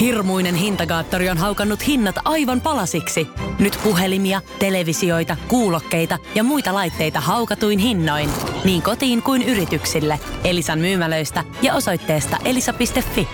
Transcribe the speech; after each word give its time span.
Hirmuinen 0.00 0.54
hintakaattori 0.54 1.28
on 1.28 1.38
haukannut 1.38 1.86
hinnat 1.86 2.16
aivan 2.24 2.60
palasiksi. 2.60 3.28
Nyt 3.58 3.78
puhelimia, 3.84 4.40
televisioita, 4.58 5.36
kuulokkeita 5.48 6.18
ja 6.34 6.44
muita 6.44 6.74
laitteita 6.74 7.20
haukatuin 7.20 7.78
hinnoin. 7.78 8.30
Niin 8.64 8.82
kotiin 8.82 9.22
kuin 9.22 9.42
yrityksille. 9.42 10.20
Elisan 10.44 10.78
myymälöistä 10.78 11.44
ja 11.62 11.74
osoitteesta 11.74 12.36
elisa.fi. 12.44 13.28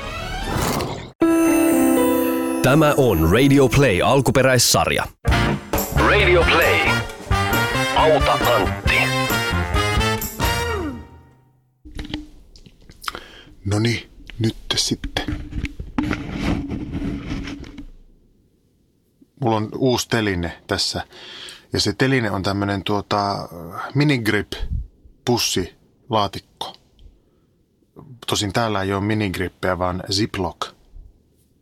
Tämä 2.63 2.95
on 2.97 3.31
Radio 3.33 3.69
Play 3.69 4.03
alkuperäissarja. 4.03 5.05
Radio 5.97 6.43
Play. 6.43 6.81
Auta 7.97 8.33
Antti. 8.33 8.95
No 13.65 13.79
niin, 13.79 14.11
nyt 14.39 14.57
sitten. 14.77 15.25
Mulla 19.41 19.57
on 19.57 19.69
uusi 19.79 20.09
teline 20.09 20.63
tässä. 20.67 21.03
Ja 21.73 21.81
se 21.81 21.93
teline 21.93 22.31
on 22.31 22.43
tämmönen 22.43 22.85
tuota 22.85 23.49
minigrip 23.95 24.53
pussi 25.25 25.75
laatikko. 26.11 26.73
Tosin 28.27 28.53
täällä 28.53 28.83
ei 28.83 28.93
ole 28.93 29.05
minigrippejä, 29.05 29.79
vaan 29.79 30.03
ziplock. 30.13 30.61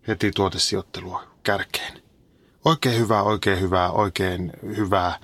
Heti 0.08 0.30
tuotesijoittelua 0.30 1.24
kärkeen. 1.42 2.02
Oikein 2.64 2.98
hyvää, 2.98 3.22
oikein 3.22 3.60
hyvää, 3.60 3.90
oikein 3.90 4.52
hyvää. 4.76 5.18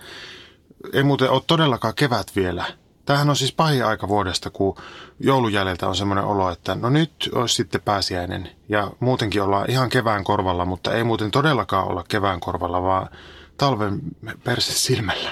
Ei 0.93 1.03
muuten 1.03 1.31
ole 1.31 1.43
todellakaan 1.47 1.95
kevät 1.95 2.37
vielä. 2.37 2.65
Tämähän 3.09 3.31
on 3.31 3.37
siis 3.37 3.53
pahin 3.53 3.85
aika 3.85 4.09
vuodesta, 4.09 4.51
kun 4.51 4.77
joulujäljeltä 5.21 5.89
on 5.89 5.97
semmoinen 5.97 6.25
olo, 6.25 6.51
että 6.51 6.75
no 6.75 6.91
nyt 6.91 7.31
olisi 7.35 7.55
sitten 7.55 7.81
pääsiäinen. 7.81 8.51
Ja 8.69 8.91
muutenkin 9.01 9.43
ollaan 9.43 9.71
ihan 9.71 9.89
kevään 9.89 10.25
korvalla, 10.25 10.65
mutta 10.65 10.95
ei 10.95 11.05
muuten 11.05 11.31
todellakaan 11.31 11.89
olla 11.89 12.05
kevään 12.09 12.41
korvalla, 12.41 12.83
vaan 12.83 13.09
talven 13.57 14.01
perse 14.45 14.73
silmällä. 14.73 15.31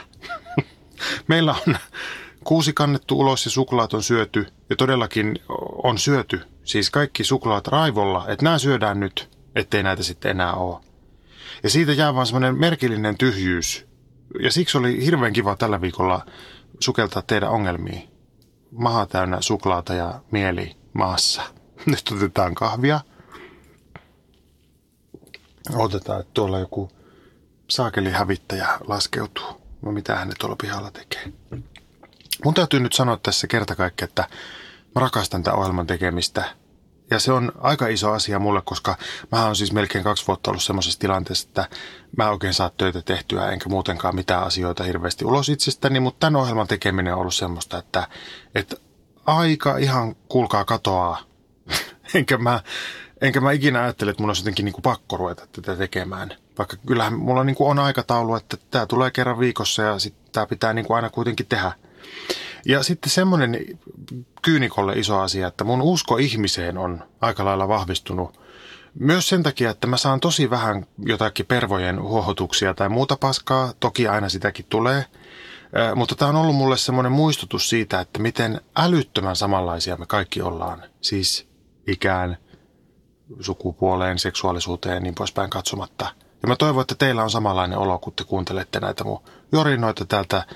Meillä 1.28 1.54
on 1.66 1.76
kuusi 2.44 2.72
kannettu 2.72 3.20
ulos 3.20 3.44
ja 3.44 3.50
suklaat 3.50 3.94
on 3.94 4.02
syöty. 4.02 4.46
Ja 4.70 4.76
todellakin 4.76 5.38
on 5.82 5.98
syöty. 5.98 6.40
Siis 6.64 6.90
kaikki 6.90 7.24
suklaat 7.24 7.66
raivolla, 7.66 8.24
että 8.28 8.44
nämä 8.44 8.58
syödään 8.58 9.00
nyt, 9.00 9.30
ettei 9.56 9.82
näitä 9.82 10.02
sitten 10.02 10.30
enää 10.30 10.52
ole. 10.52 10.80
Ja 11.62 11.70
siitä 11.70 11.92
jää 11.92 12.14
vaan 12.14 12.26
semmoinen 12.26 12.58
merkillinen 12.60 13.18
tyhjyys. 13.18 13.86
Ja 14.40 14.52
siksi 14.52 14.78
oli 14.78 15.04
hirveän 15.04 15.32
kiva 15.32 15.56
tällä 15.56 15.80
viikolla 15.80 16.26
sukeltaa 16.80 17.22
teidän 17.22 17.50
ongelmiin. 17.50 18.08
Maha 18.72 19.06
täynnä 19.06 19.40
suklaata 19.40 19.94
ja 19.94 20.20
mieli 20.30 20.76
maassa. 20.92 21.42
Nyt 21.86 22.12
otetaan 22.16 22.54
kahvia. 22.54 23.00
Otetaan, 25.74 26.20
että 26.20 26.32
tuolla 26.34 26.58
joku 26.58 26.90
saakeli 27.70 28.10
hävittäjä 28.10 28.68
laskeutuu. 28.86 29.62
No 29.82 29.92
mitä 29.92 30.16
hän 30.16 30.32
tuolla 30.40 30.56
pihalla 30.62 30.90
tekee. 30.90 31.32
Mun 32.44 32.54
täytyy 32.54 32.80
nyt 32.80 32.92
sanoa 32.92 33.18
tässä 33.22 33.46
kerta 33.46 33.74
kaikki, 33.76 34.04
että 34.04 34.28
mä 34.94 35.00
rakastan 35.00 35.42
tämän 35.42 35.58
ohjelman 35.58 35.86
tekemistä– 35.86 36.44
ja 37.10 37.18
se 37.18 37.32
on 37.32 37.52
aika 37.58 37.86
iso 37.86 38.12
asia 38.12 38.38
mulle, 38.38 38.62
koska 38.64 38.96
mä 39.32 39.46
oon 39.46 39.56
siis 39.56 39.72
melkein 39.72 40.04
kaksi 40.04 40.26
vuotta 40.26 40.50
ollut 40.50 40.62
semmoisessa 40.62 41.00
tilanteessa, 41.00 41.48
että 41.48 41.68
mä 42.16 42.30
oikein 42.30 42.54
saa 42.54 42.70
töitä 42.70 43.02
tehtyä, 43.02 43.50
enkä 43.50 43.68
muutenkaan 43.68 44.14
mitään 44.14 44.42
asioita 44.42 44.84
hirveästi 44.84 45.24
ulos 45.24 45.48
itsestäni, 45.48 46.00
mutta 46.00 46.20
tämän 46.20 46.40
ohjelman 46.40 46.66
tekeminen 46.66 47.14
on 47.14 47.20
ollut 47.20 47.34
semmoista, 47.34 47.78
että, 47.78 48.08
että 48.54 48.76
aika 49.26 49.76
ihan 49.76 50.16
kuulkaa 50.28 50.64
katoaa. 50.64 51.20
enkä, 52.14 52.38
mä, 52.38 52.60
enkä 53.20 53.40
mä 53.40 53.52
ikinä 53.52 53.82
ajattele, 53.82 54.10
että 54.10 54.22
mun 54.22 54.30
olisi 54.30 54.42
jotenkin 54.42 54.64
niin 54.64 54.72
kuin 54.72 54.82
pakko 54.82 55.16
ruveta 55.16 55.46
tätä 55.52 55.76
tekemään. 55.76 56.30
Vaikka 56.58 56.76
kyllähän 56.86 57.14
mulla 57.14 57.44
niin 57.44 57.56
kuin 57.56 57.70
on 57.70 57.78
aikataulu, 57.78 58.34
että 58.34 58.56
tämä 58.70 58.86
tulee 58.86 59.10
kerran 59.10 59.38
viikossa 59.38 59.82
ja 59.82 59.98
sitten 59.98 60.32
tämä 60.32 60.46
pitää 60.46 60.72
niin 60.72 60.86
kuin 60.86 60.96
aina 60.96 61.10
kuitenkin 61.10 61.46
tehdä– 61.46 61.72
ja 62.68 62.82
sitten 62.82 63.10
semmoinen 63.10 63.78
kyynikolle 64.42 64.92
iso 64.92 65.18
asia, 65.20 65.46
että 65.46 65.64
mun 65.64 65.82
usko 65.82 66.16
ihmiseen 66.16 66.78
on 66.78 67.04
aika 67.20 67.44
lailla 67.44 67.68
vahvistunut. 67.68 68.40
Myös 68.98 69.28
sen 69.28 69.42
takia, 69.42 69.70
että 69.70 69.86
mä 69.86 69.96
saan 69.96 70.20
tosi 70.20 70.50
vähän 70.50 70.86
jotakin 70.98 71.46
pervojen 71.46 72.02
huohotuksia 72.02 72.74
tai 72.74 72.88
muuta 72.88 73.16
paskaa. 73.16 73.72
Toki 73.80 74.08
aina 74.08 74.28
sitäkin 74.28 74.66
tulee. 74.68 75.04
Mutta 75.94 76.14
tämä 76.14 76.28
on 76.28 76.36
ollut 76.36 76.56
mulle 76.56 76.76
semmoinen 76.76 77.12
muistutus 77.12 77.68
siitä, 77.68 78.00
että 78.00 78.18
miten 78.18 78.60
älyttömän 78.76 79.36
samanlaisia 79.36 79.96
me 79.96 80.06
kaikki 80.06 80.42
ollaan. 80.42 80.82
Siis 81.00 81.48
ikään, 81.86 82.36
sukupuoleen, 83.40 84.18
seksuaalisuuteen 84.18 84.94
ja 84.94 85.00
niin 85.00 85.14
poispäin 85.14 85.50
katsomatta. 85.50 86.04
Ja 86.42 86.48
mä 86.48 86.56
toivon, 86.56 86.80
että 86.80 86.94
teillä 86.94 87.22
on 87.22 87.30
samanlainen 87.30 87.78
olo, 87.78 87.98
kun 87.98 88.12
te 88.12 88.24
kuuntelette 88.24 88.80
näitä 88.80 89.04
mun 89.04 89.22
jorinoita 89.52 90.04
täältä 90.04 90.46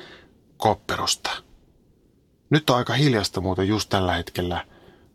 kopperosta. 0.57 1.31
Nyt 2.51 2.71
on 2.71 2.77
aika 2.77 2.93
hiljasta 2.93 3.41
muuten 3.41 3.69
just 3.69 3.89
tällä 3.89 4.15
hetkellä. 4.15 4.65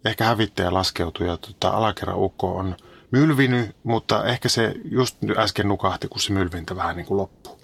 Ehkä 0.06 0.25
hävittäjä 0.25 0.73
laskeutui 0.73 1.28
ja 1.28 1.38
tota, 1.38 1.69
alakerran 1.69 2.19
ukko 2.19 2.56
on 2.57 2.75
mylvinyt, 3.12 3.75
mutta 3.84 4.25
ehkä 4.25 4.50
se 4.50 4.73
just 4.91 5.18
äsken 5.38 5.68
nukahti, 5.68 6.07
kun 6.07 6.19
se 6.19 6.34
mylvintä 6.34 6.75
vähän 6.75 6.95
niin 6.95 7.06
kuin 7.06 7.18
loppuu. 7.18 7.59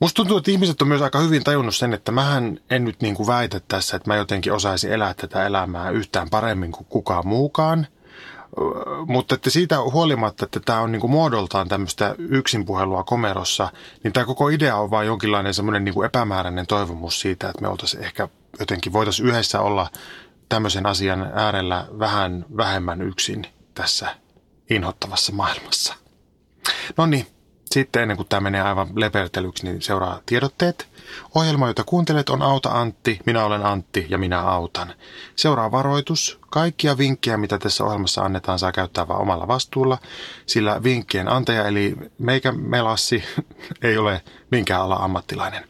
Musta 0.00 0.16
tuntuu, 0.16 0.36
että 0.36 0.50
ihmiset 0.50 0.82
on 0.82 0.88
myös 0.88 1.02
aika 1.02 1.18
hyvin 1.18 1.44
tajunnut 1.44 1.76
sen, 1.76 1.94
että 1.94 2.12
mähän 2.12 2.60
en 2.70 2.84
nyt 2.84 3.00
niin 3.00 3.14
kuin 3.14 3.26
väitä 3.26 3.60
tässä, 3.68 3.96
että 3.96 4.10
mä 4.10 4.16
jotenkin 4.16 4.52
osaisin 4.52 4.92
elää 4.92 5.14
tätä 5.14 5.46
elämää 5.46 5.90
yhtään 5.90 6.30
paremmin 6.30 6.72
kuin 6.72 6.86
kukaan 6.88 7.26
muukaan. 7.26 7.86
Mutta 9.06 9.34
että 9.34 9.50
siitä 9.50 9.80
huolimatta, 9.80 10.44
että 10.44 10.60
tämä 10.60 10.80
on 10.80 10.92
niinku 10.92 11.08
muodoltaan 11.08 11.68
tämmöistä 11.68 12.14
yksinpuhelua 12.18 13.04
komerossa, 13.04 13.72
niin 14.04 14.12
tämä 14.12 14.26
koko 14.26 14.48
idea 14.48 14.76
on 14.76 14.90
vain 14.90 15.06
jonkinlainen 15.06 15.54
semmoinen 15.54 15.84
niinku 15.84 16.02
epämääräinen 16.02 16.66
toivomus 16.66 17.20
siitä, 17.20 17.48
että 17.48 17.62
me 17.62 17.68
oltaisiin 17.68 18.04
ehkä 18.04 18.28
jotenkin 18.58 18.92
voitaisiin 18.92 19.28
yhdessä 19.28 19.60
olla 19.60 19.90
tämmöisen 20.48 20.86
asian 20.86 21.30
äärellä 21.34 21.86
vähän 21.98 22.44
vähemmän 22.56 23.02
yksin 23.02 23.46
tässä 23.74 24.16
inhottavassa 24.70 25.32
maailmassa. 25.32 25.94
No 26.96 27.06
niin, 27.06 27.26
sitten 27.70 28.02
ennen 28.02 28.16
kuin 28.16 28.28
tämä 28.28 28.40
menee 28.40 28.62
aivan 28.62 28.88
lepertelyksi, 28.94 29.64
niin 29.66 29.82
seuraa 29.82 30.20
tiedotteet– 30.26 30.88
Ohjelma, 31.34 31.66
jota 31.66 31.84
kuuntelet, 31.84 32.28
on 32.28 32.42
Auta 32.42 32.70
Antti, 32.70 33.18
minä 33.26 33.44
olen 33.44 33.66
Antti 33.66 34.06
ja 34.08 34.18
minä 34.18 34.40
autan. 34.40 34.94
Seuraa 35.36 35.70
varoitus. 35.70 36.38
Kaikkia 36.50 36.98
vinkkejä, 36.98 37.36
mitä 37.36 37.58
tässä 37.58 37.84
ohjelmassa 37.84 38.22
annetaan, 38.22 38.58
saa 38.58 38.72
käyttää 38.72 39.08
vain 39.08 39.20
omalla 39.20 39.48
vastuulla, 39.48 39.98
sillä 40.46 40.82
vinkkien 40.82 41.28
antaja 41.28 41.66
eli 41.66 41.96
meikä 42.18 42.52
melassi 42.52 43.24
ei 43.82 43.98
ole 43.98 44.22
minkään 44.50 44.82
ala 44.82 44.96
ammattilainen. 44.96 45.68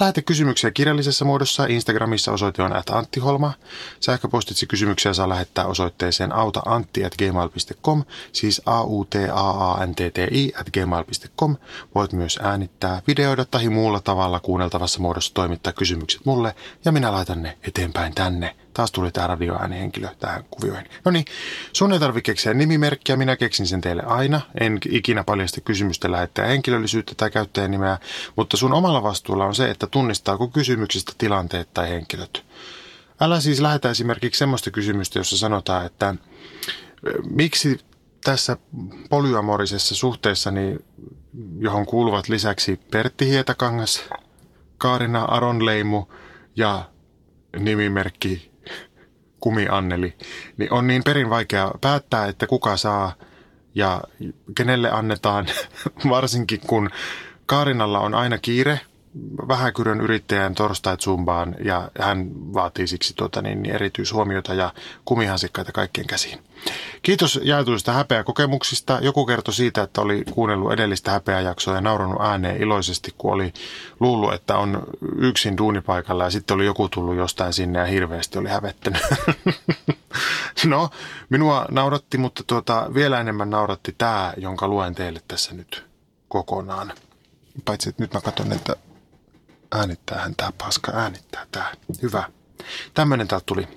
Lähetä 0.00 0.22
kysymyksiä 0.22 0.70
kirjallisessa 0.70 1.24
muodossa. 1.24 1.66
Instagramissa 1.66 2.32
osoite 2.32 2.62
on 2.62 2.76
at 2.76 2.90
Antti 2.90 3.20
Holma. 3.20 3.52
Sähköpostitse 4.00 4.66
kysymyksiä 4.66 5.12
saa 5.12 5.28
lähettää 5.28 5.66
osoitteeseen 5.66 6.32
autaantti.gmail.com, 6.32 8.04
siis 8.32 8.62
a 8.66 8.82
u 8.82 9.04
t 9.04 9.14
a 9.32 9.50
a 9.72 9.86
n 9.86 9.94
t 9.94 9.98
t 10.14 10.18
i 10.30 10.52
at 10.60 10.70
gmail.com. 10.70 11.56
Voit 11.94 12.12
myös 12.12 12.38
äänittää, 12.42 13.02
videoida 13.06 13.44
tai 13.44 13.68
muulla 13.68 14.00
tavalla 14.00 14.40
kuunneltavassa 14.40 15.00
muodossa 15.00 15.34
toimittaa 15.34 15.72
kysymykset 15.72 16.20
mulle 16.24 16.54
ja 16.84 16.92
minä 16.92 17.12
laitan 17.12 17.42
ne 17.42 17.58
eteenpäin 17.62 18.14
tänne. 18.14 18.56
Taas 18.74 18.92
tuli 18.92 19.10
tämä 19.10 19.26
radioäänihenkilö 19.26 20.08
tähän 20.18 20.44
kuvioihin. 20.50 20.86
No 21.04 21.10
niin, 21.10 21.24
sun 21.72 21.92
ei 21.92 21.98
tarvitse 22.00 22.26
keksiä 22.26 22.54
nimimerkkiä, 22.54 23.16
minä 23.16 23.36
keksin 23.36 23.66
sen 23.66 23.80
teille 23.80 24.02
aina. 24.02 24.40
En 24.60 24.78
ikinä 24.88 25.24
paljasta 25.24 25.60
kysymystä 25.60 26.10
lähettää 26.12 26.46
henkilöllisyyttä 26.46 27.14
tai 27.16 27.30
käyttäjänimeä, 27.30 27.98
mutta 28.36 28.56
sun 28.56 28.72
omalla 28.72 29.02
vastuulla 29.02 29.44
on 29.44 29.54
se, 29.54 29.70
että 29.70 29.86
tunnistaako 29.86 30.48
kysymyksistä 30.48 31.12
tilanteet 31.18 31.74
tai 31.74 31.88
henkilöt. 31.88 32.44
Älä 33.20 33.40
siis 33.40 33.60
lähetä 33.60 33.90
esimerkiksi 33.90 34.38
semmoista 34.38 34.70
kysymystä, 34.70 35.18
jossa 35.18 35.38
sanotaan, 35.38 35.86
että 35.86 36.14
miksi 37.30 37.80
tässä 38.24 38.56
polyamorisessa 39.10 39.94
suhteessa, 39.94 40.50
niin, 40.50 40.84
johon 41.58 41.86
kuuluvat 41.86 42.28
lisäksi 42.28 42.80
Pertti 42.90 43.26
Hietakangas, 43.26 44.04
Kaarina 44.78 45.24
Aronleimu 45.24 46.06
ja 46.56 46.90
nimimerkki 47.58 48.50
Kumi 49.40 49.66
Anneli, 49.70 50.14
niin 50.56 50.72
on 50.72 50.86
niin 50.86 51.04
perin 51.04 51.30
vaikea 51.30 51.70
päättää, 51.80 52.26
että 52.26 52.46
kuka 52.46 52.76
saa 52.76 53.12
ja 53.74 54.00
kenelle 54.56 54.90
annetaan, 54.90 55.46
varsinkin 56.10 56.60
kun 56.60 56.90
Kaarinalla 57.46 58.00
on 58.00 58.14
aina 58.14 58.38
kiire 58.38 58.80
vähäkyrön 59.48 60.00
yrittäjän 60.00 60.54
torstait 60.54 61.00
zumbaan 61.00 61.54
ja 61.64 61.90
hän 62.00 62.30
vaatii 62.54 62.86
siksi 62.86 63.14
tuota, 63.16 63.42
niin, 63.42 63.66
erityishuomiota 63.66 64.54
ja 64.54 64.72
kumihansikkaita 65.04 65.72
kaikkien 65.72 66.06
käsiin. 66.06 66.38
Kiitos 67.02 67.40
jaetuista 67.42 67.92
häpeäkokemuksista. 67.92 68.98
Joku 69.02 69.26
kertoi 69.26 69.54
siitä, 69.54 69.82
että 69.82 70.00
oli 70.00 70.24
kuunnellut 70.30 70.72
edellistä 70.72 71.10
häpeäjaksoa 71.10 71.74
ja 71.74 71.80
nauranut 71.80 72.20
ääneen 72.20 72.62
iloisesti, 72.62 73.14
kun 73.18 73.32
oli 73.32 73.52
luullut, 74.00 74.34
että 74.34 74.56
on 74.56 74.82
yksin 75.16 75.56
duunipaikalla 75.56 76.24
ja 76.24 76.30
sitten 76.30 76.54
oli 76.54 76.66
joku 76.66 76.88
tullut 76.88 77.16
jostain 77.16 77.52
sinne 77.52 77.78
ja 77.78 77.84
hirveästi 77.84 78.38
oli 78.38 78.48
hävettänyt. 78.48 79.02
no, 80.66 80.90
minua 81.30 81.66
nauratti, 81.70 82.18
mutta 82.18 82.42
tuota, 82.46 82.90
vielä 82.94 83.20
enemmän 83.20 83.50
nauratti 83.50 83.94
tämä, 83.98 84.32
jonka 84.36 84.68
luen 84.68 84.94
teille 84.94 85.20
tässä 85.28 85.54
nyt 85.54 85.84
kokonaan. 86.28 86.92
Paitsi, 87.64 87.88
että 87.88 88.02
nyt 88.02 88.14
mä 88.14 88.20
katson, 88.20 88.52
että 88.52 88.76
äänittäähän 89.72 90.34
tämä 90.36 90.52
paska, 90.58 90.92
äänittää 90.94 91.46
tämä. 91.52 91.72
Hyvä. 92.02 92.24
Tämmöinen 92.94 93.28
täältä 93.28 93.44
tuli. 93.46 93.68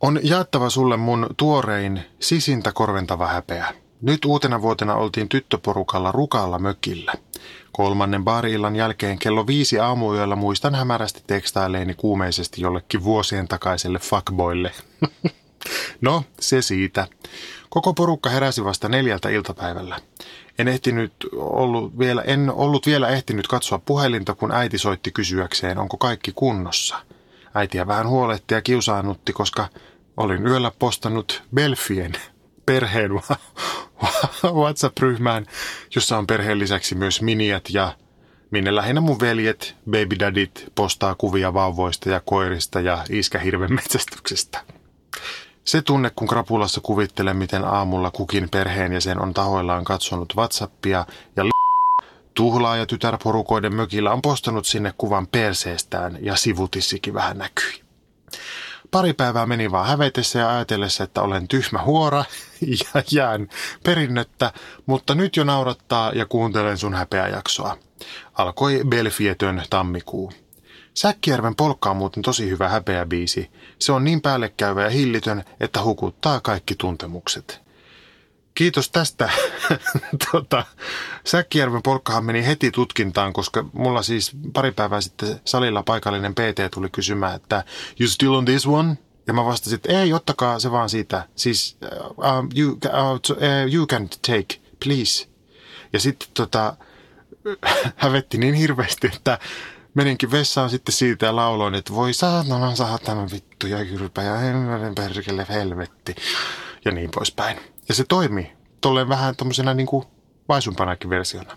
On 0.00 0.20
jaettava 0.22 0.70
sulle 0.70 0.96
mun 0.96 1.26
tuorein 1.36 2.02
sisintä 2.20 2.72
korventava 2.72 3.26
häpeä. 3.26 3.74
Nyt 4.02 4.24
uutena 4.24 4.62
vuotena 4.62 4.94
oltiin 4.94 5.28
tyttöporukalla 5.28 6.12
Rukalla 6.12 6.58
mökillä. 6.58 7.12
Kolmannen 7.72 8.24
baariillan 8.24 8.76
jälkeen 8.76 9.18
kello 9.18 9.46
viisi 9.46 9.78
aamuyöllä 9.78 10.36
muistan 10.36 10.74
hämärästi 10.74 11.22
tekstaileeni 11.26 11.94
kuumeisesti 11.94 12.60
jollekin 12.60 13.04
vuosien 13.04 13.48
takaiselle 13.48 13.98
fuckboille. 13.98 14.72
no, 16.00 16.24
se 16.40 16.62
siitä. 16.62 17.06
Koko 17.72 17.94
porukka 17.94 18.30
heräsi 18.30 18.64
vasta 18.64 18.88
neljältä 18.88 19.28
iltapäivällä. 19.28 20.00
En, 20.58 20.68
ehtinyt 20.68 21.12
ollut 21.34 21.98
vielä, 21.98 22.22
en 22.22 22.50
ollut 22.50 22.86
vielä 22.86 23.08
ehtinyt 23.08 23.48
katsoa 23.48 23.78
puhelinta, 23.78 24.34
kun 24.34 24.52
äiti 24.52 24.78
soitti 24.78 25.10
kysyäkseen, 25.10 25.78
onko 25.78 25.96
kaikki 25.96 26.32
kunnossa. 26.34 26.96
Äitiä 27.54 27.86
vähän 27.86 28.08
huolehti 28.08 28.54
ja 28.54 28.62
kiusaannutti, 28.62 29.32
koska 29.32 29.68
olin 30.16 30.46
yöllä 30.46 30.72
postannut 30.78 31.42
Belfien 31.54 32.12
perheen 32.66 33.10
WhatsApp-ryhmään, 34.60 35.46
jossa 35.94 36.18
on 36.18 36.26
perheen 36.26 36.58
lisäksi 36.58 36.94
myös 36.94 37.22
miniat 37.22 37.70
ja 37.70 37.96
minne 38.50 38.74
lähinnä 38.74 39.00
mun 39.00 39.20
veljet, 39.20 39.76
baby 39.90 40.18
daddit, 40.18 40.72
postaa 40.74 41.14
kuvia 41.14 41.54
vauvoista 41.54 42.10
ja 42.10 42.20
koirista 42.20 42.80
ja 42.80 43.04
iskähirven 43.10 43.74
metsästyksestä. 43.74 44.60
Se 45.64 45.82
tunne, 45.82 46.10
kun 46.10 46.28
krapulassa 46.28 46.80
kuvittelen, 46.80 47.36
miten 47.36 47.64
aamulla 47.64 48.10
kukin 48.10 48.48
perheenjäsen 48.50 49.22
on 49.22 49.34
tahoillaan 49.34 49.84
katsonut 49.84 50.36
WhatsAppia 50.36 51.06
ja 51.36 51.44
tuhlaaja 52.34 52.86
tytärporukoiden 52.86 53.74
mökillä 53.74 54.12
on 54.12 54.22
postannut 54.22 54.66
sinne 54.66 54.94
kuvan 54.98 55.26
perseestään 55.26 56.18
ja 56.20 56.36
sivutissikin 56.36 57.14
vähän 57.14 57.38
näkyi. 57.38 57.82
Pari 58.90 59.12
päivää 59.12 59.46
meni 59.46 59.70
vaan 59.70 59.86
hävetessä 59.86 60.38
ja 60.38 60.50
ajatellessa, 60.50 61.04
että 61.04 61.22
olen 61.22 61.48
tyhmä 61.48 61.82
huora 61.82 62.24
ja 62.94 63.02
jään 63.10 63.48
perinnöttä, 63.84 64.52
mutta 64.86 65.14
nyt 65.14 65.36
jo 65.36 65.44
naurattaa 65.44 66.12
ja 66.12 66.26
kuuntelen 66.26 66.78
sun 66.78 66.94
häpeäjaksoa. 66.94 67.78
Alkoi 68.34 68.80
Belfietön 68.88 69.62
tammikuu. 69.70 70.32
Säkkijärven 70.94 71.54
polkka 71.54 71.90
on 71.90 71.96
muuten 71.96 72.22
tosi 72.22 72.50
hyvä 72.50 72.68
häpeäbiisi. 72.68 73.50
Se 73.78 73.92
on 73.92 74.04
niin 74.04 74.20
päällekkäyvä 74.20 74.82
ja 74.82 74.90
hillitön, 74.90 75.44
että 75.60 75.82
hukuttaa 75.82 76.40
kaikki 76.40 76.74
tuntemukset. 76.74 77.62
Kiitos 78.54 78.90
tästä. 78.90 79.30
tota, 80.32 80.64
Säkkijärven 81.24 81.82
polkkahan 81.82 82.24
meni 82.24 82.46
heti 82.46 82.70
tutkintaan, 82.70 83.32
koska 83.32 83.64
mulla 83.72 84.02
siis 84.02 84.32
pari 84.52 84.72
päivää 84.72 85.00
sitten 85.00 85.40
salilla 85.44 85.82
paikallinen 85.82 86.34
PT 86.34 86.70
tuli 86.74 86.88
kysymään, 86.90 87.36
että 87.36 87.64
you 88.00 88.08
still 88.08 88.34
on 88.34 88.44
this 88.44 88.66
one? 88.66 88.98
Ja 89.26 89.32
mä 89.32 89.44
vastasin, 89.44 89.74
että 89.76 90.00
ei, 90.00 90.12
ottakaa 90.12 90.58
se 90.58 90.70
vaan 90.70 90.90
siitä. 90.90 91.28
Siis 91.36 91.76
uh, 91.82 92.58
you, 92.58 92.72
uh, 92.72 93.74
you 93.74 93.86
can 93.86 94.08
take, 94.08 94.60
please. 94.84 95.28
Ja 95.92 96.00
sitten 96.00 96.28
tota, 96.34 96.76
hävetti 97.96 98.38
niin 98.38 98.54
hirveästi, 98.54 99.06
että 99.06 99.38
meninkin 99.94 100.30
vessaan 100.30 100.70
sitten 100.70 100.94
siitä 100.94 101.26
ja 101.26 101.36
lauloin, 101.36 101.74
että 101.74 101.94
voi 101.94 102.12
saatana 102.12 102.76
saatana 102.76 103.30
vittu 103.32 103.66
ja 103.66 103.84
kylpä 103.84 104.22
ja 104.22 104.36
hemmelen 104.36 104.94
perkele 104.94 105.46
helvetti 105.48 106.14
ja 106.84 106.92
niin 106.92 107.10
poispäin. 107.10 107.58
Ja 107.88 107.94
se 107.94 108.04
toimi 108.04 108.52
tolleen 108.80 109.08
vähän 109.08 109.36
tommosena 109.36 109.74
niin 109.74 109.86
kuin 109.86 110.06
vaisumpanakin 110.48 111.10
versiona. 111.10 111.56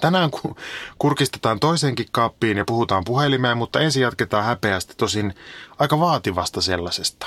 Tänään 0.00 0.30
kun 0.30 0.56
kurkistetaan 0.98 1.60
toiseenkin 1.60 2.06
kaappiin 2.12 2.56
ja 2.56 2.64
puhutaan 2.64 3.04
puhelimeen, 3.04 3.58
mutta 3.58 3.80
ensin 3.80 4.02
jatketaan 4.02 4.44
häpeästi 4.44 4.94
tosin 4.96 5.34
aika 5.78 6.00
vaativasta 6.00 6.60
sellaisesta. 6.60 7.26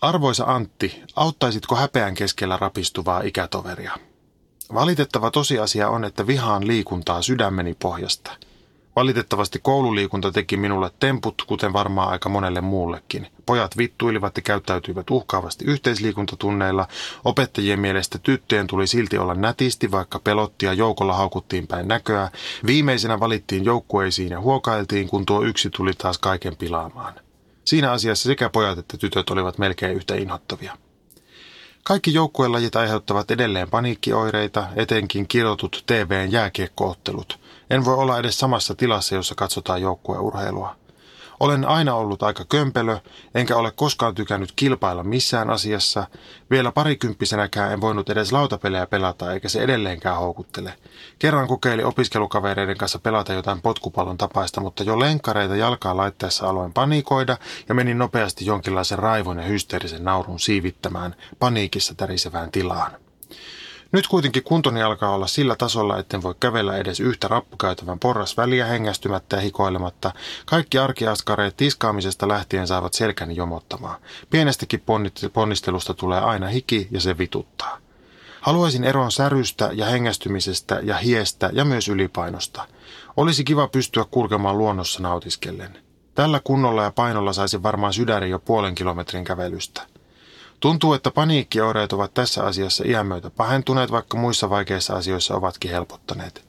Arvoisa 0.00 0.44
Antti, 0.44 1.02
auttaisitko 1.16 1.76
häpeän 1.76 2.14
keskellä 2.14 2.58
rapistuvaa 2.60 3.20
ikätoveria? 3.20 3.92
Valitettava 4.74 5.30
tosiasia 5.30 5.88
on, 5.88 6.04
että 6.04 6.26
vihaan 6.26 6.66
liikuntaa 6.66 7.22
sydämeni 7.22 7.74
pohjasta– 7.74 8.30
Valitettavasti 8.98 9.58
koululiikunta 9.62 10.32
teki 10.32 10.56
minulle 10.56 10.90
temput, 11.00 11.42
kuten 11.46 11.72
varmaan 11.72 12.08
aika 12.08 12.28
monelle 12.28 12.60
muullekin. 12.60 13.26
Pojat 13.46 13.78
vittuilivat 13.78 14.36
ja 14.36 14.42
käyttäytyivät 14.42 15.10
uhkaavasti 15.10 15.64
yhteisliikuntatunneilla. 15.64 16.88
Opettajien 17.24 17.80
mielestä 17.80 18.18
tyttöjen 18.18 18.66
tuli 18.66 18.86
silti 18.86 19.18
olla 19.18 19.34
nätisti, 19.34 19.90
vaikka 19.90 20.18
pelotti 20.18 20.66
ja 20.66 20.72
joukolla 20.72 21.14
haukuttiin 21.14 21.66
päin 21.66 21.88
näköä. 21.88 22.30
Viimeisenä 22.66 23.20
valittiin 23.20 23.64
joukkueisiin 23.64 24.30
ja 24.30 24.40
huokailtiin, 24.40 25.08
kun 25.08 25.26
tuo 25.26 25.42
yksi 25.42 25.70
tuli 25.70 25.92
taas 25.98 26.18
kaiken 26.18 26.56
pilaamaan. 26.56 27.14
Siinä 27.64 27.92
asiassa 27.92 28.28
sekä 28.28 28.48
pojat 28.48 28.78
että 28.78 28.96
tytöt 28.96 29.30
olivat 29.30 29.58
melkein 29.58 29.96
yhtä 29.96 30.14
inhottavia. 30.14 30.76
Kaikki 31.84 32.14
joukkuelajit 32.14 32.76
aiheuttavat 32.76 33.30
edelleen 33.30 33.70
paniikkioireita, 33.70 34.66
etenkin 34.76 35.28
kirjoitut 35.28 35.84
TVn 35.86 36.32
jääkiekkoottelut– 36.32 37.38
en 37.70 37.84
voi 37.84 37.94
olla 37.94 38.18
edes 38.18 38.38
samassa 38.38 38.74
tilassa, 38.74 39.14
jossa 39.14 39.34
katsotaan 39.34 39.82
joukkueurheilua. 39.82 40.76
Olen 41.40 41.64
aina 41.64 41.94
ollut 41.94 42.22
aika 42.22 42.44
kömpelö, 42.44 42.98
enkä 43.34 43.56
ole 43.56 43.70
koskaan 43.70 44.14
tykännyt 44.14 44.52
kilpailla 44.56 45.04
missään 45.04 45.50
asiassa. 45.50 46.06
Vielä 46.50 46.72
parikymppisenäkään 46.72 47.72
en 47.72 47.80
voinut 47.80 48.10
edes 48.10 48.32
lautapelejä 48.32 48.86
pelata, 48.86 49.32
eikä 49.32 49.48
se 49.48 49.60
edelleenkään 49.60 50.16
houkuttele. 50.16 50.74
Kerran 51.18 51.48
kokeili 51.48 51.84
opiskelukavereiden 51.84 52.76
kanssa 52.76 52.98
pelata 52.98 53.32
jotain 53.32 53.62
potkupallon 53.62 54.18
tapaista, 54.18 54.60
mutta 54.60 54.82
jo 54.82 55.00
lenkkareita 55.00 55.56
jalkaa 55.56 55.96
laitteessa 55.96 56.48
aloin 56.48 56.72
panikoida 56.72 57.36
ja 57.68 57.74
menin 57.74 57.98
nopeasti 57.98 58.46
jonkinlaisen 58.46 58.98
raivon 58.98 59.38
ja 59.38 59.44
hysteerisen 59.44 60.04
naurun 60.04 60.40
siivittämään 60.40 61.16
paniikissa 61.38 61.94
tärisevään 61.94 62.50
tilaan. 62.50 63.07
Nyt 63.92 64.06
kuitenkin 64.06 64.42
kuntoni 64.42 64.82
alkaa 64.82 65.14
olla 65.14 65.26
sillä 65.26 65.56
tasolla, 65.56 65.98
etten 65.98 66.22
voi 66.22 66.34
kävellä 66.40 66.76
edes 66.76 67.00
yhtä 67.00 67.28
rappukäytävän 67.28 67.98
porrasväliä 67.98 68.66
hengästymättä 68.66 69.36
ja 69.36 69.42
hikoilematta. 69.42 70.12
Kaikki 70.46 70.78
arkiaskareet 70.78 71.56
tiskaamisesta 71.56 72.28
lähtien 72.28 72.66
saavat 72.66 72.94
selkäni 72.94 73.36
jomottamaan. 73.36 74.00
Pienestäkin 74.30 74.82
ponnistelusta 75.32 75.94
tulee 75.94 76.20
aina 76.20 76.46
hiki 76.46 76.88
ja 76.90 77.00
se 77.00 77.18
vituttaa. 77.18 77.78
Haluaisin 78.40 78.84
eroon 78.84 79.12
särystä 79.12 79.70
ja 79.72 79.86
hengästymisestä 79.86 80.80
ja 80.82 80.96
hiestä 80.96 81.50
ja 81.52 81.64
myös 81.64 81.88
ylipainosta. 81.88 82.66
Olisi 83.16 83.44
kiva 83.44 83.68
pystyä 83.68 84.04
kulkemaan 84.10 84.58
luonnossa 84.58 85.02
nautiskellen. 85.02 85.78
Tällä 86.14 86.40
kunnolla 86.44 86.82
ja 86.82 86.90
painolla 86.90 87.32
saisi 87.32 87.62
varmaan 87.62 87.92
sydäri 87.92 88.30
jo 88.30 88.38
puolen 88.38 88.74
kilometrin 88.74 89.24
kävelystä. 89.24 89.82
Tuntuu, 90.60 90.92
että 90.94 91.10
paniikkioireet 91.10 91.92
ovat 91.92 92.14
tässä 92.14 92.44
asiassa 92.44 92.84
iän 92.86 93.06
myötä 93.06 93.30
pahentuneet, 93.30 93.90
vaikka 93.90 94.16
muissa 94.16 94.50
vaikeissa 94.50 94.96
asioissa 94.96 95.34
ovatkin 95.34 95.70
helpottaneet. 95.70 96.44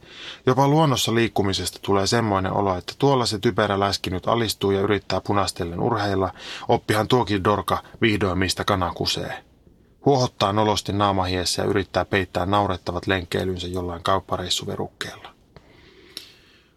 Jopa 0.46 0.68
luonnossa 0.68 1.14
liikkumisesta 1.14 1.78
tulee 1.82 2.06
semmoinen 2.06 2.52
olo, 2.52 2.76
että 2.76 2.92
tuolla 2.98 3.26
se 3.26 3.38
typerä 3.38 3.80
läski 3.80 4.10
nyt 4.10 4.28
alistuu 4.28 4.70
ja 4.70 4.80
yrittää 4.80 5.20
punastellen 5.20 5.80
urheilla. 5.80 6.32
Oppihan 6.68 7.08
tuokin 7.08 7.44
dorka 7.44 7.82
vihdoin 8.00 8.38
mistä 8.38 8.64
kana 8.64 8.92
kusee. 8.94 9.44
Huohottaa 10.04 10.52
nolosti 10.52 10.92
naamahiessä 10.92 11.62
ja 11.62 11.68
yrittää 11.68 12.04
peittää 12.04 12.46
naurettavat 12.46 13.06
lenkkeilynsä 13.06 13.66
jollain 13.66 14.02
kauppareissuverukkeella. 14.02 15.28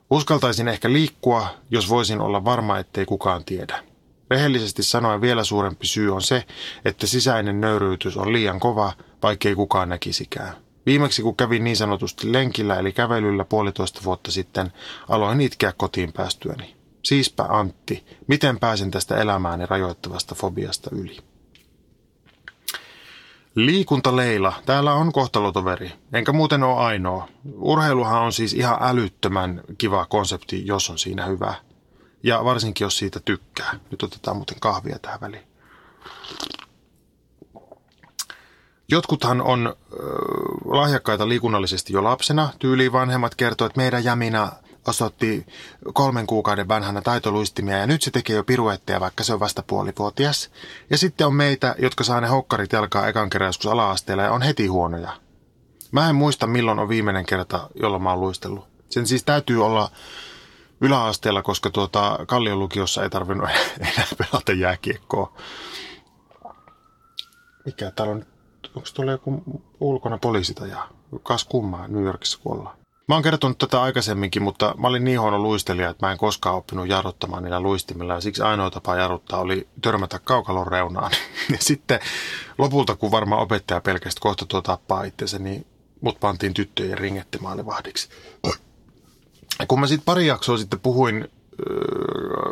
Uskaltaisin 0.09 0.67
ehkä 0.67 0.93
liikkua, 0.93 1.47
jos 1.71 1.89
voisin 1.89 2.21
olla 2.21 2.45
varma, 2.45 2.79
ettei 2.79 3.05
kukaan 3.05 3.45
tiedä. 3.45 3.92
Rehellisesti 4.33 4.83
sanoen 4.83 5.21
vielä 5.21 5.43
suurempi 5.43 5.87
syy 5.87 6.13
on 6.13 6.21
se, 6.21 6.45
että 6.85 7.07
sisäinen 7.07 7.61
nöyryytys 7.61 8.17
on 8.17 8.33
liian 8.33 8.59
kova, 8.59 8.93
vaikkei 9.23 9.55
kukaan 9.55 9.89
näkisikään. 9.89 10.53
Viimeksi 10.85 11.21
kun 11.21 11.35
kävin 11.35 11.63
niin 11.63 11.77
sanotusti 11.77 12.31
lenkillä 12.31 12.75
eli 12.79 12.91
kävelyllä 12.91 13.45
puolitoista 13.45 14.01
vuotta 14.03 14.31
sitten, 14.31 14.73
aloin 15.09 15.41
itkeä 15.41 15.73
kotiin 15.77 16.13
päästyäni. 16.13 16.75
Siispä 17.03 17.43
Antti, 17.49 18.05
miten 18.27 18.59
pääsen 18.59 18.91
tästä 18.91 19.17
elämääni 19.17 19.65
rajoittavasta 19.65 20.35
fobiasta 20.35 20.89
yli? 20.93 21.17
Liikuntaleila. 23.55 24.53
Täällä 24.65 24.93
on 24.93 25.11
kohtalotoveri, 25.11 25.91
enkä 26.13 26.31
muuten 26.31 26.63
ole 26.63 26.79
ainoa. 26.79 27.27
Urheiluhan 27.55 28.21
on 28.21 28.33
siis 28.33 28.53
ihan 28.53 28.77
älyttömän 28.81 29.61
kiva 29.77 30.05
konsepti, 30.05 30.67
jos 30.67 30.89
on 30.89 30.97
siinä 30.97 31.25
hyvä. 31.25 31.53
Ja 32.23 32.45
varsinkin, 32.45 32.85
jos 32.85 32.97
siitä 32.97 33.19
tykkää. 33.19 33.79
Nyt 33.91 34.03
otetaan 34.03 34.37
muuten 34.37 34.59
kahvia 34.59 34.99
tähän 34.99 35.21
väliin. 35.21 35.47
Jotkuthan 38.89 39.41
on 39.41 39.67
äh, 39.67 39.73
lahjakkaita 40.65 41.29
liikunnallisesti 41.29 41.93
jo 41.93 42.03
lapsena. 42.03 42.49
Tyyliin 42.59 42.91
vanhemmat 42.91 43.35
kertoo, 43.35 43.67
että 43.67 43.77
meidän 43.77 44.03
Jamina 44.03 44.51
osoitti 44.87 45.45
kolmen 45.93 46.27
kuukauden 46.27 46.67
vanhana 46.67 47.01
taitoluistimia 47.01 47.77
ja 47.77 47.87
nyt 47.87 48.01
se 48.01 48.11
tekee 48.11 48.35
jo 48.35 48.43
piruetteja, 48.43 48.99
vaikka 48.99 49.23
se 49.23 49.33
on 49.33 49.39
vasta 49.39 49.63
puolivuotias. 49.67 50.51
Ja 50.89 50.97
sitten 50.97 51.27
on 51.27 51.35
meitä, 51.35 51.75
jotka 51.79 52.03
saa 52.03 52.21
ne 52.21 52.27
hokkarit 52.27 52.71
jalkaa 52.71 53.07
ekan 53.07 53.29
kerran 53.29 53.47
joskus 53.47 53.71
ala-asteella 53.71 54.23
ja 54.23 54.31
on 54.31 54.41
heti 54.41 54.67
huonoja. 54.67 55.11
Mä 55.91 56.09
en 56.09 56.15
muista 56.15 56.47
milloin 56.47 56.79
on 56.79 56.89
viimeinen 56.89 57.25
kerta, 57.25 57.69
jolloin 57.75 58.03
mä 58.03 58.09
oon 58.09 58.21
luistellut. 58.21 58.67
Sen 58.89 59.07
siis 59.07 59.23
täytyy 59.23 59.65
olla 59.65 59.91
yläasteella, 60.83 61.41
koska 61.41 61.69
tuota 61.69 62.19
Kallion 62.27 62.59
lukiossa 62.59 63.03
ei 63.03 63.09
tarvinnut 63.09 63.49
enää 63.79 64.07
pelata 64.17 64.51
jääkiekkoa. 64.51 65.33
Mikä 67.65 67.91
täällä 67.91 68.11
on, 68.11 68.25
onko 68.75 68.89
tuolla 68.93 69.11
joku 69.11 69.43
ulkona 69.79 70.17
poliisi 70.17 70.53
tai 70.53 70.71
kas 71.23 71.43
kummaa 71.43 71.87
New 71.87 72.03
Yorkissa 72.03 72.39
kun 72.43 72.57
ollaan? 72.57 72.77
Mä 73.07 73.15
oon 73.15 73.23
kertonut 73.23 73.57
tätä 73.57 73.81
aikaisemminkin, 73.81 74.41
mutta 74.41 74.75
mä 74.77 74.87
olin 74.87 75.03
niin 75.03 75.21
huono 75.21 75.39
luistelija, 75.39 75.89
että 75.89 76.05
mä 76.05 76.11
en 76.11 76.17
koskaan 76.17 76.55
oppinut 76.55 76.87
jarruttamaan 76.87 77.43
niillä 77.43 77.59
luistimilla. 77.59 78.13
Ja 78.13 78.21
siksi 78.21 78.41
ainoa 78.41 78.71
tapa 78.71 78.95
jarruttaa 78.95 79.39
oli 79.39 79.67
törmätä 79.81 80.19
kaukalon 80.19 80.67
reunaan. 80.67 81.11
Ja 81.51 81.57
sitten 81.59 81.99
lopulta, 82.57 82.95
kun 82.95 83.11
varmaan 83.11 83.41
opettaja 83.41 83.81
pelkästään 83.81 84.21
kohta 84.21 84.45
tuo 84.45 84.61
tappaa 84.61 85.03
itsensä, 85.03 85.39
niin 85.39 85.65
mut 86.01 86.19
pantiin 86.19 86.53
tyttöjen 86.53 86.97
ringettimaalivahdiksi. 86.97 88.09
Kun 89.67 89.79
mä 89.79 89.87
sitten 89.87 90.05
pari 90.05 90.27
jaksoa 90.27 90.57
sitten 90.57 90.79
puhuin 90.79 91.27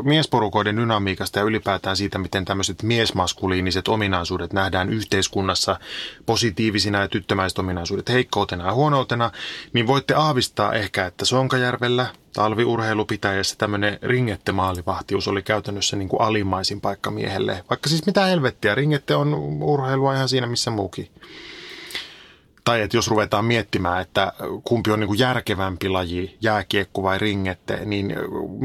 miesporukoiden 0.03 0.77
dynamiikasta 0.77 1.39
ja 1.39 1.45
ylipäätään 1.45 1.97
siitä, 1.97 2.17
miten 2.17 2.45
tämmöiset 2.45 2.83
miesmaskuliiniset 2.83 3.87
ominaisuudet 3.87 4.53
nähdään 4.53 4.89
yhteiskunnassa 4.89 5.79
positiivisina 6.25 7.01
ja 7.01 7.07
tyttömäiset 7.07 7.59
ominaisuudet 7.59 8.09
heikkoutena 8.09 8.65
ja 8.65 8.73
huonoutena, 8.73 9.31
niin 9.73 9.87
voitte 9.87 10.13
aavistaa 10.13 10.73
ehkä, 10.73 11.05
että 11.05 11.25
Sonkajärvellä 11.25 12.05
talviurheilupitäjässä 12.33 13.55
tämmöinen 13.57 13.99
ringettemaalivahtius 14.01 15.27
oli 15.27 15.43
käytännössä 15.43 15.95
niin 15.95 16.09
kuin 16.09 16.21
alimaisin 16.21 16.81
paikka 16.81 17.11
miehelle. 17.11 17.63
Vaikka 17.69 17.89
siis 17.89 18.05
mitä 18.05 18.25
helvettiä, 18.25 18.75
ringette 18.75 19.15
on 19.15 19.33
urheilua 19.61 20.15
ihan 20.15 20.29
siinä 20.29 20.47
missä 20.47 20.71
muukin 20.71 21.09
tai 22.63 22.81
että 22.81 22.97
jos 22.97 23.07
ruvetaan 23.07 23.45
miettimään, 23.45 24.01
että 24.01 24.33
kumpi 24.63 24.91
on 24.91 24.99
niin 24.99 25.07
kuin 25.07 25.19
järkevämpi 25.19 25.89
laji, 25.89 26.37
jääkiekko 26.41 27.03
vai 27.03 27.17
ringette, 27.17 27.85
niin 27.85 28.15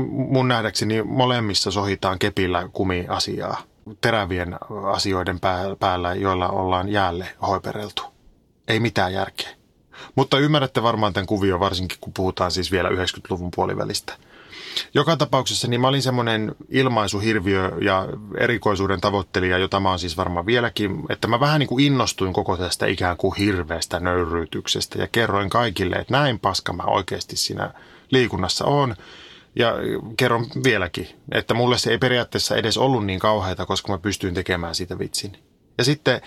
mun 0.06 0.48
nähdäkseni 0.48 1.02
molemmissa 1.02 1.70
sohitaan 1.70 2.18
kepillä 2.18 2.68
kumiasiaa 2.72 3.62
terävien 4.00 4.56
asioiden 4.92 5.40
päällä, 5.78 6.14
joilla 6.14 6.48
ollaan 6.48 6.88
jäälle 6.88 7.28
hoipereltu. 7.46 8.02
Ei 8.68 8.80
mitään 8.80 9.12
järkeä. 9.12 9.48
Mutta 10.14 10.38
ymmärrätte 10.38 10.82
varmaan 10.82 11.12
tämän 11.12 11.26
kuvion, 11.26 11.60
varsinkin 11.60 11.98
kun 12.00 12.12
puhutaan 12.12 12.50
siis 12.50 12.72
vielä 12.72 12.88
90-luvun 12.88 13.50
puolivälistä. 13.56 14.16
Joka 14.94 15.16
tapauksessa 15.16 15.68
niin 15.68 15.80
mä 15.80 15.88
olin 15.88 16.02
semmoinen 16.02 16.54
ilmaisuhirviö 16.68 17.72
ja 17.80 18.08
erikoisuuden 18.38 19.00
tavoittelija, 19.00 19.58
jota 19.58 19.80
mä 19.80 19.88
oon 19.88 19.98
siis 19.98 20.16
varmaan 20.16 20.46
vieläkin, 20.46 21.02
että 21.08 21.28
mä 21.28 21.40
vähän 21.40 21.58
niin 21.58 21.68
kuin 21.68 21.84
innostuin 21.84 22.32
koko 22.32 22.56
tästä 22.56 22.86
ikään 22.86 23.16
kuin 23.16 23.36
hirveästä 23.36 24.00
nöyryytyksestä 24.00 24.98
ja 24.98 25.08
kerroin 25.12 25.50
kaikille, 25.50 25.96
että 25.96 26.14
näin 26.14 26.38
paska 26.38 26.72
mä 26.72 26.82
oikeasti 26.82 27.36
siinä 27.36 27.74
liikunnassa 28.10 28.64
on. 28.64 28.96
Ja 29.58 29.72
kerron 30.16 30.46
vieläkin, 30.64 31.08
että 31.32 31.54
mulle 31.54 31.78
se 31.78 31.90
ei 31.90 31.98
periaatteessa 31.98 32.56
edes 32.56 32.78
ollut 32.78 33.06
niin 33.06 33.18
kauheata, 33.18 33.66
koska 33.66 33.92
mä 33.92 33.98
pystyin 33.98 34.34
tekemään 34.34 34.74
siitä 34.74 34.98
vitsin. 34.98 35.36
Ja 35.78 35.84
sitten 35.84 36.20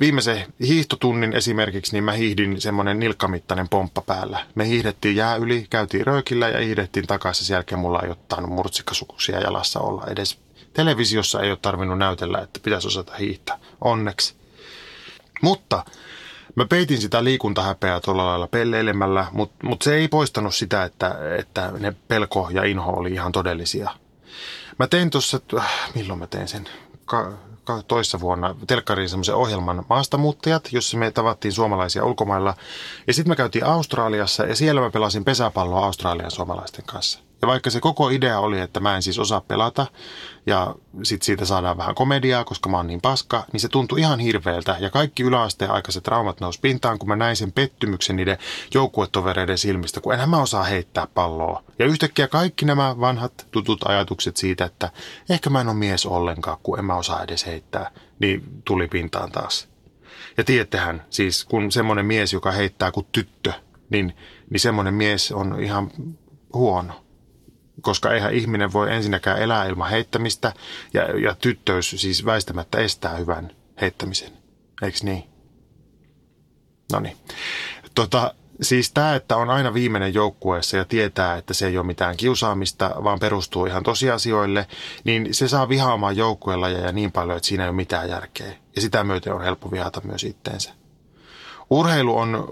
viimeisen 0.00 0.46
hiihtotunnin 0.60 1.32
esimerkiksi, 1.32 1.92
niin 1.92 2.04
mä 2.04 2.12
hiihdin 2.12 2.60
semmoinen 2.60 2.98
nilkkamittainen 2.98 3.68
pomppa 3.68 4.02
päällä. 4.02 4.46
Me 4.54 4.68
hiihdettiin 4.68 5.16
jää 5.16 5.36
yli, 5.36 5.66
käytiin 5.70 6.06
röökillä 6.06 6.48
ja 6.48 6.60
hiihdettiin 6.60 7.06
takaisin. 7.06 7.46
Sen 7.46 7.54
jälkeen 7.54 7.78
mulla 7.78 8.02
ei 8.02 8.10
ottanut 8.10 8.50
murtsikasuksia 8.50 9.40
jalassa 9.40 9.80
olla 9.80 10.04
edes. 10.06 10.38
Televisiossa 10.72 11.40
ei 11.40 11.50
ole 11.50 11.58
tarvinnut 11.62 11.98
näytellä, 11.98 12.38
että 12.38 12.60
pitäisi 12.62 12.86
osata 12.86 13.14
hiihtää. 13.14 13.58
Onneksi. 13.80 14.34
Mutta 15.42 15.84
mä 16.54 16.66
peitin 16.66 17.00
sitä 17.00 17.24
liikuntahäpeää 17.24 18.00
tuolla 18.00 18.26
lailla 18.26 18.46
pelleilemällä, 18.46 19.26
mutta 19.32 19.66
mut 19.66 19.82
se 19.82 19.94
ei 19.94 20.08
poistanut 20.08 20.54
sitä, 20.54 20.84
että, 20.84 21.16
että 21.38 21.72
ne 21.78 21.94
pelko 22.08 22.48
ja 22.52 22.64
inho 22.64 22.92
oli 22.92 23.12
ihan 23.12 23.32
todellisia. 23.32 23.90
Mä 24.78 24.86
tein 24.86 25.10
tuossa, 25.10 25.40
äh, 25.58 25.90
milloin 25.94 26.18
mä 26.18 26.26
tein 26.26 26.48
sen? 26.48 26.68
Toissa 27.88 28.20
vuonna 28.20 28.54
telkkariin 28.66 29.08
semmoisen 29.08 29.34
ohjelman 29.34 29.84
Maastamuuttajat, 29.88 30.68
jossa 30.72 30.96
me 30.96 31.10
tavattiin 31.10 31.52
suomalaisia 31.52 32.04
ulkomailla. 32.04 32.54
Ja 33.06 33.14
sitten 33.14 33.30
me 33.30 33.36
käytiin 33.36 33.64
Australiassa 33.64 34.44
ja 34.44 34.56
siellä 34.56 34.80
mä 34.80 34.90
pelasin 34.90 35.24
pesäpalloa 35.24 35.84
Australian 35.86 36.30
suomalaisten 36.30 36.84
kanssa. 36.84 37.20
Ja 37.42 37.48
vaikka 37.48 37.70
se 37.70 37.80
koko 37.80 38.08
idea 38.08 38.40
oli, 38.40 38.60
että 38.60 38.80
mä 38.80 38.96
en 38.96 39.02
siis 39.02 39.18
osaa 39.18 39.40
pelata 39.40 39.86
ja 40.48 40.74
sitten 41.02 41.26
siitä 41.26 41.44
saadaan 41.44 41.76
vähän 41.76 41.94
komediaa, 41.94 42.44
koska 42.44 42.68
mä 42.68 42.76
oon 42.76 42.86
niin 42.86 43.00
paska, 43.00 43.44
niin 43.52 43.60
se 43.60 43.68
tuntui 43.68 44.00
ihan 44.00 44.20
hirveältä. 44.20 44.76
Ja 44.80 44.90
kaikki 44.90 45.22
yläasteen 45.22 45.70
aikaiset 45.70 46.02
traumat 46.02 46.40
nousi 46.40 46.60
pintaan, 46.60 46.98
kun 46.98 47.08
mä 47.08 47.16
näin 47.16 47.36
sen 47.36 47.52
pettymyksen 47.52 48.16
niiden 48.16 48.38
joukkuetovereiden 48.74 49.58
silmistä, 49.58 50.00
kun 50.00 50.14
enhän 50.14 50.30
mä 50.30 50.42
osaa 50.42 50.64
heittää 50.64 51.06
palloa. 51.14 51.62
Ja 51.78 51.86
yhtäkkiä 51.86 52.28
kaikki 52.28 52.64
nämä 52.64 53.00
vanhat 53.00 53.46
tutut 53.50 53.86
ajatukset 53.88 54.36
siitä, 54.36 54.64
että 54.64 54.90
ehkä 55.30 55.50
mä 55.50 55.60
en 55.60 55.68
ole 55.68 55.76
mies 55.76 56.06
ollenkaan, 56.06 56.58
kun 56.62 56.78
en 56.78 56.84
mä 56.84 56.96
osaa 56.96 57.22
edes 57.22 57.46
heittää, 57.46 57.90
niin 58.18 58.62
tuli 58.64 58.88
pintaan 58.88 59.32
taas. 59.32 59.68
Ja 60.36 60.44
tiedättehän, 60.44 61.04
siis 61.10 61.44
kun 61.44 61.72
semmoinen 61.72 62.06
mies, 62.06 62.32
joka 62.32 62.50
heittää 62.50 62.92
kuin 62.92 63.06
tyttö, 63.12 63.52
niin, 63.90 64.16
niin 64.50 64.60
semmoinen 64.60 64.94
mies 64.94 65.32
on 65.32 65.62
ihan 65.62 65.90
huono 66.54 67.07
koska 67.80 68.12
eihän 68.12 68.34
ihminen 68.34 68.72
voi 68.72 68.94
ensinnäkään 68.94 69.42
elää 69.42 69.64
ilman 69.64 69.90
heittämistä 69.90 70.52
ja, 70.94 71.20
ja 71.20 71.34
tyttöys 71.34 71.90
siis 71.90 72.24
väistämättä 72.24 72.78
estää 72.78 73.16
hyvän 73.16 73.50
heittämisen. 73.80 74.32
Eikö 74.82 74.98
niin? 75.02 75.24
No 76.92 77.00
niin. 77.00 77.16
Tota, 77.94 78.34
siis 78.62 78.92
tämä, 78.92 79.14
että 79.14 79.36
on 79.36 79.50
aina 79.50 79.74
viimeinen 79.74 80.14
joukkueessa 80.14 80.76
ja 80.76 80.84
tietää, 80.84 81.36
että 81.36 81.54
se 81.54 81.66
ei 81.66 81.78
ole 81.78 81.86
mitään 81.86 82.16
kiusaamista, 82.16 82.90
vaan 83.04 83.18
perustuu 83.18 83.66
ihan 83.66 83.82
tosiasioille, 83.82 84.66
niin 85.04 85.34
se 85.34 85.48
saa 85.48 85.68
vihaamaan 85.68 86.16
joukkueella 86.16 86.68
ja 86.68 86.92
niin 86.92 87.12
paljon, 87.12 87.36
että 87.36 87.48
siinä 87.48 87.64
ei 87.64 87.68
ole 87.68 87.76
mitään 87.76 88.08
järkeä. 88.08 88.52
Ja 88.76 88.82
sitä 88.82 89.04
myöten 89.04 89.34
on 89.34 89.42
helppo 89.42 89.70
vihata 89.70 90.00
myös 90.04 90.24
itteensä. 90.24 90.77
Urheilu 91.70 92.16
on 92.16 92.48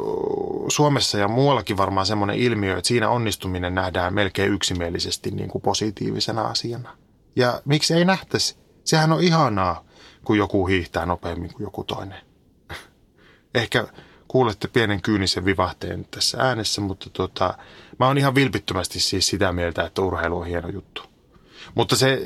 Suomessa 0.69 1.19
ja 1.19 1.29
muuallakin 1.29 1.77
varmaan 1.77 2.07
semmoinen 2.07 2.37
ilmiö, 2.37 2.77
että 2.77 2.89
siinä 2.89 3.09
onnistuminen 3.09 3.75
nähdään 3.75 4.15
melkein 4.15 4.53
yksimielisesti 4.53 5.31
niin 5.31 5.49
kuin 5.49 5.63
positiivisena 5.63 6.43
asiana. 6.43 6.97
Ja 7.37 7.63
miksi 7.65 7.95
ei 7.95 8.05
nähtäisi? 8.05 8.57
Sehän 8.85 9.13
on 9.13 9.23
ihanaa, 9.23 9.85
kun 10.25 10.39
joku 10.39 10.67
hiihtää 10.67 11.07
nopeammin 11.07 11.53
kuin 11.53 11.65
joku 11.65 11.85
toinen. 11.85 12.21
Ehkä 13.55 13.87
kuulette 14.29 14.69
pienen 14.69 15.03
kyynisen 15.03 15.45
vivahteen 15.45 16.07
tässä 16.11 16.39
äänessä, 16.41 16.81
mutta 16.81 17.11
tota, 17.11 17.59
mä 17.99 18.07
oon 18.07 18.19
ihan 18.19 18.35
vilpittömästi 18.35 19.01
siis 19.01 19.27
sitä 19.27 19.53
mieltä, 19.53 19.85
että 19.85 20.03
urheilu 20.03 20.39
on 20.39 20.47
hieno 20.47 20.69
juttu. 20.69 21.03
Mutta 21.75 21.97
se 21.97 22.23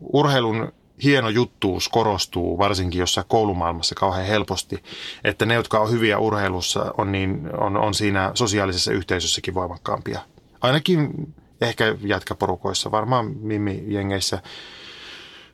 urheilun 0.00 0.72
hieno 1.04 1.28
juttuus 1.28 1.88
korostuu, 1.88 2.58
varsinkin 2.58 2.98
jossain 2.98 3.26
koulumaailmassa 3.28 3.94
kauhean 3.94 4.26
helposti, 4.26 4.82
että 5.24 5.46
ne, 5.46 5.54
jotka 5.54 5.80
on 5.80 5.90
hyviä 5.90 6.18
urheilussa, 6.18 6.94
on, 6.98 7.12
niin, 7.12 7.50
on, 7.60 7.76
on 7.76 7.94
siinä 7.94 8.30
sosiaalisessa 8.34 8.92
yhteisössäkin 8.92 9.54
voimakkaampia. 9.54 10.20
Ainakin 10.60 11.34
ehkä 11.60 11.96
jätkäporukoissa, 12.00 12.90
varmaan 12.90 13.26
mimmi-jengeissä 13.26 14.42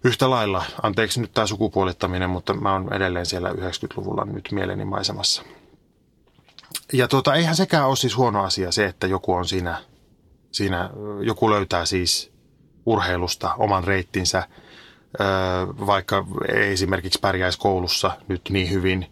yhtä 0.04 0.30
lailla. 0.30 0.64
Anteeksi 0.82 1.20
nyt 1.20 1.32
tämä 1.32 1.46
sukupuolittaminen, 1.46 2.30
mutta 2.30 2.54
mä 2.54 2.72
oon 2.72 2.92
edelleen 2.92 3.26
siellä 3.26 3.50
90-luvulla 3.50 4.24
nyt 4.24 4.48
mieleni 4.52 4.84
maisemassa. 4.84 5.42
Ja 6.92 7.08
tuota, 7.08 7.34
eihän 7.34 7.56
sekään 7.56 7.86
ole 7.86 7.96
siis 7.96 8.16
huono 8.16 8.42
asia 8.42 8.72
se, 8.72 8.86
että 8.86 9.06
joku 9.06 9.34
on 9.34 9.44
siinä, 9.48 9.82
siinä 10.52 10.90
joku 11.22 11.50
löytää 11.50 11.84
siis 11.84 12.32
urheilusta 12.86 13.54
oman 13.54 13.84
reittinsä– 13.84 14.42
vaikka 15.86 16.24
ei 16.48 16.72
esimerkiksi 16.72 17.18
pärjäisi 17.20 17.58
koulussa 17.58 18.10
nyt 18.28 18.42
niin 18.50 18.70
hyvin. 18.70 19.06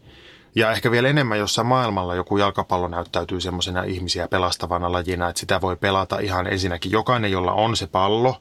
Ja 0.55 0.71
ehkä 0.71 0.91
vielä 0.91 1.09
enemmän 1.09 1.39
jossain 1.39 1.67
maailmalla 1.67 2.15
joku 2.15 2.37
jalkapallo 2.37 2.89
näyttäytyy 2.89 3.41
semmoisena 3.41 3.83
ihmisiä 3.83 4.29
pelastavana 4.29 4.93
lajina, 4.93 5.29
että 5.29 5.41
sitä 5.41 5.61
voi 5.61 5.77
pelata 5.77 6.19
ihan 6.19 6.47
ensinnäkin 6.47 6.93
jokainen, 6.93 7.33
jolla 7.33 7.53
on 7.53 7.77
se 7.77 7.87
pallo, 7.87 8.37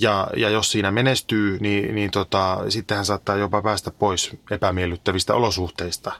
Ja, 0.00 0.28
ja 0.36 0.50
jos 0.50 0.70
siinä 0.72 0.90
menestyy, 0.90 1.58
niin, 1.60 1.94
niin 1.94 2.10
tota, 2.10 2.58
sitten 2.68 2.96
hän 2.96 3.06
saattaa 3.06 3.36
jopa 3.36 3.62
päästä 3.62 3.90
pois 3.90 4.36
epämiellyttävistä 4.50 5.34
olosuhteista. 5.34 6.12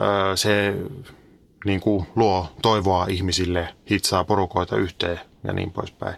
Öö, 0.00 0.36
se 0.36 0.74
niin 1.64 1.80
kuin 1.80 2.06
luo 2.16 2.48
toivoa 2.62 3.06
ihmisille, 3.08 3.74
hitsaa 3.90 4.24
porukoita 4.24 4.76
yhteen 4.76 5.20
ja 5.44 5.52
niin 5.52 5.70
poispäin. 5.70 6.16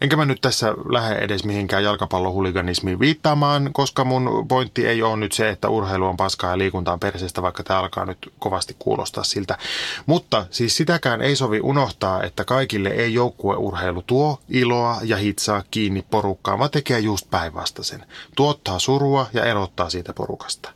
Enkä 0.00 0.16
mä 0.16 0.24
nyt 0.24 0.40
tässä 0.40 0.74
lähde 0.88 1.14
edes 1.14 1.44
mihinkään 1.44 1.84
jalkapallohuliganismiin 1.84 3.00
viittaamaan, 3.00 3.70
koska 3.72 4.04
mun 4.04 4.46
pointti 4.48 4.86
ei 4.86 5.02
ole 5.02 5.16
nyt 5.16 5.32
se, 5.32 5.50
että 5.50 5.68
urheilu 5.68 6.06
on 6.06 6.16
paskaa 6.16 6.50
ja 6.50 6.58
liikunta 6.58 6.92
on 6.92 7.00
perseestä, 7.00 7.42
vaikka 7.42 7.62
tämä 7.62 7.80
alkaa 7.80 8.04
nyt 8.04 8.32
kovasti 8.38 8.76
kuulostaa 8.78 9.24
siltä. 9.24 9.58
Mutta 10.06 10.46
siis 10.50 10.76
sitäkään 10.76 11.22
ei 11.22 11.36
sovi 11.36 11.60
unohtaa, 11.60 12.22
että 12.22 12.44
kaikille 12.44 12.88
ei 12.88 13.14
joukkueurheilu 13.14 14.02
tuo 14.02 14.38
iloa 14.48 14.98
ja 15.02 15.16
hitsaa 15.16 15.62
kiinni 15.70 16.02
porukkaan, 16.10 16.58
vaan 16.58 16.70
tekee 16.70 16.98
just 16.98 17.30
päinvastaisen. 17.30 18.04
Tuottaa 18.36 18.78
surua 18.78 19.26
ja 19.32 19.44
erottaa 19.44 19.90
siitä 19.90 20.12
porukasta. 20.12 20.75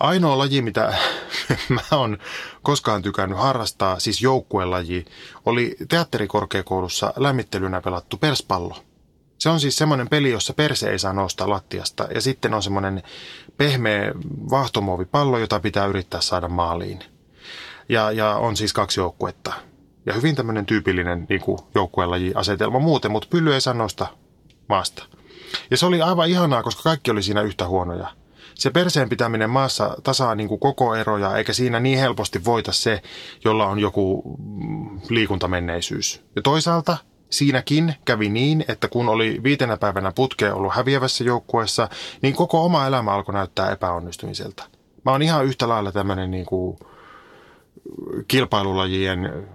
Ainoa 0.00 0.38
laji, 0.38 0.62
mitä 0.62 0.94
mä 1.68 1.80
oon 1.90 2.18
koskaan 2.62 3.02
tykännyt 3.02 3.38
harrastaa, 3.38 4.00
siis 4.00 4.22
joukkuelaji, 4.22 5.04
oli 5.46 5.76
teatterikorkeakoulussa 5.88 7.12
lämmittelynä 7.16 7.80
pelattu 7.80 8.16
perspallo. 8.16 8.76
Se 9.38 9.48
on 9.48 9.60
siis 9.60 9.76
semmoinen 9.76 10.08
peli, 10.08 10.30
jossa 10.30 10.52
perse 10.52 10.90
ei 10.90 10.98
saa 10.98 11.12
nousta 11.12 11.48
lattiasta 11.50 12.08
ja 12.14 12.20
sitten 12.20 12.54
on 12.54 12.62
semmoinen 12.62 13.02
pehmeä 13.56 14.12
vahtomuovipallo, 14.50 15.38
jota 15.38 15.60
pitää 15.60 15.86
yrittää 15.86 16.20
saada 16.20 16.48
maaliin. 16.48 16.98
Ja, 17.88 18.10
ja 18.10 18.34
on 18.34 18.56
siis 18.56 18.72
kaksi 18.72 19.00
joukkuetta. 19.00 19.52
Ja 20.06 20.14
hyvin 20.14 20.36
tämmöinen 20.36 20.66
tyypillinen 20.66 21.26
niin 21.28 21.40
joukkuelaji-asetelma 21.74 22.78
muuten, 22.78 23.10
mutta 23.10 23.28
pylly 23.30 23.54
ei 23.54 23.60
saa 23.60 23.74
nousta 23.74 24.06
maasta. 24.68 25.04
Ja 25.70 25.76
se 25.76 25.86
oli 25.86 26.02
aivan 26.02 26.28
ihanaa, 26.28 26.62
koska 26.62 26.82
kaikki 26.82 27.10
oli 27.10 27.22
siinä 27.22 27.42
yhtä 27.42 27.66
huonoja 27.66 28.08
se 28.58 28.70
perseen 28.70 29.08
pitäminen 29.08 29.50
maassa 29.50 29.96
tasaa 30.02 30.34
niin 30.34 30.48
kuin 30.48 30.60
koko 30.60 30.94
eroja, 30.94 31.36
eikä 31.36 31.52
siinä 31.52 31.80
niin 31.80 31.98
helposti 31.98 32.44
voita 32.44 32.72
se, 32.72 33.02
jolla 33.44 33.66
on 33.66 33.78
joku 33.78 34.36
mm, 34.38 35.00
liikuntamenneisyys. 35.08 36.22
Ja 36.36 36.42
toisaalta 36.42 36.96
siinäkin 37.30 37.94
kävi 38.04 38.28
niin, 38.28 38.64
että 38.68 38.88
kun 38.88 39.08
oli 39.08 39.40
viitenä 39.42 39.76
päivänä 39.76 40.12
putkeen 40.14 40.54
ollut 40.54 40.74
häviävässä 40.74 41.24
joukkueessa, 41.24 41.88
niin 42.22 42.34
koko 42.34 42.64
oma 42.64 42.86
elämä 42.86 43.12
alkoi 43.12 43.34
näyttää 43.34 43.70
epäonnistumiselta. 43.70 44.64
Mä 45.04 45.10
oon 45.10 45.22
ihan 45.22 45.44
yhtä 45.44 45.68
lailla 45.68 45.92
tämmöinen 45.92 46.30
niin 46.30 46.46
kuin 46.46 46.78
kilpailulajien 48.28 49.48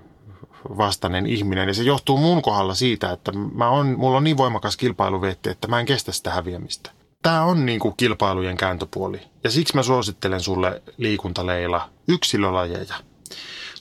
vastainen 0.77 1.25
ihminen. 1.25 1.67
Ja 1.67 1.73
se 1.73 1.83
johtuu 1.83 2.17
mun 2.17 2.41
kohdalla 2.41 2.75
siitä, 2.75 3.11
että 3.11 3.31
mä 3.31 3.69
on, 3.69 3.95
mulla 3.97 4.17
on 4.17 4.23
niin 4.23 4.37
voimakas 4.37 4.77
kilpailuvetti, 4.77 5.49
että 5.49 5.67
mä 5.67 5.79
en 5.79 5.85
kestä 5.85 6.11
sitä 6.11 6.31
häviämistä 6.31 6.91
tämä 7.23 7.43
on 7.43 7.65
niin 7.65 7.79
kuin 7.79 7.93
kilpailujen 7.97 8.57
kääntöpuoli. 8.57 9.21
Ja 9.43 9.51
siksi 9.51 9.75
mä 9.75 9.83
suosittelen 9.83 10.41
sulle 10.41 10.81
liikuntaleila 10.97 11.89
yksilölajeja. 12.07 12.95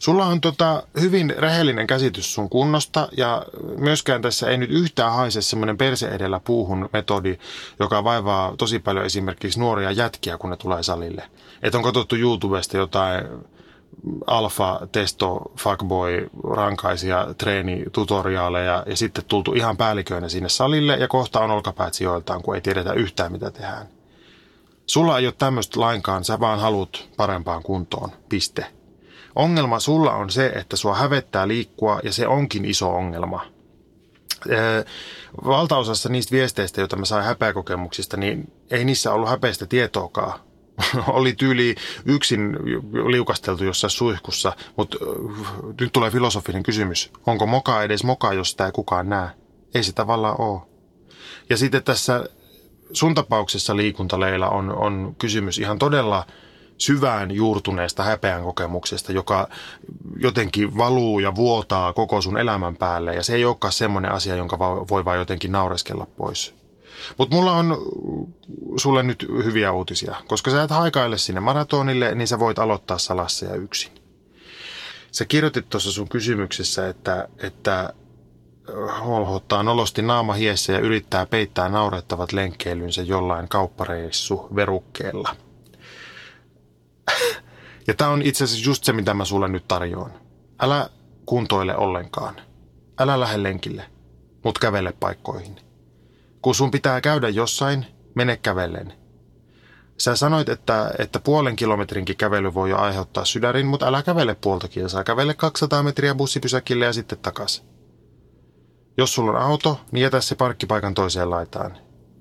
Sulla 0.00 0.26
on 0.26 0.40
tota 0.40 0.82
hyvin 1.00 1.34
rehellinen 1.38 1.86
käsitys 1.86 2.34
sun 2.34 2.48
kunnosta 2.48 3.08
ja 3.16 3.46
myöskään 3.78 4.22
tässä 4.22 4.50
ei 4.50 4.56
nyt 4.56 4.70
yhtään 4.70 5.12
haise 5.12 5.42
semmoinen 5.42 5.78
perse 5.78 6.08
edellä 6.08 6.40
puuhun 6.40 6.88
metodi, 6.92 7.38
joka 7.80 8.04
vaivaa 8.04 8.54
tosi 8.58 8.78
paljon 8.78 9.06
esimerkiksi 9.06 9.60
nuoria 9.60 9.90
jätkiä, 9.90 10.38
kun 10.38 10.50
ne 10.50 10.56
tulee 10.56 10.82
salille. 10.82 11.24
Että 11.62 11.78
on 11.78 11.84
katsottu 11.84 12.16
YouTubesta 12.16 12.76
jotain 12.76 13.24
alfa, 14.26 14.80
testo, 14.92 15.52
fuckboy, 15.58 16.30
rankaisia 16.50 17.26
treenitutoriaaleja 17.38 18.84
ja 18.86 18.96
sitten 18.96 19.24
tultu 19.24 19.52
ihan 19.52 19.76
päälliköinä 19.76 20.28
sinne 20.28 20.48
salille 20.48 20.96
ja 20.96 21.08
kohta 21.08 21.40
on 21.40 21.50
olkapäät 21.50 21.94
sijoiltaan, 21.94 22.42
kun 22.42 22.54
ei 22.54 22.60
tiedetä 22.60 22.92
yhtään 22.92 23.32
mitä 23.32 23.50
tehdään. 23.50 23.86
Sulla 24.86 25.18
ei 25.18 25.26
ole 25.26 25.34
tämmöistä 25.38 25.80
lainkaan, 25.80 26.24
sä 26.24 26.40
vaan 26.40 26.60
haluat 26.60 27.08
parempaan 27.16 27.62
kuntoon, 27.62 28.10
piste. 28.28 28.66
Ongelma 29.34 29.80
sulla 29.80 30.12
on 30.12 30.30
se, 30.30 30.46
että 30.46 30.76
sua 30.76 30.94
hävettää 30.94 31.48
liikkua 31.48 32.00
ja 32.02 32.12
se 32.12 32.26
onkin 32.26 32.64
iso 32.64 32.94
ongelma. 32.94 33.46
Valtaosassa 35.44 36.08
niistä 36.08 36.32
viesteistä, 36.32 36.80
joita 36.80 36.96
mä 36.96 37.04
sain 37.04 37.24
häpeäkokemuksista, 37.24 38.16
niin 38.16 38.52
ei 38.70 38.84
niissä 38.84 39.12
ollut 39.12 39.28
häpeästä 39.28 39.66
tietoakaan 39.66 40.40
oli 41.06 41.32
tyyli 41.32 41.74
yksin 42.04 42.58
liukasteltu 43.06 43.64
jossain 43.64 43.90
suihkussa, 43.90 44.52
mutta 44.76 44.96
nyt 45.80 45.92
tulee 45.92 46.10
filosofinen 46.10 46.62
kysymys. 46.62 47.10
Onko 47.26 47.46
moka 47.46 47.82
edes 47.82 48.04
moka, 48.04 48.32
jos 48.32 48.50
sitä 48.50 48.66
ei 48.66 48.72
kukaan 48.72 49.08
näe? 49.08 49.28
Ei 49.74 49.82
se 49.82 49.92
tavallaan 49.92 50.40
ole. 50.40 50.60
Ja 51.50 51.56
sitten 51.56 51.84
tässä 51.84 52.24
sun 52.92 53.14
tapauksessa 53.14 53.76
liikuntaleilla 53.76 54.48
on, 54.48 54.72
on 54.76 55.14
kysymys 55.18 55.58
ihan 55.58 55.78
todella 55.78 56.26
syvään 56.78 57.30
juurtuneesta 57.30 58.02
häpeän 58.02 58.42
kokemuksesta, 58.42 59.12
joka 59.12 59.48
jotenkin 60.16 60.76
valuu 60.76 61.18
ja 61.18 61.34
vuotaa 61.34 61.92
koko 61.92 62.22
sun 62.22 62.38
elämän 62.38 62.76
päälle. 62.76 63.14
Ja 63.14 63.22
se 63.22 63.34
ei 63.34 63.44
olekaan 63.44 63.72
semmoinen 63.72 64.12
asia, 64.12 64.36
jonka 64.36 64.58
voi 64.58 65.04
vaan 65.04 65.18
jotenkin 65.18 65.52
naureskella 65.52 66.06
pois. 66.16 66.61
Mutta 67.18 67.36
mulla 67.36 67.52
on 67.52 67.76
sulle 68.76 69.02
nyt 69.02 69.26
hyviä 69.44 69.72
uutisia. 69.72 70.16
Koska 70.28 70.50
sä 70.50 70.62
et 70.62 70.70
haikaile 70.70 71.18
sinne 71.18 71.40
maratonille, 71.40 72.14
niin 72.14 72.28
sä 72.28 72.38
voit 72.38 72.58
aloittaa 72.58 72.98
salassa 72.98 73.46
ja 73.46 73.54
yksin. 73.54 73.92
Sä 75.12 75.24
kirjoitit 75.24 75.68
tuossa 75.68 75.92
sun 75.92 76.08
kysymyksessä, 76.08 76.88
että, 76.88 77.28
että 77.38 77.94
holhottaa 79.04 79.62
nolosti 79.62 80.02
naama 80.02 80.32
hiessä 80.32 80.72
ja 80.72 80.78
yrittää 80.78 81.26
peittää 81.26 81.68
naurettavat 81.68 82.32
lenkkeilynsä 82.32 83.02
jollain 83.02 83.48
kauppareissu 83.48 84.48
verukkeella. 84.56 85.36
Ja 87.86 87.94
tämä 87.94 88.10
on 88.10 88.22
itse 88.22 88.44
asiassa 88.44 88.68
just 88.68 88.84
se, 88.84 88.92
mitä 88.92 89.14
mä 89.14 89.24
sulle 89.24 89.48
nyt 89.48 89.68
tarjoan. 89.68 90.12
Älä 90.60 90.90
kuntoile 91.26 91.76
ollenkaan. 91.76 92.36
Älä 92.98 93.20
lähde 93.20 93.42
lenkille, 93.42 93.84
mut 94.44 94.58
kävele 94.58 94.92
paikkoihin. 95.00 95.56
Kun 96.42 96.54
sun 96.54 96.70
pitää 96.70 97.00
käydä 97.00 97.28
jossain, 97.28 97.86
mene 98.14 98.36
kävellen. 98.36 98.92
Sä 99.98 100.16
sanoit, 100.16 100.48
että, 100.48 100.90
että 100.98 101.20
puolen 101.20 101.56
kilometrinkin 101.56 102.16
kävely 102.16 102.54
voi 102.54 102.70
jo 102.70 102.78
aiheuttaa 102.78 103.24
sydärin, 103.24 103.66
mutta 103.66 103.86
älä 103.86 104.02
kävele 104.02 104.34
puolta 104.34 104.68
kilsaa. 104.68 105.04
Kävele 105.04 105.34
200 105.34 105.82
metriä 105.82 106.14
bussipysäkille 106.14 106.84
ja 106.84 106.92
sitten 106.92 107.18
takas. 107.18 107.64
Jos 108.98 109.14
sulla 109.14 109.32
on 109.32 109.44
auto, 109.44 109.80
niin 109.92 110.02
jätä 110.02 110.20
se 110.20 110.34
parkkipaikan 110.34 110.94
toiseen 110.94 111.30
laitaan. 111.30 111.76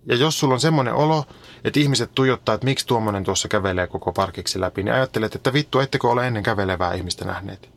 Ja 0.06 0.16
jos 0.16 0.40
sulla 0.40 0.54
on 0.54 0.60
semmoinen 0.60 0.94
olo, 0.94 1.26
että 1.64 1.80
ihmiset 1.80 2.12
tuijottaa, 2.16 2.56
että 2.56 2.66
miksi 2.66 2.88
tuommoinen 2.88 3.24
tuossa 3.24 3.48
kävelee 3.48 3.88
koko 3.88 4.12
parkiksi 4.12 4.60
läpi, 4.60 4.84
niin 4.84 4.94
ajattelet, 4.94 5.36
että 5.36 5.54
vittu, 5.54 5.80
ettekö 5.80 6.08
ole 6.08 6.28
ennen 6.28 6.44
kävelevää 6.44 6.94
ihmistä 6.94 7.26
nähneet. 7.26 7.70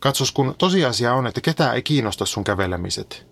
Katsos, 0.00 0.32
kun 0.32 0.54
tosiasia 0.58 1.14
on, 1.14 1.26
että 1.26 1.40
ketään 1.40 1.74
ei 1.74 1.82
kiinnosta 1.82 2.26
sun 2.26 2.44
kävelemiset. 2.44 3.26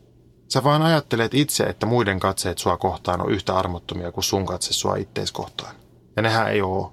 Sä 0.48 0.64
vaan 0.64 0.82
ajattelet 0.82 1.34
itse, 1.34 1.64
että 1.64 1.86
muiden 1.86 2.20
katseet 2.20 2.58
sua 2.58 2.76
kohtaan 2.76 3.20
on 3.20 3.30
yhtä 3.30 3.56
armottomia 3.56 4.12
kuin 4.12 4.24
sun 4.24 4.46
katse 4.46 4.72
sua 4.72 4.96
ittees 4.96 5.32
kohtaan. 5.32 5.76
Ja 6.16 6.22
nehän 6.22 6.52
ei 6.52 6.62
oo. 6.62 6.92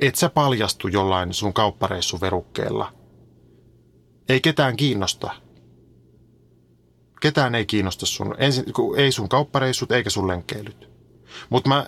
Et 0.00 0.14
sä 0.14 0.28
paljastu 0.28 0.88
jollain 0.88 1.34
sun 1.34 1.52
kauppareissu 1.52 2.20
verukkeella. 2.20 2.92
Ei 4.28 4.40
ketään 4.40 4.76
kiinnosta. 4.76 5.30
Ketään 7.20 7.54
ei 7.54 7.66
kiinnosta 7.66 8.06
sun, 8.06 8.34
ensin, 8.38 8.64
ei 8.96 9.12
sun 9.12 9.28
kauppareissut 9.28 9.92
eikä 9.92 10.10
sun 10.10 10.28
lenkkeilyt. 10.28 10.90
Mutta 11.50 11.68
mä 11.68 11.86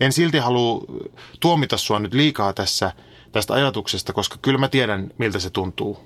en 0.00 0.12
silti 0.12 0.38
halua 0.38 0.84
tuomita 1.40 1.76
sua 1.76 1.98
nyt 1.98 2.14
liikaa 2.14 2.52
tässä 2.52 2.92
tästä 3.32 3.54
ajatuksesta, 3.54 4.12
koska 4.12 4.36
kyllä 4.42 4.58
mä 4.58 4.68
tiedän, 4.68 5.10
miltä 5.18 5.38
se 5.38 5.50
tuntuu. 5.50 5.98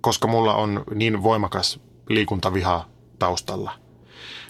Koska 0.00 0.28
mulla 0.28 0.54
on 0.54 0.84
niin 0.94 1.22
voimakas 1.22 1.80
liikuntaviha 2.08 2.93
taustalla. 3.18 3.72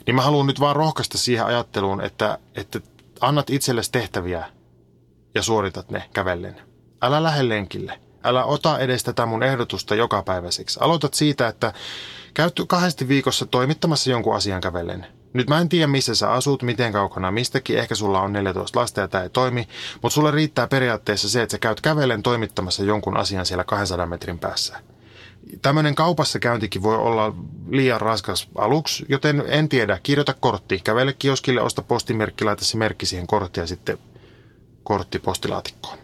Niin 0.07 0.15
mä 0.15 0.23
haluan 0.23 0.47
nyt 0.47 0.61
vaan 0.61 0.77
rohkaista 0.77 1.19
siihen 1.19 1.47
ajatteluun, 1.47 2.01
että, 2.01 2.39
että 2.55 2.81
annat 3.21 3.51
itsellesi 3.51 3.93
tehtäviä 3.93 4.47
ja 5.35 5.43
suoritat 5.43 5.91
ne 5.91 6.09
kävellen. 6.13 6.61
Älä 7.03 7.23
lähde 7.23 7.49
lenkille. 7.49 8.01
Älä 8.25 8.45
ota 8.45 8.79
edes 8.79 9.05
tätä 9.05 9.27
mun 9.27 9.43
ehdotusta 9.43 9.95
jokapäiväiseksi. 9.95 10.79
Aloitat 10.83 11.15
siitä, 11.15 11.49
että 11.49 11.73
käyt 12.35 12.53
kahdesti 12.69 13.09
viikossa 13.09 13.47
toimittamassa 13.47 14.11
jonkun 14.11 14.37
asian 14.37 14.61
kävellen. 14.61 15.07
Nyt 15.33 15.49
mä 15.49 15.61
en 15.61 15.69
tiedä, 15.69 15.87
missä 15.87 16.15
sä 16.15 16.33
asut, 16.33 16.63
miten 16.63 16.93
kaukana 16.93 17.31
mistäkin. 17.31 17.79
Ehkä 17.79 17.95
sulla 17.95 18.21
on 18.21 18.33
14 18.33 18.81
lasta 18.81 19.01
ja 19.01 19.09
tämä 19.09 19.25
ei 19.25 19.31
toimi. 19.31 19.69
Mutta 20.03 20.15
sulle 20.15 20.31
riittää 20.31 20.67
periaatteessa 20.67 21.29
se, 21.29 21.43
että 21.43 21.53
sä 21.53 21.59
käyt 21.59 21.81
kävellen 21.81 22.23
toimittamassa 22.23 22.85
jonkun 22.85 23.17
asian 23.17 23.47
siellä 23.47 23.65
200 23.65 24.07
metrin 24.07 24.39
päässä 24.39 24.94
tämmöinen 25.63 25.95
kaupassa 25.95 26.39
käyntikin 26.39 26.83
voi 26.83 26.97
olla 26.97 27.35
liian 27.71 28.01
raskas 28.01 28.49
aluksi, 28.55 29.07
joten 29.09 29.45
en 29.47 29.69
tiedä, 29.69 30.01
kirjoita 30.03 30.35
kortti, 30.41 30.81
kävele 30.85 31.13
kioskille, 31.13 31.61
osta 31.61 31.83
postimerkki, 31.83 32.45
laita 32.45 32.65
se 32.65 32.77
merkki 32.77 33.07
siihen 33.07 33.27
korttiin 33.27 33.63
ja 33.63 33.67
sitten 33.67 33.99
kortti 34.83 35.19
postilaatikkoon. 35.19 35.99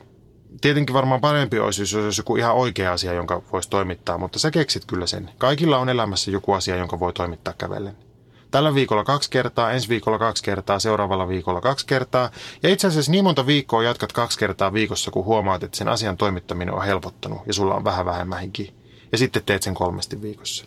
Tietenkin 0.61 0.95
varmaan 0.95 1.21
parempi 1.21 1.59
olisi, 1.59 1.83
jos 1.83 1.95
olisi 1.95 2.21
joku 2.21 2.37
ihan 2.37 2.55
oikea 2.55 2.93
asia, 2.93 3.13
jonka 3.13 3.43
voisi 3.53 3.71
toimittaa, 3.71 4.19
mutta 4.19 4.39
sä 4.39 4.51
keksit 4.51 4.85
kyllä 4.85 5.07
sen. 5.07 5.31
Kaikilla 5.39 5.79
on 5.79 5.89
elämässä 5.89 6.31
joku 6.31 6.53
asia, 6.53 6.77
jonka 6.77 7.01
voi 7.01 7.13
toimittaa 7.13 7.55
kävellen. 7.59 7.97
Tällä 8.51 8.75
viikolla 8.75 9.05
kaksi 9.05 9.31
kertaa, 9.31 9.73
ensi 9.73 9.89
viikolla 9.89 10.19
kaksi 10.19 10.43
kertaa, 10.43 10.79
seuraavalla 10.79 11.29
viikolla 11.29 11.61
kaksi 11.61 11.87
kertaa. 11.87 12.31
Ja 12.63 12.69
itse 12.69 12.87
asiassa 12.87 13.13
niin 13.13 13.25
monta 13.25 13.47
viikkoa 13.47 13.83
jatkat 13.83 14.13
kaksi 14.13 14.39
kertaa 14.39 14.73
viikossa, 14.73 15.11
kun 15.11 15.25
huomaat, 15.25 15.63
että 15.63 15.77
sen 15.77 15.89
asian 15.89 16.17
toimittaminen 16.17 16.75
on 16.75 16.85
helpottanut 16.85 17.39
ja 17.47 17.53
sulla 17.53 17.75
on 17.75 17.85
vähän 17.85 18.07
vähemmänkin. 18.07 18.80
Ja 19.13 19.19
sitten 19.19 19.43
teet 19.47 19.63
sen 19.63 19.75
kolmesti 19.75 20.23
viikossa. 20.23 20.65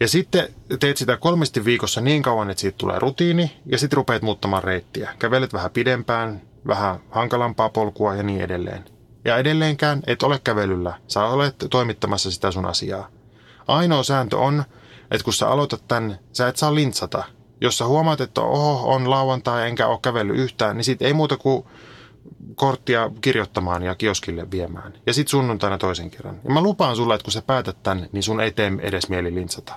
Ja 0.00 0.08
sitten 0.08 0.48
teet 0.80 0.96
sitä 0.96 1.16
kolmesti 1.16 1.64
viikossa 1.64 2.00
niin 2.00 2.22
kauan, 2.22 2.50
että 2.50 2.60
siitä 2.60 2.78
tulee 2.78 2.98
rutiini 2.98 3.56
ja 3.66 3.78
sitten 3.78 3.96
rupeat 3.96 4.22
muuttamaan 4.22 4.64
reittiä. 4.64 5.14
Kävelet 5.18 5.52
vähän 5.52 5.70
pidempään, 5.70 6.42
vähän 6.66 7.00
hankalampaa 7.10 7.68
polkua 7.68 8.14
ja 8.14 8.22
niin 8.22 8.40
edelleen. 8.40 8.84
Ja 9.24 9.36
edelleenkään 9.36 10.02
et 10.06 10.22
ole 10.22 10.40
kävelyllä, 10.44 10.94
sä 11.08 11.24
olet 11.24 11.56
toimittamassa 11.70 12.30
sitä 12.30 12.50
sun 12.50 12.66
asiaa. 12.66 13.08
Ainoa 13.68 14.02
sääntö 14.02 14.38
on, 14.38 14.64
että 15.10 15.24
kun 15.24 15.32
sä 15.32 15.48
aloitat 15.48 15.88
tän, 15.88 16.18
sä 16.32 16.48
et 16.48 16.56
saa 16.56 16.74
lintsata. 16.74 17.24
Jos 17.60 17.78
sä 17.78 17.86
huomaat, 17.86 18.20
että 18.20 18.40
oho, 18.40 18.94
on 18.94 19.10
lauantai 19.10 19.68
enkä 19.68 19.86
ole 19.86 19.98
kävellyt 20.02 20.36
yhtään, 20.36 20.76
niin 20.76 20.84
sit 20.84 21.02
ei 21.02 21.12
muuta 21.12 21.36
kuin 21.36 21.64
korttia 22.54 23.10
kirjoittamaan 23.20 23.82
ja 23.82 23.94
kioskille 23.94 24.50
viemään. 24.50 24.92
Ja 25.06 25.12
sitten 25.12 25.30
sunnuntaina 25.30 25.78
toisen 25.78 26.10
kerran. 26.10 26.40
Ja 26.44 26.50
mä 26.50 26.60
lupaan 26.60 26.96
sulle, 26.96 27.14
että 27.14 27.24
kun 27.24 27.32
sä 27.32 27.42
päätät 27.42 27.82
tän, 27.82 28.08
niin 28.12 28.22
sun 28.22 28.40
ei 28.40 28.50
tee 28.50 28.72
edes 28.80 29.08
mieli 29.08 29.34
lintsata. 29.34 29.74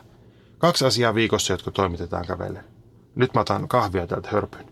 Kaksi 0.58 0.86
asiaa 0.86 1.16
viikossa, 1.16 1.54
jotka 1.54 1.72
toimitetaan 1.72 2.28
kävellen. 2.28 2.64
Nyt 3.16 3.34
mä 3.34 3.42
otan 3.42 3.68
kahvia 3.68 4.08
täältä 4.08 4.30
hörpyn. 4.32 4.66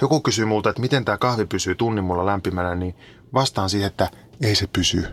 Joku 0.00 0.20
kysyy 0.20 0.44
multa, 0.44 0.70
että 0.70 0.82
miten 0.82 1.04
tämä 1.04 1.18
kahvi 1.18 1.46
pysyy 1.46 1.74
tunnin 1.74 2.04
mulla 2.04 2.26
lämpimänä, 2.26 2.74
niin 2.74 2.94
vastaan 3.34 3.70
siihen, 3.70 3.86
että 3.86 4.10
ei 4.42 4.54
se 4.54 4.66
pysy. 4.66 5.04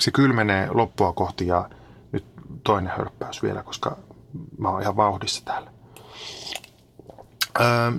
Se 0.00 0.10
kylmenee 0.10 0.68
loppua 0.70 1.12
kohti 1.12 1.46
ja 1.46 1.70
nyt 2.12 2.24
toinen 2.64 2.92
hörppäys 2.96 3.42
vielä, 3.42 3.62
koska 3.62 3.96
mä 4.58 4.68
oon 4.68 4.82
ihan 4.82 4.96
vauhdissa 4.96 5.44
täällä. 5.44 5.70
Öö, 7.60 7.92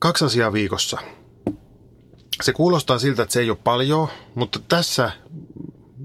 kaksi 0.00 0.24
asiaa 0.24 0.52
viikossa. 0.52 0.98
Se 2.42 2.52
kuulostaa 2.52 2.98
siltä, 2.98 3.22
että 3.22 3.32
se 3.32 3.40
ei 3.40 3.50
ole 3.50 3.58
paljon, 3.64 4.08
mutta 4.34 4.58
tässä 4.68 5.10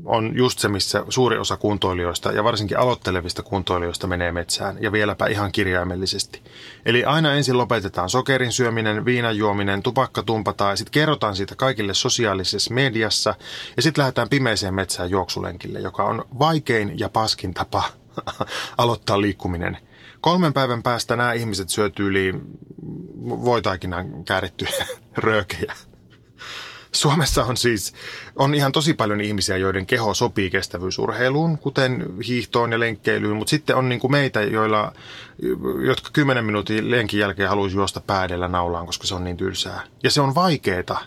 on 0.06 0.38
just 0.38 0.60
se, 0.60 0.68
missä 0.68 1.06
suuri 1.10 1.38
osa 1.38 1.58
kuntoilijoista 1.58 2.32
ja 2.32 2.44
varsinkin 2.44 2.80
aloittelevista 2.80 3.44
kuntoilijoista 3.44 4.08
menee 4.08 4.32
metsään 4.32 4.78
ja 4.82 4.92
vieläpä 4.92 5.28
ihan 5.28 5.52
kirjaimellisesti. 5.52 6.42
Eli 6.86 7.06
aina 7.06 7.34
ensin 7.34 7.58
lopetetaan 7.58 8.10
sokerin 8.10 8.52
syöminen, 8.52 9.06
viinan 9.06 9.38
juominen, 9.38 9.84
tupakka 9.84 10.24
tumpataan 10.24 10.72
ja 10.72 10.76
sitten 10.76 10.92
kerrotaan 10.92 11.36
siitä 11.36 11.56
kaikille 11.56 11.94
sosiaalisessa 11.94 12.74
mediassa 12.74 13.36
ja 13.76 13.82
sitten 13.82 14.02
lähdetään 14.02 14.30
pimeiseen 14.30 14.74
metsään 14.74 15.10
juoksulenkille, 15.10 15.80
joka 15.80 16.04
on 16.04 16.26
vaikein 16.40 17.00
ja 17.00 17.10
paskin 17.10 17.54
tapa 17.54 17.84
aloittaa 18.78 19.22
liikkuminen. 19.22 19.78
Kolmen 20.26 20.54
päivän 20.54 20.84
päästä 20.84 21.16
nämä 21.16 21.34
ihmiset 21.34 21.70
syö 21.70 21.90
tyyliin 21.90 22.42
voitaikinan 23.26 24.24
käärittyjä 24.24 24.86
röökejä. 25.18 25.74
Suomessa 26.92 27.44
on 27.44 27.58
siis 27.58 27.94
on 28.36 28.56
ihan 28.56 28.72
tosi 28.72 28.94
paljon 28.94 29.22
ihmisiä, 29.22 29.58
joiden 29.58 29.86
keho 29.86 30.14
sopii 30.14 30.50
kestävyysurheiluun, 30.50 31.58
kuten 31.58 32.06
hiihtoon 32.28 32.72
ja 32.72 32.80
lenkkeilyyn, 32.80 33.36
mutta 33.36 33.50
sitten 33.50 33.76
on 33.76 33.90
niin 33.90 34.00
kuin 34.00 34.12
meitä, 34.12 34.42
joilla, 34.42 34.94
jotka 35.88 36.10
10 36.14 36.46
minuutin 36.46 36.92
lenkin 36.92 37.20
jälkeen 37.20 37.50
haluaisi 37.50 37.76
juosta 37.76 38.02
päädellä 38.02 38.48
naulaan, 38.48 38.86
koska 38.86 39.08
se 39.08 39.16
on 39.16 39.24
niin 39.24 39.38
tylsää. 39.38 39.82
Ja 40.04 40.12
se 40.12 40.22
on 40.22 40.36
vaikeeta. 40.36 40.98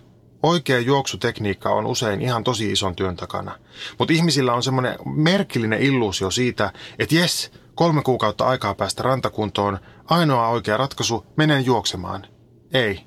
Oikea 0.43 0.79
juoksutekniikka 0.81 1.71
on 1.71 1.87
usein 1.87 2.23
ihan 2.23 2.45
tosi 2.45 2.73
ison 2.73 2.97
työn 2.97 3.17
takana. 3.17 3.59
Mutta 3.99 4.15
ihmisillä 4.15 4.55
on 4.55 4.63
semmoinen 4.63 4.99
merkillinen 5.05 5.83
illuusio 5.83 6.31
siitä, 6.31 6.73
että 6.99 7.15
jes, 7.15 7.51
kolme 7.79 8.03
kuukautta 8.03 8.47
aikaa 8.47 8.75
päästä 8.75 9.03
rantakuntoon, 9.03 9.79
ainoa 10.05 10.49
oikea 10.49 10.77
ratkaisu, 10.77 11.27
menen 11.37 11.67
juoksemaan. 11.67 12.27
Ei, 12.73 13.05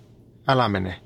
älä 0.48 0.70
mene. 0.70 1.02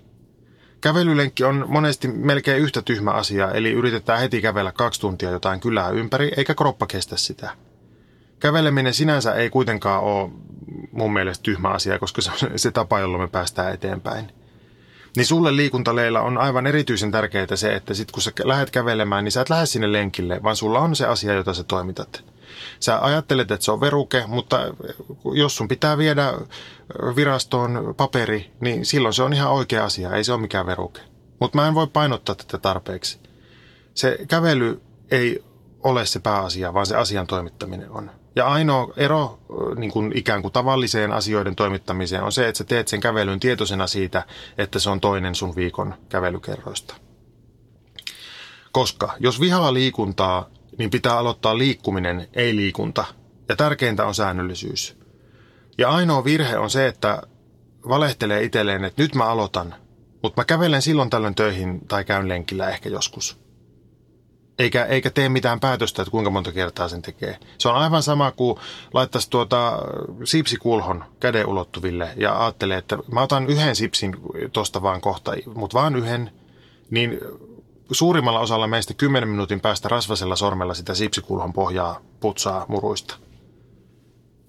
Kävelylenkki 0.81 1.43
on 1.43 1.65
monesti 1.67 2.07
melkein 2.07 2.61
yhtä 2.61 2.81
tyhmä 2.81 3.11
asia, 3.11 3.51
eli 3.51 3.71
yritetään 3.71 4.19
heti 4.19 4.41
kävellä 4.41 4.71
kaksi 4.71 5.01
tuntia 5.01 5.31
jotain 5.31 5.59
kylää 5.59 5.89
ympäri, 5.89 6.31
eikä 6.37 6.55
kroppa 6.55 6.87
kestä 6.87 7.17
sitä. 7.17 7.49
Käveleminen 8.39 8.93
sinänsä 8.93 9.33
ei 9.33 9.49
kuitenkaan 9.49 10.03
ole 10.03 10.31
mun 10.91 11.13
mielestä 11.13 11.43
tyhmä 11.43 11.69
asia, 11.69 11.99
koska 11.99 12.21
se 12.21 12.31
on 12.31 12.59
se 12.59 12.71
tapa, 12.71 12.99
jolla 12.99 13.17
me 13.17 13.27
päästään 13.27 13.73
eteenpäin. 13.73 14.31
Niin 15.15 15.25
sulle 15.25 15.55
liikuntaleilla 15.55 16.21
on 16.21 16.37
aivan 16.37 16.67
erityisen 16.67 17.11
tärkeää 17.11 17.55
se, 17.55 17.75
että 17.75 17.93
sit 17.93 18.11
kun 18.11 18.23
sä 18.23 18.31
lähdet 18.43 18.71
kävelemään, 18.71 19.23
niin 19.23 19.31
sä 19.31 19.41
et 19.41 19.49
lähde 19.49 19.65
sinne 19.65 19.91
lenkille, 19.91 20.43
vaan 20.43 20.55
sulla 20.55 20.79
on 20.79 20.95
se 20.95 21.05
asia, 21.05 21.33
jota 21.33 21.53
sä 21.53 21.63
toimitat. 21.63 22.34
Sä 22.79 22.99
ajattelet, 23.01 23.51
että 23.51 23.65
se 23.65 23.71
on 23.71 23.81
veruke, 23.81 24.23
mutta 24.27 24.59
jos 25.33 25.55
sun 25.55 25.67
pitää 25.67 25.97
viedä 25.97 26.33
virastoon 27.15 27.93
paperi, 27.97 28.51
niin 28.59 28.85
silloin 28.85 29.13
se 29.13 29.23
on 29.23 29.33
ihan 29.33 29.51
oikea 29.51 29.85
asia, 29.85 30.11
ei 30.11 30.23
se 30.23 30.33
ole 30.33 30.41
mikään 30.41 30.65
veruke. 30.65 31.01
Mutta 31.39 31.57
mä 31.57 31.67
en 31.67 31.75
voi 31.75 31.87
painottaa 31.87 32.35
tätä 32.35 32.57
tarpeeksi. 32.57 33.19
Se 33.93 34.17
kävely 34.27 34.81
ei 35.11 35.43
ole 35.83 36.05
se 36.05 36.19
pääasia, 36.19 36.73
vaan 36.73 36.85
se 36.85 36.95
asian 36.95 37.27
toimittaminen 37.27 37.91
on. 37.91 38.11
Ja 38.35 38.47
ainoa 38.47 38.93
ero 38.97 39.39
niin 39.75 39.91
kuin 39.91 40.11
ikään 40.15 40.41
kuin 40.41 40.51
tavalliseen 40.51 41.11
asioiden 41.11 41.55
toimittamiseen 41.55 42.23
on 42.23 42.31
se, 42.31 42.47
että 42.47 42.57
sä 42.57 42.63
teet 42.63 42.87
sen 42.87 42.99
kävelyn 42.99 43.39
tietoisena 43.39 43.87
siitä, 43.87 44.23
että 44.57 44.79
se 44.79 44.89
on 44.89 45.01
toinen 45.01 45.35
sun 45.35 45.55
viikon 45.55 45.95
kävelykerroista. 46.09 46.95
Koska 48.71 49.13
jos 49.19 49.39
vihaa 49.39 49.73
liikuntaa, 49.73 50.49
niin 50.77 50.89
pitää 50.89 51.17
aloittaa 51.17 51.57
liikkuminen, 51.57 52.27
ei 52.33 52.55
liikunta. 52.55 53.05
Ja 53.49 53.55
tärkeintä 53.55 54.05
on 54.05 54.15
säännöllisyys. 54.15 54.97
Ja 55.77 55.89
ainoa 55.89 56.23
virhe 56.23 56.57
on 56.57 56.69
se, 56.69 56.87
että 56.87 57.21
valehtelee 57.89 58.43
itselleen, 58.43 58.85
että 58.85 59.01
nyt 59.01 59.15
mä 59.15 59.25
aloitan, 59.25 59.75
mutta 60.23 60.41
mä 60.41 60.45
kävelen 60.45 60.81
silloin 60.81 61.09
tällöin 61.09 61.35
töihin 61.35 61.87
tai 61.87 62.03
käyn 62.03 62.29
lenkillä 62.29 62.69
ehkä 62.69 62.89
joskus. 62.89 63.39
Eikä, 64.59 64.85
eikä 64.85 65.09
tee 65.09 65.29
mitään 65.29 65.59
päätöstä, 65.59 66.01
että 66.01 66.11
kuinka 66.11 66.29
monta 66.29 66.51
kertaa 66.51 66.87
sen 66.87 67.01
tekee. 67.01 67.39
Se 67.57 67.69
on 67.69 67.75
aivan 67.75 68.03
sama 68.03 68.31
kuin 68.31 68.59
laittaisi 68.93 69.29
tuota 69.29 69.79
sipsikulhon 70.23 71.03
käden 71.19 71.47
ulottuville 71.47 72.09
ja 72.17 72.41
ajattelee, 72.43 72.77
että 72.77 72.97
mä 73.11 73.21
otan 73.21 73.47
yhden 73.47 73.75
sipsin 73.75 74.15
tosta 74.53 74.81
vaan 74.81 75.01
kohta, 75.01 75.33
mutta 75.55 75.77
vaan 75.77 75.95
yhden, 75.95 76.31
niin 76.89 77.19
suurimmalla 77.91 78.39
osalla 78.39 78.67
meistä 78.67 78.93
10 78.93 79.29
minuutin 79.29 79.61
päästä 79.61 79.89
rasvasella 79.89 80.35
sormella 80.35 80.73
sitä 80.73 80.93
sipsikulhon 80.93 81.53
pohjaa 81.53 82.01
putsaa 82.19 82.65
muruista. 82.67 83.15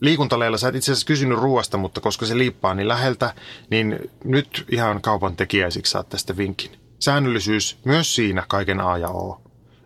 Liikuntaleilla 0.01 0.59
sä 0.59 0.68
et 0.68 0.75
itse 0.75 0.92
asiassa 0.92 1.07
kysynyt 1.07 1.38
ruoasta, 1.38 1.77
mutta 1.77 2.01
koska 2.01 2.27
se 2.27 2.38
liippaa 2.38 2.75
niin 2.75 2.88
läheltä, 2.88 3.35
niin 3.70 4.11
nyt 4.25 4.64
ihan 4.70 5.03
kaupan 5.03 5.37
tekijäisiksi 5.37 5.90
saat 5.90 6.09
tästä 6.09 6.37
vinkin. 6.37 6.70
Säännöllisyys 6.99 7.79
myös 7.85 8.14
siinä 8.14 8.44
kaiken 8.49 8.81
A 8.81 8.99
ja 8.99 9.09
O. 9.09 9.40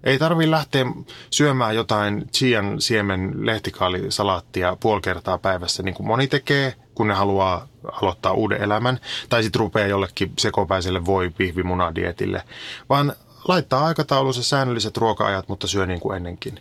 Ei 0.04 0.18
tarvi 0.18 0.50
lähteä 0.50 0.86
syömään 1.30 1.74
jotain 1.74 2.28
chian 2.32 2.80
siemen 2.80 3.46
lehtikaalisalaattia 3.46 4.76
puoli 4.80 5.00
kertaa 5.00 5.38
päivässä, 5.38 5.82
niin 5.82 5.94
kuin 5.94 6.06
moni 6.06 6.28
tekee, 6.28 6.74
kun 6.94 7.08
ne 7.08 7.14
haluaa 7.14 7.68
aloittaa 8.02 8.32
uuden 8.32 8.62
elämän. 8.62 8.98
Tai 9.28 9.42
sitten 9.42 9.60
rupeaa 9.60 9.88
jollekin 9.88 10.32
sekopäiselle 10.38 11.06
voi 11.06 11.30
pihvimunadietille. 11.30 12.42
Vaan 12.88 13.12
laittaa 13.48 13.87
aikataulussa 13.87 14.42
säännölliset 14.42 14.96
ruoka-ajat, 14.96 15.48
mutta 15.48 15.66
syö 15.66 15.87
niin 15.87 16.00
kuin 16.00 16.16
ennenkin. 16.16 16.61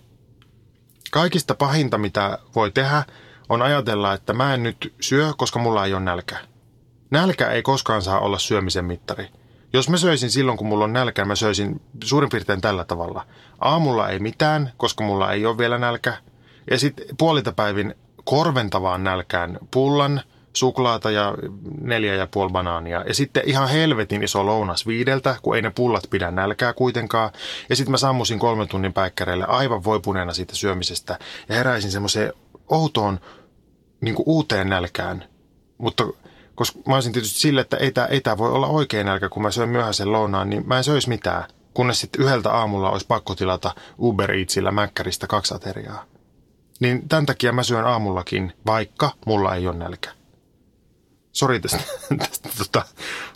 Kaikista 1.12 1.56
pahinta, 1.56 1.98
mitä 1.98 2.40
voi 2.56 2.72
tehdä, 2.72 3.04
on 3.50 3.62
ajatella, 3.62 4.14
että 4.14 4.34
mä 4.34 4.54
en 4.54 4.64
nyt 4.64 4.94
syö, 5.02 5.34
koska 5.38 5.60
mulla 5.60 5.86
ei 5.86 5.94
ole 5.94 6.02
nälkä. 6.02 6.38
Nälkä 7.12 7.48
ei 7.48 7.62
koskaan 7.62 8.02
saa 8.02 8.20
olla 8.20 8.40
syömisen 8.40 8.86
mittari. 8.86 9.30
Jos 9.74 9.90
mä 9.90 9.98
söisin 9.98 10.32
silloin, 10.32 10.58
kun 10.58 10.68
mulla 10.68 10.84
on 10.84 10.94
nälkä, 10.94 11.26
mä 11.26 11.36
söisin 11.36 11.82
suurin 12.04 12.30
piirtein 12.30 12.62
tällä 12.62 12.86
tavalla. 12.86 13.26
Aamulla 13.62 14.10
ei 14.10 14.20
mitään, 14.20 14.72
koska 14.78 15.04
mulla 15.04 15.32
ei 15.32 15.46
ole 15.46 15.58
vielä 15.58 15.78
nälkä. 15.78 16.18
Ja 16.72 16.80
sitten 16.80 17.06
puolitapäivin 17.18 17.96
korventavaan 18.24 19.04
nälkään 19.04 19.58
pullan, 19.72 20.22
suklaata 20.54 21.12
ja 21.12 21.34
neljä 21.82 22.16
ja 22.16 22.28
puoli 22.28 22.52
banaania. 22.52 23.04
Ja 23.08 23.14
sitten 23.14 23.44
ihan 23.46 23.70
helvetin 23.70 24.24
iso 24.24 24.46
lounas 24.46 24.88
viideltä, 24.88 25.36
kun 25.42 25.56
ei 25.56 25.62
ne 25.62 25.70
pullat 25.70 26.04
pidä 26.10 26.32
nälkää 26.32 26.74
kuitenkaan. 26.74 27.32
Ja 27.70 27.76
sitten 27.76 27.92
mä 27.92 27.98
sammusin 27.98 28.40
kolmen 28.40 28.68
tunnin 28.68 28.94
päikkäreille 28.94 29.46
aivan 29.46 29.84
voipuneena 29.84 30.34
siitä 30.34 30.56
syömisestä 30.56 31.20
ja 31.50 31.56
heräisin 31.56 31.92
semmoiseen 31.92 32.34
outoon 32.70 33.20
niin 34.02 34.16
uuteen 34.26 34.70
nälkään. 34.70 35.26
Mutta 35.78 36.08
koska 36.56 36.80
mä 36.88 36.96
olisin 36.96 37.14
tietysti 37.14 37.40
sille, 37.40 37.62
että 37.62 38.06
ei 38.06 38.22
tämä 38.22 38.38
voi 38.38 38.52
olla 38.52 38.68
oikein 38.68 39.06
nälkä, 39.06 39.30
kun 39.30 39.44
mä 39.44 39.52
syön 39.52 39.70
myöhäisen 39.70 40.12
lounaan, 40.12 40.50
niin 40.50 40.68
mä 40.68 40.78
en 40.78 40.84
söisi 40.84 41.10
mitään. 41.10 41.44
Kunnes 41.74 42.02
sitten 42.02 42.22
yhdeltä 42.22 42.52
aamulla 42.52 42.92
olisi 42.92 43.08
pakko 43.08 43.36
tilata 43.36 43.76
Uber 43.98 44.32
Eatsillä 44.32 44.72
Mäkkäristä 44.72 45.28
kaksi 45.28 45.56
ateriaa. 45.56 46.06
Niin 46.80 47.10
tämän 47.10 47.26
takia 47.26 47.52
mä 47.52 47.64
syön 47.64 47.86
aamullakin, 47.86 48.54
vaikka 48.66 49.12
mulla 49.26 49.56
ei 49.56 49.68
ole 49.68 49.78
nälkä. 49.78 50.19
Sori 51.32 51.60
tästä, 51.60 51.80
tästä 52.20 52.50
tota, 52.58 52.86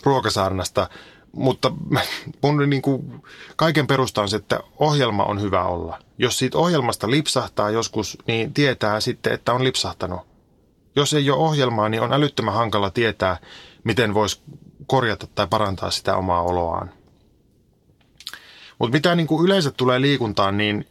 ruokasaarnasta. 0.02 0.88
mutta 1.32 1.72
mun 2.42 2.70
niin 2.70 2.82
kuin, 2.82 3.22
kaiken 3.56 3.86
perusta 3.86 4.22
on 4.22 4.28
se, 4.28 4.36
että 4.36 4.60
ohjelma 4.78 5.24
on 5.24 5.40
hyvä 5.40 5.64
olla. 5.64 5.98
Jos 6.18 6.38
siitä 6.38 6.58
ohjelmasta 6.58 7.10
lipsahtaa 7.10 7.70
joskus, 7.70 8.18
niin 8.26 8.54
tietää 8.54 9.00
sitten, 9.00 9.32
että 9.32 9.52
on 9.52 9.64
lipsahtanut. 9.64 10.20
Jos 10.96 11.14
ei 11.14 11.30
ole 11.30 11.38
ohjelmaa, 11.38 11.88
niin 11.88 12.02
on 12.02 12.12
älyttömän 12.12 12.54
hankala 12.54 12.90
tietää, 12.90 13.36
miten 13.84 14.14
voisi 14.14 14.40
korjata 14.86 15.26
tai 15.34 15.46
parantaa 15.46 15.90
sitä 15.90 16.16
omaa 16.16 16.42
oloaan. 16.42 16.90
Mutta 18.78 18.92
mitä 18.92 19.14
niin 19.14 19.26
kuin 19.26 19.44
yleensä 19.44 19.70
tulee 19.70 20.00
liikuntaan, 20.00 20.56
niin, 20.56 20.86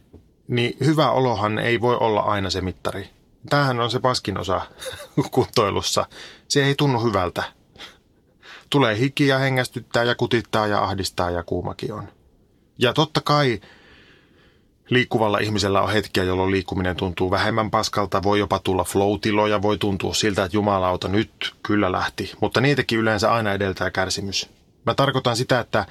niin 0.47 0.77
hyvä 0.85 1.11
olohan 1.11 1.59
ei 1.59 1.81
voi 1.81 1.97
olla 1.99 2.19
aina 2.19 2.49
se 2.49 2.61
mittari. 2.61 3.09
Tämähän 3.49 3.79
on 3.79 3.91
se 3.91 3.99
paskin 3.99 4.37
osa 4.37 4.61
kuntoilussa. 5.31 6.05
Se 6.47 6.65
ei 6.65 6.75
tunnu 6.75 6.99
hyvältä. 6.99 7.43
Tulee 8.69 8.97
hiki 8.97 9.27
ja 9.27 9.37
hengästyttää 9.37 10.03
ja 10.03 10.15
kutittaa 10.15 10.67
ja 10.67 10.83
ahdistaa 10.83 11.31
ja 11.31 11.43
kuumakin 11.43 11.93
on. 11.93 12.07
Ja 12.77 12.93
totta 12.93 13.21
kai 13.21 13.61
liikkuvalla 14.89 15.37
ihmisellä 15.37 15.81
on 15.81 15.91
hetkiä, 15.91 16.23
jolloin 16.23 16.51
liikkuminen 16.51 16.95
tuntuu 16.95 17.31
vähemmän 17.31 17.71
paskalta. 17.71 18.23
Voi 18.23 18.39
jopa 18.39 18.59
tulla 18.59 18.83
flow-tiloja, 18.83 19.61
voi 19.61 19.77
tuntua 19.77 20.13
siltä, 20.13 20.43
että 20.43 20.57
jumalauta 20.57 21.07
nyt 21.07 21.55
kyllä 21.63 21.91
lähti. 21.91 22.31
Mutta 22.41 22.61
niitäkin 22.61 22.99
yleensä 22.99 23.33
aina 23.33 23.53
edeltää 23.53 23.91
kärsimys. 23.91 24.49
Mä 24.85 24.95
tarkoitan 24.95 25.35
sitä, 25.35 25.59
että 25.59 25.85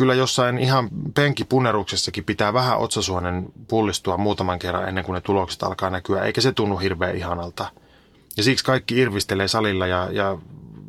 kyllä 0.00 0.14
jossain 0.14 0.58
ihan 0.58 0.88
penkipunneruksessakin 1.14 2.24
pitää 2.24 2.52
vähän 2.52 2.78
otsasuonen 2.78 3.52
pullistua 3.68 4.16
muutaman 4.16 4.58
kerran 4.58 4.88
ennen 4.88 5.04
kuin 5.04 5.14
ne 5.14 5.20
tulokset 5.20 5.62
alkaa 5.62 5.90
näkyä, 5.90 6.22
eikä 6.22 6.40
se 6.40 6.52
tunnu 6.52 6.76
hirveän 6.76 7.16
ihanalta. 7.16 7.66
Ja 8.36 8.42
siksi 8.42 8.64
kaikki 8.64 8.98
irvistelee 8.98 9.48
salilla 9.48 9.86
ja, 9.86 10.08
ja 10.12 10.38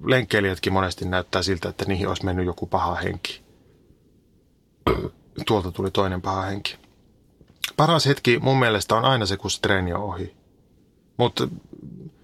lenkkeilijätkin 0.06 0.74
monesti 0.74 1.06
näyttää 1.06 1.41
siltä, 1.43 1.69
että 1.69 1.86
niihin 1.86 2.08
olisi 2.08 2.26
mennyt 2.26 2.45
joku 2.45 2.65
paha 2.65 2.95
henki. 2.95 3.41
Tuolta 5.47 5.71
tuli 5.71 5.91
toinen 5.91 6.21
paha 6.21 6.41
henki. 6.41 6.78
Paras 7.78 8.06
hetki 8.06 8.39
mun 8.39 8.60
mielestä 8.60 8.95
on 8.95 9.06
aina 9.06 9.26
se, 9.26 9.38
kun 9.38 9.52
se 9.52 9.62
treeni 9.62 9.93
on 9.93 10.04
ohi. 10.04 10.36
Mutta 11.17 11.47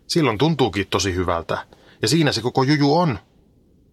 silloin 0.08 0.38
tuntuukin 0.38 0.88
tosi 0.90 1.16
hyvältä. 1.16 1.66
Ja 2.02 2.08
siinä 2.08 2.32
se 2.32 2.42
koko 2.42 2.64
juju 2.64 2.98
on. 2.98 3.20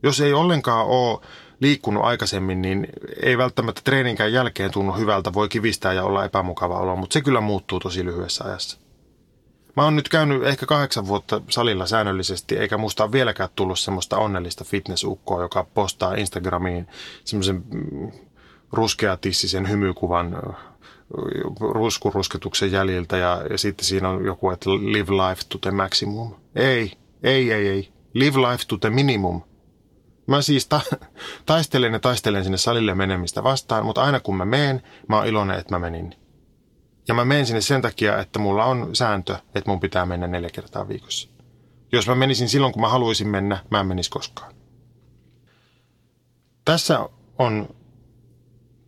Jos 0.03 0.21
ei 0.21 0.33
ollenkaan 0.33 0.87
ole 0.87 1.21
liikkunut 1.65 2.05
aikaisemmin, 2.05 2.63
niin 2.63 2.87
ei 3.23 3.39
välttämättä 3.39 3.81
treeninkään 3.85 4.33
jälkeen 4.33 4.71
tunnu 4.71 4.93
hyvältä. 4.93 5.33
Voi 5.33 5.49
kivistää 5.49 5.93
ja 5.93 6.05
olla 6.05 6.25
epämukava 6.25 6.79
olo, 6.79 6.97
mutta 6.97 7.15
se 7.15 7.21
kyllä 7.21 7.41
muuttuu 7.41 7.81
tosi 7.81 8.05
lyhyessä 8.05 8.45
ajassa. 8.45 8.79
Mä 9.77 9.85
oon 9.85 9.97
nyt 9.97 10.09
käynyt 10.09 10.45
ehkä 10.45 10.67
kahdeksan 10.67 11.07
vuotta 11.07 11.41
salilla 11.49 11.87
säännöllisesti, 11.87 12.57
eikä 12.57 12.79
musta 12.79 13.05
ole 13.05 13.13
vieläkään 13.13 13.49
tullut 13.57 13.79
semmoista 13.79 14.19
onnellista 14.19 14.65
fitnessukkoa, 14.65 15.43
joka 15.43 15.67
postaa 15.75 16.15
Instagramiin 16.15 16.87
semmoisen 17.25 17.65
mm, 17.71 18.13
ruskeatissisen 18.73 19.69
hymykuvan 19.69 20.37
ruskurusketuksen 21.61 22.73
jäljiltä 22.73 23.17
ja, 23.17 23.43
ja 23.51 23.59
sitten 23.59 23.85
siinä 23.85 24.09
on 24.09 24.25
joku, 24.25 24.51
että 24.51 24.71
live 24.71 25.13
life 25.13 25.43
to 25.49 25.59
the 25.59 25.71
maximum. 25.71 26.35
Ei, 26.55 26.93
ei, 27.23 27.53
ei, 27.53 27.69
ei. 27.69 27.89
Live 28.15 28.39
life 28.39 28.65
to 28.69 28.77
the 28.77 28.91
minimum. 28.91 29.43
Mä 30.27 30.43
siis 30.43 30.67
ta- 30.67 30.81
taistelen 31.47 31.93
ja 31.93 32.01
taistelen 32.01 32.45
sinne 32.45 32.59
salille 32.59 32.95
menemistä 32.95 33.43
vastaan, 33.43 33.87
mutta 33.87 34.03
aina 34.03 34.21
kun 34.21 34.37
mä 34.37 34.45
meen, 34.45 34.83
mä 35.09 35.17
oon 35.17 35.27
iloinen, 35.27 35.59
että 35.59 35.75
mä 35.75 35.79
menin. 35.79 36.15
Ja 37.09 37.15
mä 37.15 37.25
menen 37.25 37.47
sinne 37.47 37.61
sen 37.61 37.83
takia, 37.83 38.19
että 38.19 38.39
mulla 38.39 38.65
on 38.65 38.97
sääntö, 38.97 39.37
että 39.55 39.71
mun 39.71 39.81
pitää 39.81 40.07
mennä 40.07 40.27
neljä 40.27 40.51
kertaa 40.51 40.89
viikossa. 40.89 41.29
Jos 41.93 42.09
mä 42.09 42.15
menisin 42.15 42.49
silloin, 42.49 42.73
kun 42.73 42.83
mä 42.83 42.89
haluaisin 42.89 43.29
mennä, 43.29 43.59
mä 43.71 43.81
en 43.81 43.87
menisi 43.87 44.11
koskaan. 44.11 44.55
Tässä 46.65 47.09
on 47.39 47.69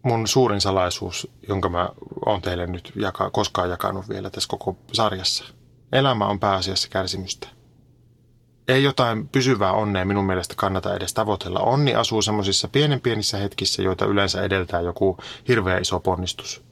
mun 0.02 0.28
suurin 0.28 0.60
salaisuus, 0.60 1.30
jonka 1.48 1.68
mä 1.68 1.88
oon 2.26 2.42
teille 2.42 2.66
nyt 2.66 2.92
jaka, 2.96 3.30
koskaan 3.30 3.70
jakanut 3.70 4.08
vielä 4.08 4.30
tässä 4.30 4.48
koko 4.48 4.76
sarjassa. 4.92 5.44
Elämä 5.92 6.26
on 6.26 6.40
pääasiassa 6.40 6.88
kärsimystä. 6.88 7.48
Ei 8.68 8.82
jotain 8.82 9.28
pysyvää 9.28 9.72
onnea 9.72 10.04
minun 10.04 10.24
mielestä 10.24 10.54
kannata 10.56 10.94
edes 10.94 11.14
tavoitella. 11.14 11.60
Onni 11.60 11.94
asuu 11.94 12.22
semmoisissa 12.22 12.68
pienen 12.68 13.00
pienissä 13.00 13.38
hetkissä, 13.38 13.82
joita 13.82 14.06
yleensä 14.06 14.42
edeltää 14.42 14.80
joku 14.80 15.18
hirveä 15.48 15.78
iso 15.78 16.00
ponnistus. 16.00 16.64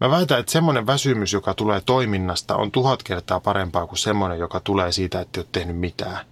Mä 0.00 0.10
väitän, 0.10 0.40
että 0.40 0.52
semmoinen 0.52 0.86
väsymys, 0.86 1.32
joka 1.32 1.54
tulee 1.54 1.80
toiminnasta, 1.80 2.56
on 2.56 2.70
tuhat 2.70 3.02
kertaa 3.02 3.40
parempaa 3.40 3.86
kuin 3.86 3.98
semmoinen, 3.98 4.38
joka 4.38 4.60
tulee 4.60 4.92
siitä, 4.92 5.20
että 5.20 5.40
ei 5.40 5.42
ole 5.42 5.48
tehnyt 5.52 5.76
mitään. 5.76 6.26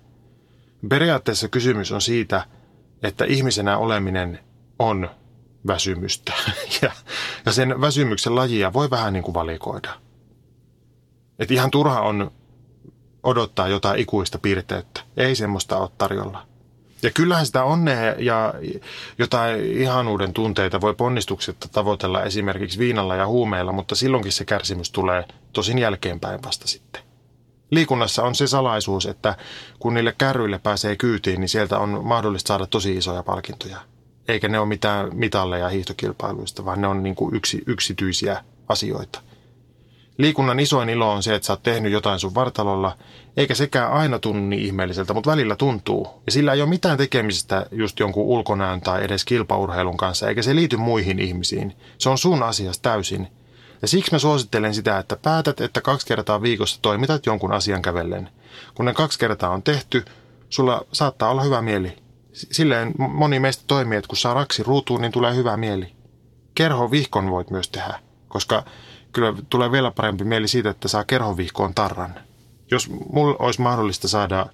Periaatteessa 0.89 1.49
kysymys 1.49 1.93
on 1.93 2.01
siitä, 2.01 2.45
että 3.03 3.25
ihmisenä 3.25 3.79
oleminen 3.79 4.39
on 4.79 5.11
väsymystä. 5.67 6.33
Ja, 6.83 6.93
ja 7.47 7.53
sen 7.53 7.81
väsymyksen 7.81 8.35
lajia 8.35 8.73
voi 8.73 8.91
vähän 8.91 9.13
niin 9.13 9.23
kuin 9.23 9.35
valikoida. 9.35 9.91
Et 11.39 11.51
ihan 11.51 11.71
turha 11.71 12.01
on 12.01 12.31
odottaa 13.23 13.69
jotain 13.69 14.01
ikuista 14.01 14.39
piirteyttä. 14.39 15.01
Ei 15.17 15.35
semmoista 15.35 15.77
ole 15.77 15.91
tarjolla. 15.99 16.47
Ja 17.03 17.11
kyllähän 17.11 17.47
sitä 17.47 17.65
onnea 17.65 18.15
ja 18.19 18.55
jotain 19.19 19.65
ihanuuden 19.65 20.33
tunteita 20.33 20.81
voi 20.81 20.95
ponnistuksetta 20.95 21.69
tavoitella 21.69 22.23
esimerkiksi 22.23 22.79
viinalla 22.79 23.17
ja 23.17 23.27
huumeilla, 23.27 23.73
mutta 23.73 23.95
silloinkin 23.95 24.33
se 24.33 24.45
kärsimys 24.45 24.91
tulee 24.91 25.25
tosin 25.53 25.79
jälkeenpäin 25.79 26.43
vasta 26.43 26.69
sitten. 26.69 27.03
Liikunnassa 27.71 28.23
on 28.23 28.35
se 28.35 28.47
salaisuus, 28.47 29.07
että 29.07 29.37
kun 29.79 29.95
niille 29.95 30.15
kärryille 30.19 30.59
pääsee 30.59 30.97
kyytiin, 30.97 31.41
niin 31.41 31.49
sieltä 31.49 31.79
on 31.79 32.01
mahdollista 32.05 32.49
saada 32.49 32.67
tosi 32.67 32.97
isoja 32.97 33.23
palkintoja. 33.23 33.77
Eikä 34.29 34.49
ne 34.49 34.59
ole 34.59 34.69
mitään 34.69 35.09
mitalleja 35.13 35.69
hiihtokilpailuista, 35.69 36.65
vaan 36.65 36.81
ne 36.81 36.87
on 36.87 37.03
niin 37.03 37.15
kuin 37.15 37.35
yksi, 37.35 37.63
yksityisiä 37.67 38.45
asioita. 38.69 39.21
Liikunnan 40.18 40.61
isoin 40.61 40.88
ilo 40.88 41.12
on 41.12 41.23
se, 41.23 41.35
että 41.35 41.46
sä 41.46 41.53
oot 41.53 41.62
tehnyt 41.62 41.92
jotain 41.92 42.18
sun 42.18 42.35
vartalolla, 42.35 42.96
eikä 43.37 43.55
sekään 43.55 43.92
aina 43.92 44.18
tunnu 44.18 44.46
niin 44.49 44.62
ihmeelliseltä, 44.62 45.14
mutta 45.14 45.31
välillä 45.31 45.57
tuntuu. 45.57 46.09
Ja 46.27 46.33
sillä 46.33 46.53
ei 46.53 46.62
ole 46.62 46.68
mitään 46.68 46.99
tekemistä 46.99 47.66
just 47.73 48.01
jonkun 48.01 48.25
ulkonäön 48.25 48.81
tai 48.81 49.05
edes 49.05 49.25
kilpaurheilun 49.25 49.96
kanssa, 49.96 50.29
eikä 50.29 50.42
se 50.42 50.55
liity 50.55 50.77
muihin 50.77 51.18
ihmisiin. 51.18 51.77
Se 51.99 52.09
on 52.09 52.18
sun 52.18 52.42
asias 52.42 52.79
täysin. 52.79 53.29
Ja 53.83 53.88
siksi 53.88 54.12
mä 54.12 54.18
suosittelen 54.18 54.75
sitä, 54.75 54.99
että 54.99 55.16
päätät, 55.16 55.61
että 55.61 55.81
kaksi 55.81 56.07
kertaa 56.07 56.42
viikossa 56.42 56.79
toimitat 56.83 57.27
jonkun 57.27 57.53
asian 57.53 57.83
kävellen. 57.83 58.29
Kun 58.75 58.87
ne 58.87 58.94
kaksi 58.94 59.18
kertaa 59.18 59.51
on 59.51 59.62
tehty, 59.62 60.05
sulla 60.49 60.87
saattaa 60.92 61.31
olla 61.31 61.42
hyvä 61.42 61.62
mieli. 61.62 61.96
Silleen 62.33 62.92
moni 62.99 63.40
meistä 63.40 63.64
toimii, 63.66 63.99
että 63.99 64.09
kun 64.09 64.16
saa 64.16 64.35
raksi 64.35 64.62
ruutuun, 64.62 65.01
niin 65.01 65.12
tulee 65.12 65.35
hyvä 65.35 65.57
mieli. 65.57 65.92
Kerho 66.55 66.90
vihkon 66.90 67.31
voit 67.31 67.51
myös 67.51 67.68
tehdä, 67.68 67.99
koska 68.29 68.64
kyllä 69.12 69.35
tulee 69.49 69.73
vielä 69.73 69.90
parempi 69.90 70.25
mieli 70.25 70.49
siitä, 70.49 70.70
että 70.70 70.88
saa 70.88 71.05
kerhovihkoon 71.05 71.75
tarran. 71.75 72.14
Jos 72.70 72.90
mulla 73.12 73.37
olisi 73.38 73.61
mahdollista 73.61 74.09
saada 74.09 74.46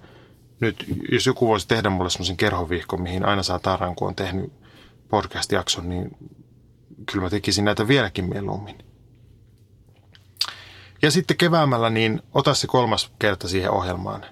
nyt, 0.59 0.85
jos 1.11 1.25
joku 1.25 1.47
voisi 1.47 1.67
tehdä 1.67 1.89
mulle 1.89 2.09
semmoisen 2.09 2.37
kerhovihkon, 2.37 3.01
mihin 3.01 3.25
aina 3.25 3.43
saa 3.43 3.59
tarran, 3.59 3.95
kun 3.95 4.07
on 4.07 4.15
tehnyt 4.15 4.53
podcast-jakson, 5.09 5.89
niin 5.89 6.17
kyllä 7.11 7.23
mä 7.23 7.29
tekisin 7.29 7.65
näitä 7.65 7.87
vieläkin 7.87 8.29
mieluummin. 8.29 8.77
Ja 11.01 11.11
sitten 11.11 11.37
keväämällä, 11.37 11.89
niin 11.89 12.21
ota 12.33 12.53
se 12.53 12.67
kolmas 12.67 13.11
kerta 13.19 13.47
siihen 13.47 13.71
ohjelmaan. 13.71 14.25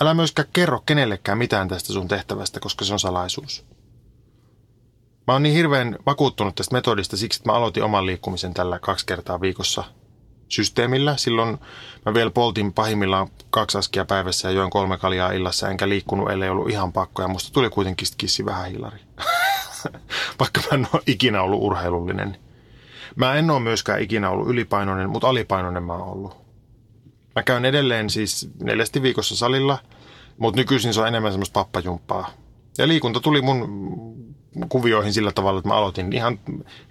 Älä 0.00 0.14
myöskään 0.14 0.48
kerro 0.52 0.82
kenellekään 0.86 1.38
mitään 1.38 1.68
tästä 1.68 1.92
sun 1.92 2.08
tehtävästä, 2.08 2.60
koska 2.60 2.84
se 2.84 2.92
on 2.92 3.00
salaisuus. 3.00 3.64
Mä 5.26 5.32
oon 5.32 5.42
niin 5.42 5.54
hirveän 5.54 5.98
vakuuttunut 6.06 6.54
tästä 6.54 6.74
metodista 6.74 7.16
siksi, 7.16 7.40
että 7.40 7.50
mä 7.50 7.56
aloitin 7.56 7.82
oman 7.82 8.06
liikkumisen 8.06 8.54
tällä 8.54 8.78
kaksi 8.78 9.06
kertaa 9.06 9.40
viikossa 9.40 9.84
systeemillä. 10.48 11.16
Silloin 11.16 11.58
mä 12.06 12.14
vielä 12.14 12.30
poltin 12.30 12.72
pahimmillaan 12.72 13.28
kaksi 13.50 13.78
askia 13.78 14.04
päivässä 14.04 14.48
ja 14.48 14.54
join 14.54 14.70
kolme 14.70 14.98
kaljaa 14.98 15.32
illassa, 15.32 15.68
enkä 15.68 15.88
liikkunut, 15.88 16.30
ellei 16.30 16.48
ollut 16.48 16.70
ihan 16.70 16.92
pakko. 16.92 17.22
Ja 17.22 17.28
musta 17.28 17.52
tuli 17.52 17.70
kuitenkin 17.70 18.08
kissi 18.18 18.44
vähän 18.44 18.70
hilari. 18.70 18.98
Vaikka 20.40 20.60
mä 20.60 20.78
en 20.78 20.86
ole 20.92 21.02
ikinä 21.06 21.42
ollut 21.42 21.62
urheilullinen. 21.62 22.36
Mä 23.16 23.34
en 23.34 23.50
ole 23.50 23.60
myöskään 23.60 24.02
ikinä 24.02 24.30
ollut 24.30 24.48
ylipainoinen, 24.48 25.10
mutta 25.10 25.28
alipainoinen 25.28 25.82
mä 25.82 25.92
oon 25.92 26.08
ollut. 26.08 26.36
Mä 27.36 27.42
käyn 27.42 27.64
edelleen 27.64 28.10
siis 28.10 28.50
neljästi 28.62 29.02
viikossa 29.02 29.36
salilla, 29.36 29.78
mutta 30.38 30.60
nykyisin 30.60 30.94
se 30.94 31.00
on 31.00 31.08
enemmän 31.08 31.32
semmoista 31.32 31.60
pappajumppaa. 31.60 32.30
Ja 32.78 32.88
liikunta 32.88 33.20
tuli 33.20 33.42
mun 33.42 33.68
kuvioihin 34.68 35.12
sillä 35.12 35.32
tavalla, 35.32 35.58
että 35.58 35.68
mä 35.68 35.74
aloitin 35.74 36.12
ihan 36.12 36.38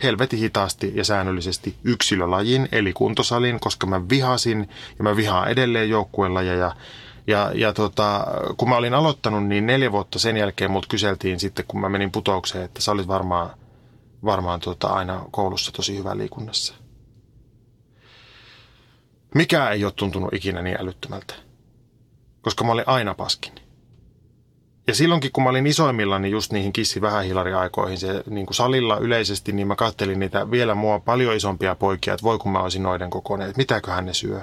helvetin 0.04 0.40
hitaasti 0.40 0.92
ja 0.96 1.04
säännöllisesti 1.04 1.76
yksilölajin, 1.84 2.70
eli 2.72 2.94
kuntosalin, 2.94 3.60
koska 3.60 3.88
mä 3.88 4.10
vihasin 4.10 4.70
ja 4.98 5.04
mä 5.04 5.16
vihaan 5.16 5.48
edelleen 5.48 5.90
joukkuelajeja. 5.90 6.76
Ja, 7.28 7.52
ja 7.56 7.74
tota, 7.74 8.28
kun 8.58 8.70
mä 8.70 8.78
olin 8.78 8.94
aloittanut, 8.94 9.48
niin 9.48 9.66
neljä 9.66 9.92
vuotta 9.92 10.20
sen 10.20 10.38
jälkeen 10.38 10.72
mut 10.72 10.88
kyseltiin 10.88 11.40
sitten, 11.40 11.66
kun 11.68 11.82
mä 11.82 11.90
menin 11.90 12.12
putoukseen, 12.12 12.66
että 12.66 12.82
sä 12.82 12.92
olit 12.92 13.08
varmaan, 13.08 13.50
varmaan 14.26 14.60
tota, 14.60 14.88
aina 14.88 15.26
koulussa 15.32 15.72
tosi 15.72 15.98
hyvä 15.98 16.18
liikunnassa. 16.18 16.74
Mikä 19.36 19.70
ei 19.70 19.86
ole 19.86 19.94
tuntunut 19.96 20.34
ikinä 20.34 20.62
niin 20.62 20.82
älyttömältä, 20.82 21.34
koska 22.42 22.64
mä 22.64 22.72
olin 22.72 22.88
aina 22.88 23.14
paskin. 23.14 23.54
Ja 24.88 24.96
silloinkin, 24.96 25.32
kun 25.32 25.44
mä 25.44 25.50
olin 25.50 25.68
isoimmillani 25.68 26.32
just 26.32 26.52
niihin 26.52 26.74
kissi 26.74 27.02
aikoihin 27.60 27.98
se 27.98 28.24
niin 28.30 28.46
kuin 28.46 28.56
salilla 28.56 28.98
yleisesti, 28.98 29.52
niin 29.52 29.68
mä 29.68 29.76
kattelin 29.76 30.20
niitä 30.20 30.52
vielä 30.52 30.76
mua 30.76 31.00
paljon 31.00 31.36
isompia 31.36 31.76
poikia, 31.76 32.14
että 32.14 32.24
voi 32.24 32.38
kun 32.38 32.52
mä 32.52 32.60
olisin 32.60 32.84
noiden 32.84 33.10
kokoinen, 33.10 33.48
että 33.48 33.58
mitäköhän 33.58 34.06
ne 34.06 34.14
syö. 34.14 34.42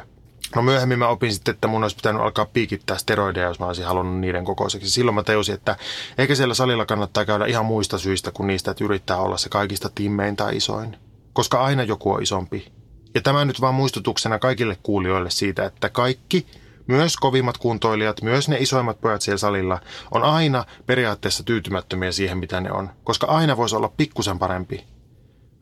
No 0.57 0.63
myöhemmin 0.63 0.99
mä 0.99 1.09
opin 1.09 1.35
sitten, 1.35 1.55
että 1.55 1.69
mun 1.69 1.83
olisi 1.83 1.97
pitänyt 1.97 2.23
alkaa 2.23 2.47
piikittää 2.47 2.99
steroideja, 2.99 3.47
jos 3.47 3.61
mä 3.61 3.67
olisin 3.67 3.85
halunnut 3.85 4.21
niiden 4.21 4.45
kokoiseksi. 4.45 4.91
Silloin 4.91 5.15
mä 5.15 5.23
tajusin, 5.23 5.55
että 5.55 5.77
eikä 6.19 6.35
siellä 6.35 6.55
salilla 6.55 6.87
kannattaa 6.87 7.25
käydä 7.25 7.47
ihan 7.47 7.67
muista 7.67 7.99
syistä 7.99 8.31
kuin 8.31 8.47
niistä, 8.47 8.71
että 8.71 8.85
yrittää 8.85 9.19
olla 9.19 9.37
se 9.37 9.49
kaikista 9.49 9.91
timmein 9.95 10.37
tai 10.37 10.57
isoin. 10.57 10.97
Koska 11.33 11.65
aina 11.65 11.83
joku 11.83 12.13
on 12.13 12.23
isompi. 12.23 12.73
Ja 13.15 13.21
tämä 13.21 13.45
nyt 13.45 13.61
vaan 13.61 13.75
muistutuksena 13.75 14.39
kaikille 14.39 14.79
kuulijoille 14.83 15.31
siitä, 15.31 15.65
että 15.65 15.89
kaikki, 15.89 16.47
myös 16.89 17.17
kovimmat 17.17 17.59
kuntoilijat, 17.59 18.23
myös 18.23 18.49
ne 18.49 18.57
isoimmat 18.61 19.01
pojat 19.01 19.23
siellä 19.23 19.39
salilla, 19.39 19.81
on 20.11 20.23
aina 20.23 20.65
periaatteessa 20.87 21.43
tyytymättömiä 21.43 22.13
siihen, 22.13 22.39
mitä 22.39 22.61
ne 22.61 22.73
on. 22.73 22.91
Koska 23.05 23.27
aina 23.27 23.57
voisi 23.57 23.77
olla 23.77 23.93
pikkusen 23.97 24.39
parempi. 24.39 24.87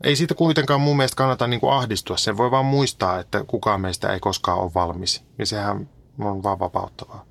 Ei 0.03 0.17
siitä 0.17 0.35
kuitenkaan 0.35 0.81
mun 0.81 0.97
mielestä 0.97 1.17
kannata 1.17 1.47
niin 1.47 1.61
kuin 1.61 1.73
ahdistua. 1.73 2.17
Sen 2.17 2.37
voi 2.37 2.51
vaan 2.51 2.65
muistaa, 2.65 3.19
että 3.19 3.45
kukaan 3.47 3.81
meistä 3.81 4.12
ei 4.12 4.21
koskaan 4.21 4.59
ole 4.59 4.71
valmis. 4.75 5.25
Ja 5.39 5.47
sehän 5.47 5.89
on 6.19 6.43
vaan 6.43 6.59
vapauttavaa. 6.59 7.25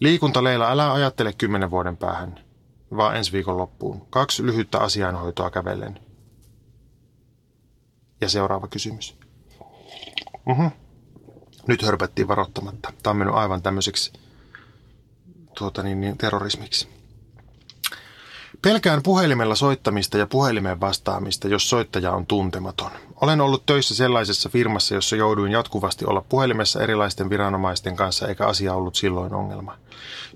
Liikunta 0.00 0.44
Leila, 0.44 0.70
älä 0.70 0.92
ajattele 0.92 1.32
kymmenen 1.32 1.70
vuoden 1.70 1.96
päähän, 1.96 2.40
vaan 2.96 3.16
ensi 3.16 3.32
viikon 3.32 3.56
loppuun. 3.56 4.06
Kaksi 4.10 4.46
lyhyttä 4.46 4.78
asianhoitoa 4.78 5.50
kävellen. 5.50 6.00
Ja 8.20 8.28
seuraava 8.28 8.68
kysymys. 8.68 9.18
Uh-huh. 10.50 10.72
Nyt 11.68 11.82
hörpättiin 11.82 12.28
varoittamatta. 12.28 12.92
Tämä 13.02 13.10
on 13.10 13.16
mennyt 13.16 13.36
aivan 13.36 13.62
tämmöiseksi 13.62 14.12
tuota 15.58 15.82
niin, 15.82 16.00
niin, 16.00 16.18
terrorismiksi. 16.18 16.88
Pelkään 18.62 19.02
puhelimella 19.02 19.54
soittamista 19.54 20.18
ja 20.18 20.26
puhelimeen 20.26 20.80
vastaamista, 20.80 21.48
jos 21.48 21.70
soittaja 21.70 22.12
on 22.12 22.26
tuntematon. 22.26 22.90
Olen 23.20 23.40
ollut 23.40 23.66
töissä 23.66 23.94
sellaisessa 23.94 24.48
firmassa, 24.48 24.94
jossa 24.94 25.16
jouduin 25.16 25.52
jatkuvasti 25.52 26.04
olla 26.04 26.24
puhelimessa 26.28 26.82
erilaisten 26.82 27.30
viranomaisten 27.30 27.96
kanssa, 27.96 28.28
eikä 28.28 28.46
asia 28.46 28.74
ollut 28.74 28.94
silloin 28.94 29.34
ongelma. 29.34 29.76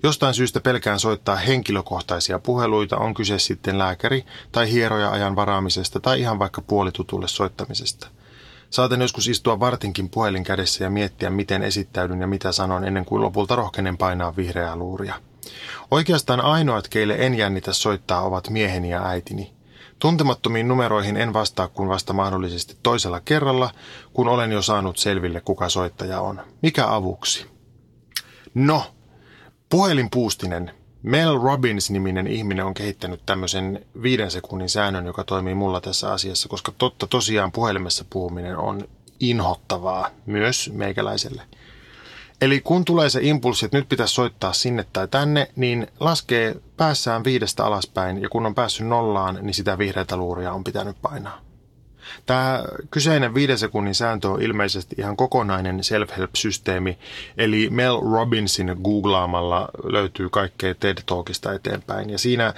Jostain 0.03 0.33
syystä 0.33 0.59
pelkään 0.61 0.99
soittaa 0.99 1.35
henkilökohtaisia 1.35 2.39
puheluita, 2.39 2.97
on 2.97 3.13
kyse 3.13 3.39
sitten 3.39 3.77
lääkäri 3.77 4.25
tai 4.51 4.71
hieroja 4.71 5.11
ajan 5.11 5.35
varaamisesta 5.35 5.99
tai 5.99 6.19
ihan 6.19 6.39
vaikka 6.39 6.61
puolitutulle 6.61 7.27
soittamisesta. 7.27 8.07
Saatan 8.73 9.01
joskus 9.01 9.27
istua 9.27 9.59
vartinkin 9.59 10.09
puhelin 10.09 10.43
kädessä 10.43 10.83
ja 10.83 10.89
miettiä, 10.89 11.29
miten 11.29 11.63
esittäydyn 11.63 12.21
ja 12.21 12.27
mitä 12.27 12.51
sanon 12.51 12.85
ennen 12.85 13.05
kuin 13.05 13.21
lopulta 13.21 13.55
rohkenen 13.55 13.97
painaa 13.97 14.35
vihreää 14.35 14.75
luuria. 14.75 15.15
Oikeastaan 15.91 16.41
ainoat, 16.41 16.87
keille 16.87 17.15
en 17.19 17.33
jännitä 17.35 17.73
soittaa, 17.73 18.21
ovat 18.21 18.49
mieheni 18.49 18.89
ja 18.89 19.07
äitini. 19.07 19.53
Tuntemattomiin 19.99 20.67
numeroihin 20.67 21.17
en 21.17 21.33
vastaa 21.33 21.67
kuin 21.67 21.89
vasta 21.89 22.13
mahdollisesti 22.13 22.77
toisella 22.83 23.19
kerralla, 23.19 23.71
kun 24.13 24.27
olen 24.27 24.51
jo 24.51 24.61
saanut 24.61 24.97
selville, 24.97 25.41
kuka 25.41 25.69
soittaja 25.69 26.21
on. 26.21 26.41
Mikä 26.61 26.87
avuksi? 26.87 27.45
No, 28.53 28.93
puhelinpuustinen. 29.69 30.71
Mel 31.03 31.39
Robbins-niminen 31.41 32.27
ihminen 32.27 32.65
on 32.65 32.73
kehittänyt 32.73 33.21
tämmöisen 33.25 33.85
viiden 34.01 34.31
sekunnin 34.31 34.69
säännön, 34.69 35.05
joka 35.05 35.23
toimii 35.23 35.55
mulla 35.55 35.81
tässä 35.81 36.11
asiassa, 36.13 36.49
koska 36.49 36.73
totta 36.77 37.07
tosiaan 37.07 37.51
puhelimessa 37.51 38.05
puhuminen 38.09 38.57
on 38.57 38.87
inhottavaa 39.19 40.09
myös 40.25 40.71
meikäläiselle– 40.73 41.41
Eli 42.43 42.61
kun 42.61 42.85
tulee 42.85 43.09
se 43.09 43.19
impulssi, 43.23 43.65
että 43.65 43.77
nyt 43.77 43.89
pitäisi 43.89 44.13
soittaa 44.13 44.53
sinne 44.53 44.85
tai 44.93 45.07
tänne, 45.07 45.47
niin 45.55 45.87
laskee 45.99 46.55
päässään 46.77 47.23
viidestä 47.23 47.65
alaspäin 47.65 48.21
ja 48.21 48.29
kun 48.29 48.45
on 48.45 48.55
päässyt 48.55 48.87
nollaan, 48.87 49.39
niin 49.41 49.53
sitä 49.53 49.77
vihreätä 49.77 50.17
luuria 50.17 50.53
on 50.53 50.63
pitänyt 50.63 50.97
painaa. 51.01 51.41
Tämä 52.25 52.63
kyseinen 52.91 53.33
viiden 53.33 53.57
sekunnin 53.57 53.95
sääntö 53.95 54.29
on 54.29 54.41
ilmeisesti 54.41 54.95
ihan 54.99 55.17
kokonainen 55.17 55.83
self-help-systeemi, 55.83 56.97
eli 57.37 57.69
Mel 57.69 57.99
Robbinsin 58.13 58.75
googlaamalla 58.83 59.69
löytyy 59.83 60.29
kaikkea 60.29 60.75
TED 60.75 60.97
Talkista 61.05 61.53
eteenpäin. 61.53 62.09
Ja 62.09 62.17
siinä 62.17 62.53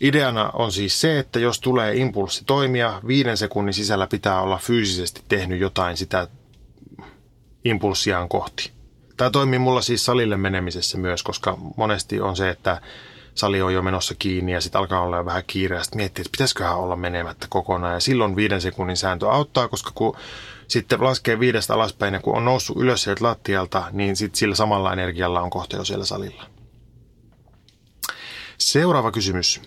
ideana 0.00 0.50
on 0.50 0.72
siis 0.72 1.00
se, 1.00 1.18
että 1.18 1.38
jos 1.38 1.60
tulee 1.60 1.96
impulssi 1.96 2.44
toimia, 2.44 3.00
viiden 3.06 3.36
sekunnin 3.36 3.74
sisällä 3.74 4.06
pitää 4.06 4.40
olla 4.40 4.58
fyysisesti 4.58 5.22
tehnyt 5.28 5.60
jotain 5.60 5.96
sitä 5.96 6.28
impulssiaan 7.64 8.28
kohti. 8.28 8.72
Tämä 9.16 9.30
toimii 9.30 9.58
mulla 9.58 9.82
siis 9.82 10.04
salille 10.04 10.36
menemisessä 10.36 10.98
myös, 10.98 11.22
koska 11.22 11.58
monesti 11.76 12.20
on 12.20 12.36
se, 12.36 12.50
että 12.50 12.80
sali 13.36 13.62
on 13.62 13.74
jo 13.74 13.82
menossa 13.82 14.14
kiinni 14.18 14.52
ja 14.52 14.60
sitten 14.60 14.78
alkaa 14.78 15.00
olla 15.00 15.16
jo 15.16 15.24
vähän 15.24 15.42
kiire 15.46 15.76
ja 15.76 15.84
sitten 15.84 15.96
miettii, 15.96 16.22
että 16.22 16.32
pitäisiköhän 16.32 16.76
olla 16.76 16.96
menemättä 16.96 17.46
kokonaan. 17.50 17.94
Ja 17.94 18.00
silloin 18.00 18.36
viiden 18.36 18.60
sekunnin 18.60 18.96
sääntö 18.96 19.30
auttaa, 19.30 19.68
koska 19.68 19.90
kun 19.94 20.16
sitten 20.68 21.04
laskee 21.04 21.40
viidestä 21.40 21.74
alaspäin 21.74 22.14
ja 22.14 22.20
kun 22.20 22.36
on 22.36 22.44
noussut 22.44 22.76
ylös 22.76 23.02
sieltä 23.02 23.24
lattialta, 23.24 23.84
niin 23.92 24.16
sitten 24.16 24.38
sillä 24.38 24.54
samalla 24.54 24.92
energialla 24.92 25.40
on 25.40 25.50
kohta 25.50 25.76
jo 25.76 25.84
siellä 25.84 26.04
salilla. 26.04 26.44
Seuraava 28.58 29.12
kysymys. 29.12 29.60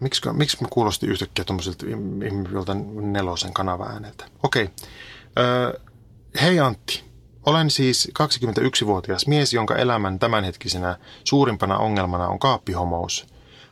Miksi, 0.00 0.20
miksi 0.32 0.62
me 0.62 0.68
kuulosti 0.70 1.06
yhtäkkiä 1.06 1.44
tuommoiselta 1.44 2.74
nelosen 3.00 3.52
kanava 3.52 3.86
ääneltä? 3.86 4.24
Okei. 4.42 4.64
Okay. 4.64 4.74
Öö, 5.38 5.80
hei 6.42 6.60
Antti. 6.60 7.04
Olen 7.46 7.70
siis 7.70 8.10
21-vuotias 8.18 9.26
mies, 9.26 9.52
jonka 9.52 9.76
elämän 9.76 10.18
tämänhetkisenä 10.18 10.96
suurimpana 11.24 11.78
ongelmana 11.78 12.28
on 12.28 12.38
kaappihomous. 12.38 13.26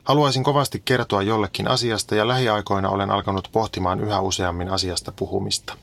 Haluaisin 0.05 0.45
kovasti 0.45 0.83
kertoa 0.85 1.23
jollekin 1.23 1.69
asiasta 1.69 2.15
ja 2.15 2.29
lähiaikoina 2.29 2.89
olen 2.89 3.11
alkanut 3.11 3.49
pohtimaan 3.53 4.01
yhä 4.01 4.21
useammin 4.21 4.69
asiasta 4.69 5.13
puhumista. 5.13 5.75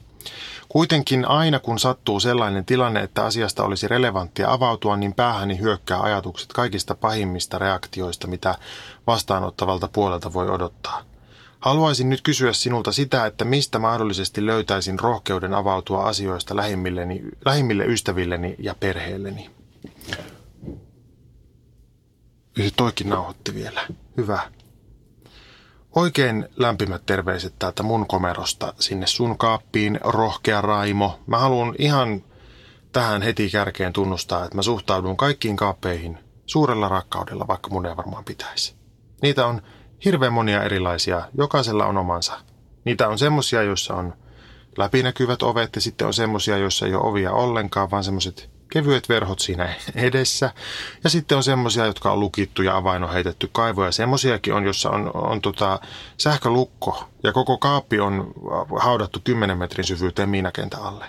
Kuitenkin 0.69 1.25
aina 1.25 1.59
kun 1.59 1.79
sattuu 1.79 2.19
sellainen 2.19 2.65
tilanne, 2.65 3.03
että 3.03 3.25
asiasta 3.25 3.63
olisi 3.63 3.87
relevanttia 3.87 4.51
avautua, 4.51 4.97
niin 4.97 5.13
päähäni 5.13 5.59
hyökkää 5.59 6.01
ajatukset 6.01 6.53
kaikista 6.53 6.95
pahimmista 6.95 7.57
reaktioista, 7.57 8.27
mitä 8.27 8.55
vastaanottavalta 9.07 9.87
puolelta 9.87 10.33
voi 10.33 10.49
odottaa. 10.49 11.10
Haluaisin 11.61 12.09
nyt 12.09 12.21
kysyä 12.21 12.53
sinulta 12.53 12.91
sitä, 12.91 13.25
että 13.25 13.45
mistä 13.45 13.79
mahdollisesti 13.79 14.45
löytäisin 14.45 14.99
rohkeuden 14.99 15.53
avautua 15.53 16.03
asioista 16.03 16.55
lähimmille 17.45 17.85
ystävilleni 17.85 18.55
ja 18.59 18.75
perheelleni. 18.79 19.49
Toikin 22.75 23.09
nauhoitti 23.09 23.53
vielä. 23.53 23.87
Hyvä. 24.17 24.51
Oikein 25.95 26.47
lämpimät 26.57 27.05
terveiset 27.05 27.53
täältä 27.59 27.83
mun 27.83 28.07
komerosta 28.07 28.73
sinne 28.79 29.07
sun 29.07 29.37
kaappiin, 29.37 29.99
rohkea 30.03 30.61
Raimo. 30.61 31.19
Mä 31.27 31.37
haluan 31.37 31.75
ihan 31.77 32.23
tähän 32.91 33.21
heti 33.21 33.49
kärkeen 33.49 33.93
tunnustaa, 33.93 34.43
että 34.43 34.55
mä 34.55 34.61
suhtaudun 34.61 35.17
kaikkiin 35.17 35.55
kaappeihin 35.55 36.17
suurella 36.45 36.87
rakkaudella, 36.87 37.47
vaikka 37.47 37.69
mun 37.69 37.85
ei 37.85 37.97
varmaan 37.97 38.25
pitäisi. 38.25 38.75
Niitä 39.21 39.47
on 39.47 39.61
hirveän 40.05 40.33
monia 40.33 40.63
erilaisia. 40.63 41.21
Jokaisella 41.37 41.85
on 41.85 41.97
omansa. 41.97 42.39
Niitä 42.85 43.07
on 43.07 43.19
semmosia, 43.19 43.63
joissa 43.63 43.95
on 43.95 44.13
läpinäkyvät 44.77 45.43
ovet 45.43 45.75
ja 45.75 45.81
sitten 45.81 46.07
on 46.07 46.13
semmosia, 46.13 46.57
joissa 46.57 46.85
ei 46.85 46.95
ole 46.95 47.09
ovia 47.09 47.31
ollenkaan, 47.31 47.91
vaan 47.91 48.03
semmoiset 48.03 48.49
kevyet 48.71 49.09
verhot 49.09 49.39
siinä 49.39 49.75
edessä. 49.95 50.51
Ja 51.03 51.09
sitten 51.09 51.37
on 51.37 51.43
semmoisia, 51.43 51.85
jotka 51.85 52.11
on 52.11 52.19
lukittu 52.19 52.61
ja 52.61 52.77
avain 52.77 53.03
on 53.03 53.13
heitetty 53.13 53.49
kaivoja. 53.51 53.91
Semmoisiakin 53.91 54.53
on, 54.53 54.65
jossa 54.65 54.89
on, 54.89 55.11
on 55.13 55.41
tota 55.41 55.79
sähkölukko 56.17 57.03
ja 57.23 57.33
koko 57.33 57.57
kaappi 57.57 57.99
on 57.99 58.33
haudattu 58.79 59.19
10 59.23 59.57
metrin 59.57 59.85
syvyyteen 59.85 60.29
miinakentä 60.29 60.77
alle. 60.77 61.05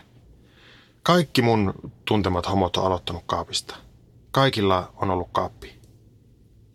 Kaikki 1.03 1.43
mun 1.43 1.75
tuntemat 2.05 2.49
homot 2.49 2.77
on 2.77 2.87
aloittanut 2.87 3.23
kaapista. 3.27 3.77
Kaikilla 4.31 4.93
on 4.97 5.11
ollut 5.11 5.29
kaappi. 5.33 5.82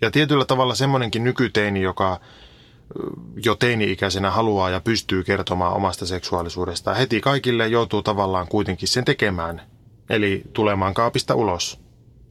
Ja 0.01 0.11
tietyllä 0.11 0.45
tavalla 0.45 0.75
semmoinenkin 0.75 1.23
nykyteini, 1.23 1.81
joka 1.81 2.19
jo 3.45 3.55
teini-ikäisenä 3.55 4.31
haluaa 4.31 4.69
ja 4.69 4.79
pystyy 4.79 5.23
kertomaan 5.23 5.73
omasta 5.73 6.05
seksuaalisuudestaan, 6.05 6.97
heti 6.97 7.21
kaikille 7.21 7.67
joutuu 7.67 8.01
tavallaan 8.03 8.47
kuitenkin 8.47 8.87
sen 8.87 9.05
tekemään. 9.05 9.61
Eli 10.09 10.43
tulemaan 10.53 10.93
kaapista 10.93 11.35
ulos, 11.35 11.79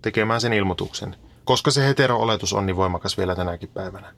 tekemään 0.03 0.41
sen 0.41 0.53
ilmoituksen, 0.53 1.17
koska 1.45 1.71
se 1.71 1.87
hetero-oletus 1.87 2.53
on 2.53 2.67
niin 2.67 2.77
voimakas 2.77 3.19
vielä 3.19 3.37
tänäkin 3.37 3.69
päivänä. 3.69 4.15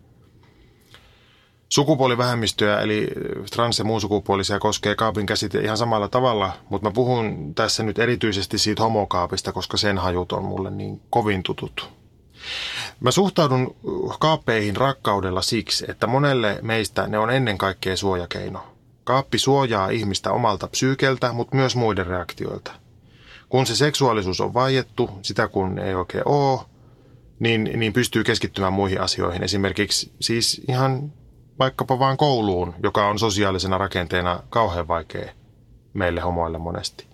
Sukupuolivähemmistöjä 1.69 2.81
eli 2.81 3.09
trans- 3.53 3.79
ja 3.79 3.85
muun 3.85 4.01
sukupuolisia 4.01 4.59
koskee 4.59 4.95
kaapin 4.95 5.27
käsite 5.27 5.61
ihan 5.61 5.77
samalla 5.77 6.09
tavalla, 6.09 6.53
mutta 6.71 6.89
mä 6.89 6.93
puhun 6.95 7.55
tässä 7.55 7.83
nyt 7.83 7.99
erityisesti 7.99 8.59
siitä 8.59 8.83
homokaapista, 8.83 9.53
koska 9.53 9.77
sen 9.77 9.99
hajut 9.99 10.33
on 10.33 10.45
mulle 10.45 10.71
niin 10.71 11.01
kovin 11.11 11.43
tutut. 11.43 11.91
Mä 13.01 13.11
suhtaudun 13.11 13.77
kaappeihin 14.19 14.77
rakkaudella 14.77 15.43
siksi, 15.43 15.85
että 15.89 16.07
monelle 16.07 16.59
meistä 16.63 17.07
ne 17.07 17.19
on 17.19 17.31
ennen 17.31 17.59
kaikkea 17.59 17.97
suojakeino. 17.97 18.67
Kaappi 19.05 19.39
suojaa 19.39 19.89
ihmistä 19.89 20.33
omalta 20.33 20.69
psyykeltä, 20.69 21.33
mutta 21.33 21.57
myös 21.57 21.77
muiden 21.77 22.07
reaktioilta. 22.07 22.73
Kun 23.49 23.67
se 23.67 23.77
seksuaalisuus 23.77 24.41
on 24.41 24.55
vaiettu, 24.55 25.11
sitä 25.23 25.49
kun 25.49 25.79
ei 25.79 25.95
oikein 25.95 26.23
oo, 26.27 26.65
niin, 27.39 27.71
niin 27.77 27.93
pystyy 27.93 28.25
keskittymään 28.25 28.73
muihin 28.73 29.01
asioihin. 29.01 29.43
Esimerkiksi 29.43 30.13
siis 30.21 30.61
ihan 30.69 31.13
vaikkapa 31.59 31.99
vaan 31.99 32.17
kouluun, 32.17 32.75
joka 32.83 33.09
on 33.09 33.19
sosiaalisena 33.19 33.79
rakenteena 33.79 34.43
kauhean 34.51 34.89
vaikea 34.89 35.33
meille 35.95 36.21
homoille 36.21 36.59
monesti. 36.59 37.08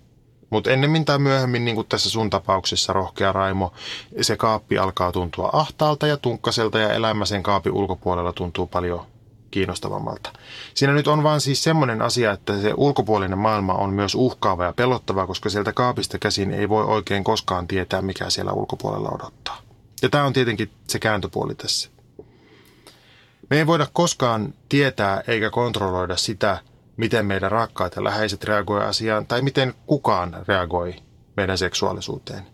Mutta 0.55 0.71
ennemmin 0.71 1.05
tai 1.05 1.19
myöhemmin, 1.19 1.65
niin 1.65 1.75
kuin 1.75 1.87
tässä 1.87 2.09
sun 2.09 2.29
tapauksessa, 2.29 2.93
rohkea 2.93 3.31
Raimo, 3.31 3.73
se 4.21 4.37
kaappi 4.37 4.77
alkaa 4.77 5.11
tuntua 5.11 5.49
ahtaalta 5.53 6.07
ja 6.07 6.17
tunkkaselta 6.17 6.79
ja 6.79 6.93
elämä 6.93 7.25
sen 7.25 7.43
kaapin 7.43 7.73
ulkopuolella 7.73 8.33
tuntuu 8.33 8.67
paljon 8.67 9.05
kiinnostavammalta. 9.51 10.33
Siinä 10.73 10.93
nyt 10.93 11.07
on 11.07 11.23
vaan 11.23 11.41
siis 11.41 11.63
semmoinen 11.63 12.01
asia, 12.01 12.31
että 12.31 12.61
se 12.61 12.73
ulkopuolinen 12.77 13.37
maailma 13.37 13.73
on 13.73 13.89
myös 13.89 14.15
uhkaava 14.15 14.65
ja 14.65 14.73
pelottava, 14.73 15.27
koska 15.27 15.49
sieltä 15.49 15.73
kaapista 15.73 16.19
käsin 16.19 16.53
ei 16.53 16.69
voi 16.69 16.83
oikein 16.83 17.23
koskaan 17.23 17.67
tietää, 17.67 18.01
mikä 18.01 18.29
siellä 18.29 18.51
ulkopuolella 18.51 19.09
odottaa. 19.09 19.61
Ja 20.01 20.09
tämä 20.09 20.23
on 20.23 20.33
tietenkin 20.33 20.71
se 20.87 20.99
kääntöpuoli 20.99 21.55
tässä. 21.55 21.89
Me 23.49 23.57
ei 23.57 23.67
voida 23.67 23.87
koskaan 23.93 24.53
tietää 24.69 25.23
eikä 25.27 25.49
kontrolloida 25.49 26.17
sitä, 26.17 26.59
miten 26.97 27.25
meidän 27.25 27.51
rakkaat 27.51 27.95
ja 27.95 28.03
läheiset 28.03 28.43
reagoi 28.43 28.85
asiaan 28.85 29.27
tai 29.27 29.41
miten 29.41 29.73
kukaan 29.85 30.43
reagoi 30.47 30.95
meidän 31.37 31.57
seksuaalisuuteen. 31.57 32.47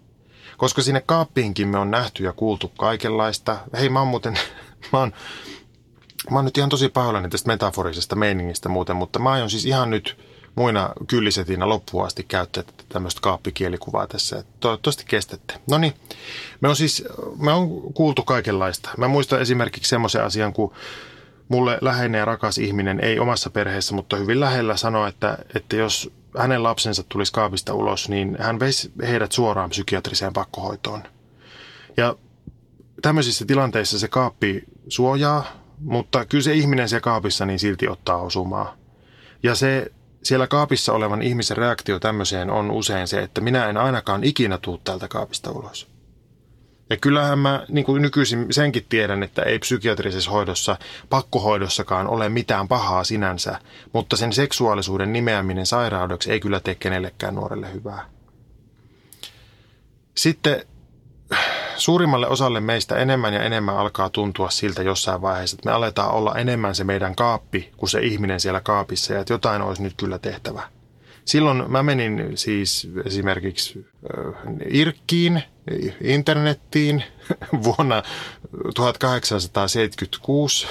Koska 0.58 0.82
sinne 0.82 1.04
kaappiinkin 1.06 1.68
me 1.68 1.78
on 1.78 1.92
nähty 1.92 2.24
ja 2.24 2.34
kuultu 2.34 2.72
kaikenlaista. 2.78 3.58
Hei, 3.80 3.90
mä 3.90 4.00
oon 4.00 4.08
muuten, 4.08 4.34
mä 4.94 5.00
oon, 5.00 5.14
mä 6.32 6.38
oon 6.38 6.46
nyt 6.46 6.58
ihan 6.58 6.70
tosi 6.70 6.90
pahoillani 6.90 7.30
tästä 7.30 7.48
metaforisesta 7.48 8.16
meiningistä 8.16 8.70
muuten, 8.70 8.96
mutta 8.96 9.20
mä 9.20 9.32
aion 9.32 9.50
siis 9.50 9.66
ihan 9.66 9.90
nyt 9.90 10.18
muina 10.56 10.90
kyllisetinä 11.08 11.70
loppuun 11.70 12.06
asti 12.06 12.24
käyttää 12.24 12.64
tämmöistä 12.90 13.22
kaappikielikuvaa 13.22 14.08
tässä. 14.08 14.44
Toivottavasti 14.60 15.04
kestätte. 15.08 15.54
No 15.70 15.78
niin, 15.78 15.94
me 16.62 16.70
on 16.70 16.76
siis, 16.76 17.04
me 17.40 17.52
on 17.52 17.94
kuultu 17.94 18.24
kaikenlaista. 18.24 18.90
Mä 18.98 19.08
muistan 19.08 19.42
esimerkiksi 19.42 19.90
semmoisen 19.90 20.24
asian, 20.24 20.54
kun 20.54 20.74
mulle 21.52 21.78
läheinen 21.82 22.20
ja 22.20 22.26
rakas 22.26 22.58
ihminen, 22.58 23.00
ei 23.00 23.20
omassa 23.20 23.50
perheessä, 23.50 23.96
mutta 23.96 24.16
hyvin 24.16 24.40
lähellä 24.40 24.78
sanoa, 24.78 25.08
että, 25.08 25.38
että 25.56 25.76
jos 25.76 26.12
hänen 26.38 26.64
lapsensa 26.64 27.04
tulisi 27.10 27.34
kaapista 27.34 27.74
ulos, 27.74 28.10
niin 28.10 28.38
hän 28.40 28.60
veisi 28.60 28.92
heidät 29.02 29.32
suoraan 29.32 29.70
psykiatriseen 29.70 30.34
pakkohoitoon. 30.34 31.04
Ja 31.98 32.16
tämmöisissä 33.02 33.46
tilanteissa 33.46 34.00
se 34.00 34.08
kaappi 34.08 34.64
suojaa, 34.88 35.44
mutta 35.80 36.26
kyllä 36.26 36.44
se 36.44 36.54
ihminen 36.54 36.90
siellä 36.90 37.02
kaapissa 37.02 37.46
niin 37.46 37.60
silti 37.60 37.88
ottaa 37.88 38.18
osumaa. 38.18 38.76
Ja 39.44 39.56
se 39.56 39.92
siellä 40.24 40.48
kaapissa 40.48 40.94
olevan 40.94 41.22
ihmisen 41.22 41.58
reaktio 41.58 42.00
tämmöiseen 42.00 42.50
on 42.50 42.72
usein 42.72 43.08
se, 43.08 43.20
että 43.20 43.42
minä 43.42 43.66
en 43.66 43.78
ainakaan 43.78 44.24
ikinä 44.24 44.58
tuu 44.58 44.78
täältä 44.78 45.08
kaapista 45.08 45.52
ulos. 45.52 45.91
Ja 46.92 46.98
kyllähän 46.98 47.40
mä 47.40 47.66
niin 47.70 47.86
kuin 47.86 48.02
nykyisin 48.02 48.48
senkin 48.50 48.86
tiedän, 48.90 49.24
että 49.24 49.42
ei 49.42 49.60
psykiatrisessa 49.60 50.32
hoidossa, 50.32 50.78
pakkohoidossakaan 51.10 52.08
ole 52.08 52.30
mitään 52.30 52.68
pahaa 52.68 53.04
sinänsä, 53.04 53.60
mutta 53.94 54.18
sen 54.18 54.34
seksuaalisuuden 54.34 55.14
nimeäminen 55.14 55.66
sairaudeksi 55.66 56.32
ei 56.32 56.40
kyllä 56.40 56.60
tee 56.60 56.76
kenellekään 56.76 57.36
nuorelle 57.36 57.74
hyvää. 57.74 58.10
Sitten 60.16 60.66
suurimmalle 61.78 62.28
osalle 62.28 62.60
meistä 62.60 62.96
enemmän 62.96 63.34
ja 63.34 63.44
enemmän 63.44 63.78
alkaa 63.78 64.10
tuntua 64.10 64.50
siltä 64.50 64.82
jossain 64.82 65.22
vaiheessa, 65.22 65.56
että 65.56 65.70
me 65.70 65.76
aletaan 65.76 66.12
olla 66.12 66.36
enemmän 66.36 66.76
se 66.76 66.84
meidän 66.84 67.16
kaappi 67.16 67.72
kuin 67.78 67.90
se 67.90 68.00
ihminen 68.00 68.40
siellä 68.40 68.62
kaapissa 68.62 69.14
ja 69.14 69.20
että 69.20 69.34
jotain 69.34 69.62
olisi 69.62 69.84
nyt 69.84 69.94
kyllä 69.98 70.20
tehtävä. 70.20 70.64
Silloin 71.32 71.72
mä 71.72 71.84
menin 71.84 72.32
siis 72.36 72.88
esimerkiksi 73.06 73.86
Irkkiin, 74.70 75.44
internettiin 76.04 77.04
vuonna 77.64 78.04
1876. 78.76 80.68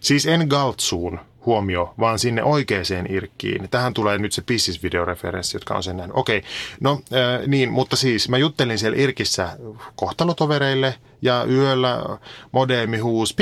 Siis 0.00 0.26
en 0.26 0.46
Galtsuun, 0.48 1.20
huomio, 1.46 1.94
vaan 2.00 2.18
sinne 2.18 2.42
oikeaan 2.42 2.84
irkkiin. 3.08 3.68
Tähän 3.70 3.94
tulee 3.94 4.18
nyt 4.18 4.32
se 4.32 4.42
Pissis-videoreferenssi, 4.42 5.56
jotka 5.56 5.74
on 5.74 5.82
sen 5.82 5.96
nähnyt. 5.96 6.16
Okei, 6.16 6.42
no 6.80 6.92
äh, 6.92 7.46
niin, 7.46 7.72
mutta 7.72 7.96
siis 7.96 8.28
mä 8.28 8.38
juttelin 8.38 8.78
siellä 8.78 8.98
irkissä 8.98 9.58
kohtalotovereille 9.96 10.94
ja 11.22 11.44
yöllä 11.48 12.18
modeemi 12.52 12.98
huus 12.98 13.36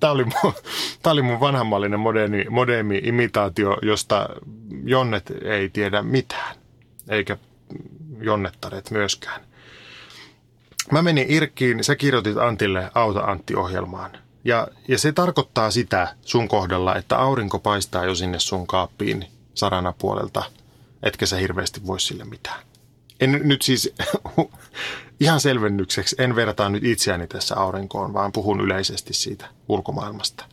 Tämä 0.00 0.12
oli 0.12 0.24
mun, 0.24 0.52
tämä 1.02 1.12
oli 1.12 1.22
mun 1.22 1.40
vanhammallinen 1.40 2.00
moderni, 2.00 2.46
moderni 2.50 3.00
imitaatio, 3.04 3.78
josta 3.82 4.28
Jonnet 4.84 5.32
ei 5.42 5.68
tiedä 5.68 6.02
mitään, 6.02 6.56
eikä 7.08 7.36
Jonnettaret 8.20 8.90
myöskään. 8.90 9.40
Mä 10.92 11.02
menin 11.02 11.26
Irkkiin, 11.28 11.84
sä 11.84 11.96
kirjoitit 11.96 12.36
Antille 12.36 12.90
Auta 12.94 13.20
Antti-ohjelmaan. 13.20 14.10
Ja, 14.44 14.68
ja 14.88 14.98
se 14.98 15.12
tarkoittaa 15.12 15.70
sitä 15.70 16.16
sun 16.22 16.48
kohdalla, 16.48 16.96
että 16.96 17.16
aurinko 17.18 17.58
paistaa 17.58 18.04
jo 18.04 18.14
sinne 18.14 18.38
sun 18.38 18.66
kaappiin 18.66 19.26
sarana 19.54 19.94
puolelta, 19.98 20.42
etkä 21.02 21.26
sä 21.26 21.36
hirveästi 21.36 21.86
voi 21.86 22.00
sille 22.00 22.24
mitään. 22.24 22.60
En 23.20 23.40
nyt 23.44 23.62
siis 23.62 23.94
ihan 25.20 25.40
selvennykseksi, 25.40 26.16
en 26.18 26.36
vertaa 26.36 26.68
nyt 26.68 26.84
itseäni 26.84 27.26
tässä 27.26 27.56
aurinkoon, 27.56 28.14
vaan 28.14 28.32
puhun 28.32 28.60
yleisesti 28.60 29.14
siitä 29.14 29.46
ulkomaailmasta. 29.68 30.44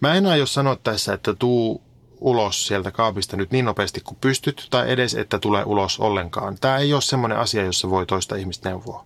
Mä 0.00 0.14
en 0.14 0.26
aio 0.26 0.46
sanoa 0.46 0.76
tässä, 0.76 1.12
että 1.12 1.34
tuu 1.34 1.82
ulos 2.20 2.66
sieltä 2.66 2.90
kaapista 2.90 3.36
nyt 3.36 3.50
niin 3.50 3.64
nopeasti 3.64 4.00
kuin 4.00 4.18
pystyt, 4.20 4.66
tai 4.70 4.92
edes, 4.92 5.14
että 5.14 5.38
tulee 5.38 5.64
ulos 5.64 6.00
ollenkaan. 6.00 6.56
Tämä 6.60 6.78
ei 6.78 6.92
ole 6.92 7.02
semmoinen 7.02 7.38
asia, 7.38 7.64
jossa 7.64 7.90
voi 7.90 8.06
toista 8.06 8.36
ihmistä 8.36 8.68
neuvoa. 8.68 9.04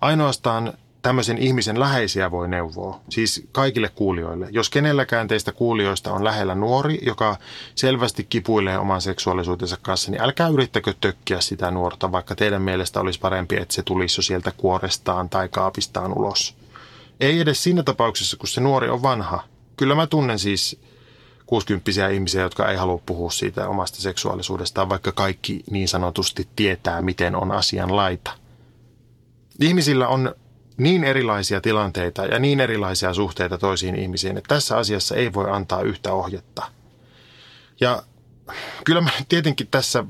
Ainoastaan 0.00 0.72
tämmöisen 1.02 1.38
ihmisen 1.38 1.80
läheisiä 1.80 2.30
voi 2.30 2.48
neuvoa, 2.48 3.00
siis 3.08 3.46
kaikille 3.52 3.88
kuulijoille. 3.88 4.48
Jos 4.50 4.70
kenelläkään 4.70 5.28
teistä 5.28 5.52
kuulijoista 5.52 6.12
on 6.12 6.24
lähellä 6.24 6.54
nuori, 6.54 6.98
joka 7.02 7.36
selvästi 7.74 8.24
kipuilee 8.24 8.78
oman 8.78 9.00
seksuaalisuutensa 9.00 9.76
kanssa, 9.82 10.10
niin 10.10 10.22
älkää 10.22 10.48
yrittäkö 10.48 10.94
tökkiä 11.00 11.40
sitä 11.40 11.70
nuorta, 11.70 12.12
vaikka 12.12 12.34
teidän 12.34 12.62
mielestä 12.62 13.00
olisi 13.00 13.20
parempi, 13.20 13.56
että 13.56 13.74
se 13.74 13.82
tulisi 13.82 14.18
jo 14.18 14.22
sieltä 14.22 14.52
kuorestaan 14.56 15.28
tai 15.28 15.48
kaapistaan 15.48 16.18
ulos. 16.18 16.56
Ei 17.20 17.40
edes 17.40 17.62
siinä 17.62 17.82
tapauksessa, 17.82 18.36
kun 18.36 18.48
se 18.48 18.60
nuori 18.60 18.88
on 18.88 19.02
vanha. 19.02 19.44
Kyllä 19.76 19.94
mä 19.94 20.06
tunnen 20.06 20.38
siis 20.38 20.80
60 21.46 22.08
ihmisiä, 22.08 22.42
jotka 22.42 22.70
ei 22.70 22.76
halua 22.76 23.00
puhua 23.06 23.30
siitä 23.30 23.68
omasta 23.68 24.00
seksuaalisuudestaan, 24.00 24.88
vaikka 24.88 25.12
kaikki 25.12 25.64
niin 25.70 25.88
sanotusti 25.88 26.48
tietää, 26.56 27.02
miten 27.02 27.36
on 27.36 27.52
asian 27.52 27.96
laita. 27.96 28.30
Ihmisillä 29.60 30.08
on 30.08 30.34
niin 30.80 31.04
erilaisia 31.04 31.60
tilanteita 31.60 32.26
ja 32.26 32.38
niin 32.38 32.60
erilaisia 32.60 33.14
suhteita 33.14 33.58
toisiin 33.58 33.94
ihmisiin, 33.94 34.36
että 34.36 34.54
tässä 34.54 34.76
asiassa 34.76 35.16
ei 35.16 35.32
voi 35.32 35.50
antaa 35.50 35.82
yhtä 35.82 36.12
ohjetta. 36.12 36.62
Ja 37.80 38.02
kyllä 38.84 39.00
mä 39.00 39.10
tietenkin 39.28 39.66
tässä 39.70 40.04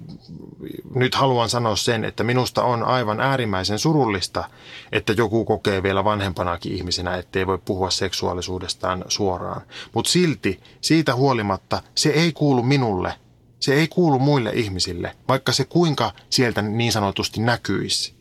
nyt 0.95 1.15
haluan 1.15 1.49
sanoa 1.49 1.77
sen, 1.77 2.05
että 2.05 2.25
minusta 2.25 2.63
on 2.63 2.83
aivan 2.83 3.21
äärimmäisen 3.21 3.79
surullista, 3.79 4.45
että 4.93 5.13
joku 5.13 5.45
kokee 5.45 5.83
vielä 5.83 6.05
vanhempanakin 6.05 6.73
ihmisenä, 6.73 7.17
ettei 7.17 7.47
voi 7.47 7.59
puhua 7.59 7.91
seksuaalisuudestaan 7.91 9.05
suoraan. 9.09 9.63
Mutta 9.95 10.11
silti, 10.11 10.61
siitä 10.81 11.15
huolimatta, 11.15 11.83
se 11.95 12.09
ei 12.09 12.33
kuulu 12.33 12.63
minulle. 12.63 13.15
Se 13.61 13.75
ei 13.75 13.89
kuulu 13.89 14.19
muille 14.19 14.51
ihmisille, 14.55 15.17
vaikka 15.29 15.53
se 15.53 15.65
kuinka 15.65 16.13
sieltä 16.31 16.63
niin 16.63 16.93
sanotusti 16.93 17.41
näkyisi. 17.41 18.20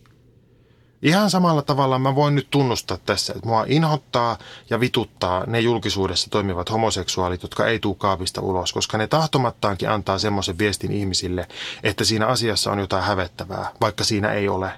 Ihan 1.01 1.29
samalla 1.29 1.61
tavalla 1.61 1.99
mä 1.99 2.15
voin 2.15 2.35
nyt 2.35 2.47
tunnustaa 2.51 2.97
tässä, 2.97 3.33
että 3.33 3.47
mua 3.47 3.65
inhottaa 3.67 4.37
ja 4.69 4.79
vituttaa 4.79 5.45
ne 5.45 5.59
julkisuudessa 5.59 6.29
toimivat 6.29 6.71
homoseksuaalit, 6.71 7.43
jotka 7.43 7.67
ei 7.67 7.79
tuu 7.79 7.95
kaapista 7.95 8.41
ulos, 8.41 8.73
koska 8.73 8.97
ne 8.97 9.07
tahtomattaankin 9.07 9.89
antaa 9.89 10.17
semmoisen 10.17 10.57
viestin 10.57 10.91
ihmisille, 10.91 11.47
että 11.83 12.03
siinä 12.03 12.27
asiassa 12.27 12.71
on 12.71 12.79
jotain 12.79 13.03
hävettävää, 13.03 13.71
vaikka 13.81 14.03
siinä 14.03 14.31
ei 14.31 14.49
ole. 14.49 14.71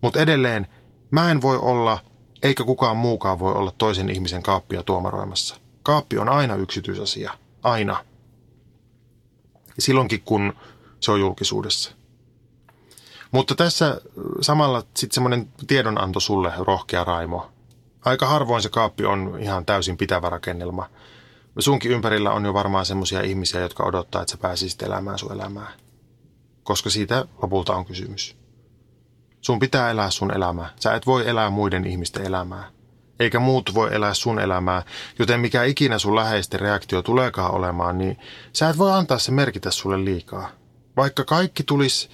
Mutta 0.00 0.20
edelleen, 0.20 0.66
mä 1.10 1.30
en 1.30 1.42
voi 1.42 1.58
olla, 1.58 1.98
eikä 2.42 2.64
kukaan 2.64 2.96
muukaan 2.96 3.38
voi 3.38 3.52
olla 3.52 3.72
toisen 3.78 4.10
ihmisen 4.10 4.42
kaappia 4.42 4.82
tuomaroimassa. 4.82 5.56
Kaappi 5.82 6.18
on 6.18 6.28
aina 6.28 6.54
yksityisasia. 6.54 7.32
Aina. 7.62 8.04
Silloinkin, 9.78 10.22
kun 10.24 10.52
se 11.00 11.12
on 11.12 11.20
julkisuudessa. 11.20 12.03
Mutta 13.30 13.54
tässä 13.54 14.00
samalla 14.40 14.80
sitten 14.80 15.14
semmoinen 15.14 15.48
tiedonanto 15.66 16.20
sulle, 16.20 16.52
rohkea 16.58 17.04
Raimo. 17.04 17.50
Aika 18.04 18.26
harvoin 18.26 18.62
se 18.62 18.68
kaappi 18.68 19.04
on 19.04 19.36
ihan 19.40 19.66
täysin 19.66 19.96
pitävä 19.96 20.30
rakennelma. 20.30 20.90
Sunkin 21.58 21.90
ympärillä 21.90 22.30
on 22.30 22.44
jo 22.44 22.54
varmaan 22.54 22.86
semmoisia 22.86 23.20
ihmisiä, 23.20 23.60
jotka 23.60 23.84
odottaa, 23.84 24.22
että 24.22 24.32
sä 24.32 24.38
pääsisit 24.38 24.82
elämään 24.82 25.18
sun 25.18 25.32
elämää. 25.32 25.72
Koska 26.62 26.90
siitä 26.90 27.24
lopulta 27.42 27.74
on 27.74 27.84
kysymys. 27.84 28.36
Sun 29.40 29.58
pitää 29.58 29.90
elää 29.90 30.10
sun 30.10 30.34
elämää. 30.34 30.70
Sä 30.80 30.94
et 30.94 31.06
voi 31.06 31.28
elää 31.28 31.50
muiden 31.50 31.86
ihmisten 31.86 32.26
elämää. 32.26 32.70
Eikä 33.20 33.38
muut 33.38 33.74
voi 33.74 33.94
elää 33.94 34.14
sun 34.14 34.38
elämää, 34.38 34.82
joten 35.18 35.40
mikä 35.40 35.64
ikinä 35.64 35.98
sun 35.98 36.16
läheisten 36.16 36.60
reaktio 36.60 37.02
tuleekaan 37.02 37.54
olemaan, 37.54 37.98
niin 37.98 38.18
sä 38.52 38.68
et 38.68 38.78
voi 38.78 38.92
antaa 38.92 39.18
se 39.18 39.32
merkitä 39.32 39.70
sulle 39.70 40.04
liikaa. 40.04 40.50
Vaikka 40.96 41.24
kaikki 41.24 41.62
tulisi 41.62 42.08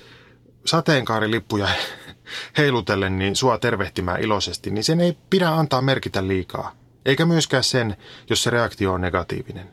sateenkaarilippuja 0.67 1.69
heilutellen 2.59 3.19
niin 3.19 3.37
sua 3.37 3.59
tervehtimään 3.59 4.21
iloisesti, 4.21 4.71
niin 4.71 4.85
sen 4.85 5.01
ei 5.01 5.17
pidä 5.31 5.49
antaa 5.49 5.83
merkitä 5.83 6.29
liikaa. 6.29 6.73
Eikä 7.05 7.27
myöskään 7.27 7.65
sen, 7.65 7.97
jos 8.31 8.43
se 8.43 8.51
reaktio 8.51 8.93
on 8.93 9.01
negatiivinen. 9.01 9.71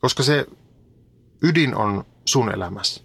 Koska 0.00 0.22
se 0.22 0.46
ydin 1.42 1.74
on 1.74 2.04
sun 2.24 2.54
elämässä. 2.54 3.02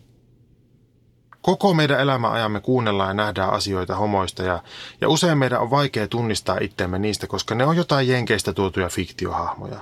Koko 1.41 1.73
meidän 1.73 1.99
elämäajamme 1.99 2.61
kuunnellaan 2.61 3.09
ja 3.09 3.13
nähdään 3.13 3.49
asioita 3.49 3.95
homoista 3.95 4.43
ja, 4.43 4.63
ja 5.01 5.09
usein 5.09 5.37
meidän 5.37 5.61
on 5.61 5.69
vaikea 5.69 6.07
tunnistaa 6.07 6.57
itseämme 6.61 6.99
niistä, 6.99 7.27
koska 7.27 7.55
ne 7.55 7.65
on 7.65 7.77
jotain 7.77 8.07
jenkeistä 8.07 8.53
tuotuja 8.53 8.89
fiktiohahmoja. 8.89 9.79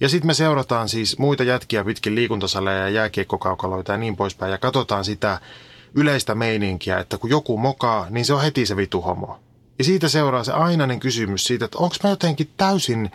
Ja 0.00 0.08
sitten 0.08 0.26
me 0.26 0.34
seurataan 0.34 0.88
siis 0.88 1.18
muita 1.18 1.44
jätkiä 1.44 1.84
pitkin 1.84 2.14
liikuntasaleja 2.14 2.78
ja 2.78 2.88
jääkiekkokaukaloita 2.88 3.92
ja 3.92 3.98
niin 3.98 4.16
poispäin 4.16 4.52
ja 4.52 4.58
katsotaan 4.58 5.04
sitä 5.04 5.40
yleistä 5.94 6.34
meininkiä, 6.34 6.98
että 6.98 7.18
kun 7.18 7.30
joku 7.30 7.58
mokaa, 7.58 8.06
niin 8.10 8.24
se 8.24 8.34
on 8.34 8.42
heti 8.42 8.66
se 8.66 8.76
vitu 8.76 9.00
homo. 9.00 9.40
Ja 9.78 9.84
siitä 9.84 10.08
seuraa 10.08 10.44
se 10.44 10.52
ainainen 10.52 11.00
kysymys 11.00 11.44
siitä, 11.44 11.64
että 11.64 11.78
onko 11.78 11.96
mä 12.04 12.10
jotenkin 12.10 12.50
täysin 12.56 13.10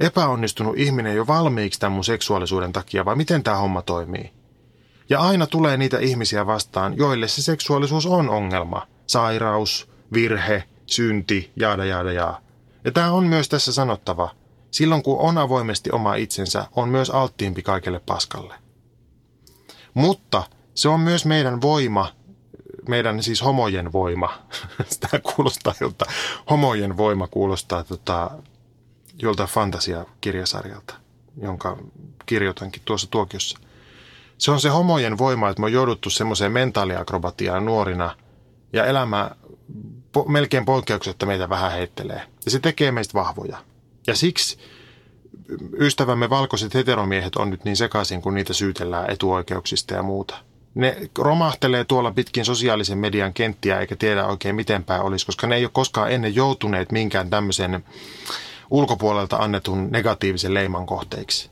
epäonnistunut 0.00 0.78
ihminen 0.78 1.16
jo 1.16 1.26
valmiiksi 1.26 1.80
tämän 1.80 1.92
mun 1.92 2.04
seksuaalisuuden 2.04 2.72
takia 2.72 3.04
vai 3.04 3.16
miten 3.16 3.42
tämä 3.42 3.56
homma 3.56 3.82
toimii. 3.82 4.32
Ja 5.10 5.20
aina 5.20 5.46
tulee 5.46 5.76
niitä 5.76 5.98
ihmisiä 5.98 6.46
vastaan, 6.46 6.96
joille 6.96 7.28
se 7.28 7.42
seksuaalisuus 7.42 8.06
on 8.06 8.30
ongelma. 8.30 8.86
Sairaus, 9.06 9.88
virhe, 10.12 10.64
synti, 10.86 11.52
jaada 11.56 11.84
jaada 11.84 12.12
jaa. 12.12 12.40
Ja 12.84 12.92
tämä 12.92 13.12
on 13.12 13.26
myös 13.26 13.48
tässä 13.48 13.72
sanottava. 13.72 14.30
Silloin 14.70 15.02
kun 15.02 15.18
on 15.18 15.38
avoimesti 15.38 15.90
oma 15.92 16.14
itsensä, 16.14 16.66
on 16.76 16.88
myös 16.88 17.10
alttiimpi 17.10 17.62
kaikelle 17.62 18.00
paskalle. 18.06 18.54
Mutta 19.94 20.42
se 20.74 20.88
on 20.88 21.00
myös 21.00 21.26
meidän 21.26 21.60
voima, 21.60 22.12
meidän 22.88 23.22
siis 23.22 23.44
homojen 23.44 23.92
voima. 23.92 24.38
Sitä 24.90 25.08
kuulostaa 25.18 25.74
jolta, 25.80 26.06
homojen 26.50 26.96
voima 26.96 27.26
kuulostaa 27.26 27.84
tota, 27.84 28.30
jolta 29.22 29.46
fantasiakirjasarjalta, 29.46 30.94
jonka 31.42 31.76
kirjoitankin 32.26 32.82
tuossa 32.84 33.10
tuokiossa. 33.10 33.58
Se 34.38 34.50
on 34.50 34.60
se 34.60 34.68
homojen 34.68 35.18
voima, 35.18 35.48
että 35.48 35.60
me 35.60 35.66
on 35.66 35.72
jouduttu 35.72 36.10
semmoiseen 36.10 36.52
mentaaliakrobatiaan 36.52 37.64
nuorina 37.64 38.16
ja 38.72 38.84
elämä 38.84 39.30
po, 40.12 40.24
melkein 40.24 40.64
poikkeuksetta 40.64 41.26
meitä 41.26 41.48
vähän 41.48 41.72
heittelee. 41.72 42.22
Ja 42.44 42.50
se 42.50 42.58
tekee 42.58 42.92
meistä 42.92 43.14
vahvoja. 43.14 43.58
Ja 44.06 44.16
siksi 44.16 44.58
ystävämme 45.80 46.30
valkoiset 46.30 46.74
heteromiehet 46.74 47.36
on 47.36 47.50
nyt 47.50 47.64
niin 47.64 47.76
sekaisin, 47.76 48.22
kun 48.22 48.34
niitä 48.34 48.52
syytellään 48.52 49.10
etuoikeuksista 49.10 49.94
ja 49.94 50.02
muuta. 50.02 50.36
Ne 50.74 51.10
romahtelee 51.18 51.84
tuolla 51.84 52.12
pitkin 52.12 52.44
sosiaalisen 52.44 52.98
median 52.98 53.34
kenttiä 53.34 53.80
eikä 53.80 53.96
tiedä 53.96 54.26
oikein 54.26 54.54
miten 54.54 54.84
päin 54.84 55.02
olisi, 55.02 55.26
koska 55.26 55.46
ne 55.46 55.56
ei 55.56 55.64
ole 55.64 55.70
koskaan 55.74 56.12
ennen 56.12 56.34
joutuneet 56.34 56.92
minkään 56.92 57.30
tämmöisen 57.30 57.84
ulkopuolelta 58.70 59.36
annetun 59.36 59.88
negatiivisen 59.90 60.54
leiman 60.54 60.86
kohteiksi. 60.86 61.50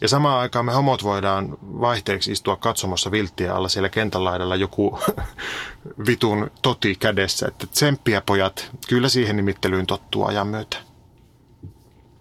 Ja 0.00 0.08
samaan 0.08 0.40
aikaan 0.40 0.64
me 0.64 0.72
homot 0.72 1.04
voidaan 1.04 1.58
vaihteeksi 1.62 2.32
istua 2.32 2.56
katsomassa 2.56 3.10
vilttiä 3.10 3.54
alla 3.54 3.68
siellä 3.68 3.88
kentän 3.88 4.24
laidalla 4.24 4.56
joku 4.56 4.98
vitun 6.06 6.50
toti 6.62 6.94
kädessä, 6.94 7.48
että 7.48 7.66
tsemppiä 7.66 8.20
pojat, 8.20 8.70
kyllä 8.88 9.08
siihen 9.08 9.36
nimittelyyn 9.36 9.86
tottuu 9.86 10.24
ajan 10.24 10.46
myötä. 10.46 10.76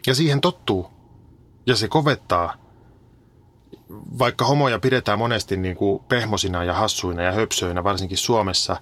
Ja 0.07 0.15
siihen 0.15 0.41
tottuu. 0.41 0.89
Ja 1.65 1.75
se 1.75 1.87
kovettaa. 1.87 2.68
Vaikka 4.19 4.45
homoja 4.45 4.79
pidetään 4.79 5.19
monesti 5.19 5.57
niin 5.57 5.75
kuin 5.75 6.03
pehmosina 6.03 6.63
ja 6.63 6.73
hassuina 6.73 7.23
ja 7.23 7.31
höpsöinä, 7.31 7.83
varsinkin 7.83 8.17
Suomessa, 8.17 8.77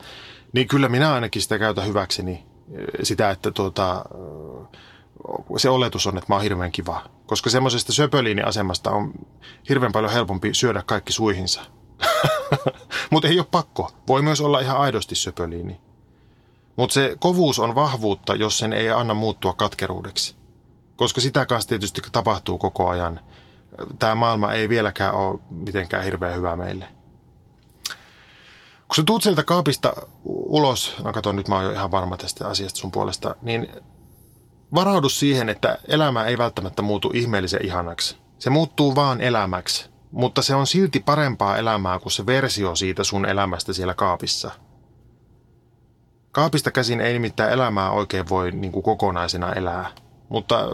niin 0.54 0.68
kyllä 0.68 0.90
minä 0.90 1.14
ainakin 1.14 1.42
sitä 1.42 1.60
käytän 1.60 1.88
hyväkseni. 1.88 2.46
Sitä, 3.04 3.30
että 3.30 3.52
tuota, 3.52 4.06
se 5.58 5.70
oletus 5.70 6.08
on, 6.08 6.18
että 6.18 6.26
mä 6.30 6.36
oon 6.36 6.44
hirveän 6.44 6.72
kiva. 6.72 7.02
Koska 7.26 7.50
semmoisesta 7.50 7.94
söpöliiniasemasta 7.94 8.92
on 8.92 9.14
hirveän 9.70 9.92
paljon 9.92 10.12
helpompi 10.12 10.54
syödä 10.54 10.84
kaikki 10.86 11.14
suihinsa. 11.14 11.62
Mutta 13.12 13.28
ei 13.28 13.40
ole 13.40 13.48
pakko. 13.52 13.92
Voi 14.08 14.22
myös 14.22 14.42
olla 14.42 14.60
ihan 14.60 14.78
aidosti 14.78 15.16
söpöliini. 15.16 15.82
Mutta 16.76 16.94
se 16.94 17.16
kovuus 17.20 17.60
on 17.60 17.76
vahvuutta, 17.76 18.36
jos 18.36 18.58
sen 18.58 18.74
ei 18.74 18.90
anna 18.90 19.14
muuttua 19.14 19.54
katkeruudeksi. 19.54 20.36
Koska 20.96 21.22
sitä 21.22 21.46
kanssa 21.46 21.70
tietysti 21.70 22.02
tapahtuu 22.12 22.58
koko 22.58 22.90
ajan. 22.90 23.20
Tämä 24.00 24.16
maailma 24.16 24.54
ei 24.54 24.70
vieläkään 24.70 25.14
ole 25.14 25.40
mitenkään 25.50 26.04
hirveän 26.04 26.36
hyvä 26.36 26.56
meille. 26.56 26.88
Kun 28.88 28.96
sä 28.96 29.04
tuut 29.04 29.24
sieltä 29.24 29.44
kaapista 29.44 29.94
ulos, 30.26 30.96
no 31.04 31.14
kato 31.14 31.32
nyt 31.32 31.48
mä 31.48 31.56
oon 31.56 31.64
jo 31.64 31.72
ihan 31.72 31.92
varma 31.92 32.18
tästä 32.18 32.48
asiasta 32.48 32.80
sun 32.80 32.92
puolesta, 32.92 33.36
niin 33.42 33.68
varaudu 34.74 35.10
siihen, 35.10 35.50
että 35.50 35.78
elämä 35.88 36.26
ei 36.26 36.38
välttämättä 36.38 36.82
muutu 36.82 37.12
ihmeellisen 37.14 37.66
ihanaksi. 37.66 38.18
Se 38.40 38.50
muuttuu 38.50 38.96
vaan 38.96 39.22
elämäksi, 39.22 39.90
mutta 40.12 40.42
se 40.42 40.56
on 40.56 40.68
silti 40.68 41.00
parempaa 41.00 41.58
elämää 41.58 42.00
kuin 42.00 42.12
se 42.12 42.26
versio 42.26 42.76
siitä 42.76 43.04
sun 43.04 43.26
elämästä 43.26 43.74
siellä 43.74 43.94
kaapissa. 43.94 44.52
Kaapista 46.32 46.72
käsin 46.72 47.02
ei 47.02 47.14
nimittäin 47.14 47.54
elämää 47.54 47.92
oikein 47.92 48.30
voi 48.30 48.52
niin 48.52 48.72
kuin 48.72 48.84
kokonaisena 48.84 49.54
elää, 49.54 49.92
mutta 50.30 50.68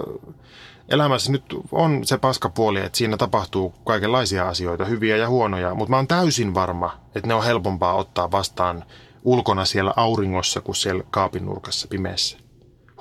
elämässä 0.90 1.32
nyt 1.32 1.44
on 1.72 2.06
se 2.06 2.18
paskapuoli, 2.18 2.80
että 2.80 2.98
siinä 2.98 3.18
tapahtuu 3.18 3.74
kaikenlaisia 3.86 4.48
asioita, 4.48 4.86
hyviä 4.86 5.18
ja 5.18 5.30
huonoja, 5.30 5.76
mutta 5.76 5.90
mä 5.90 5.96
oon 5.96 6.08
täysin 6.08 6.54
varma, 6.54 7.00
että 7.16 7.28
ne 7.28 7.34
on 7.34 7.44
helpompaa 7.44 7.94
ottaa 7.94 8.32
vastaan 8.32 8.84
ulkona 9.24 9.66
siellä 9.66 9.94
auringossa 9.96 10.62
kuin 10.62 10.76
siellä 10.76 11.04
kaapin 11.12 11.46
nurkassa 11.46 11.88
pimeässä. 11.88 12.38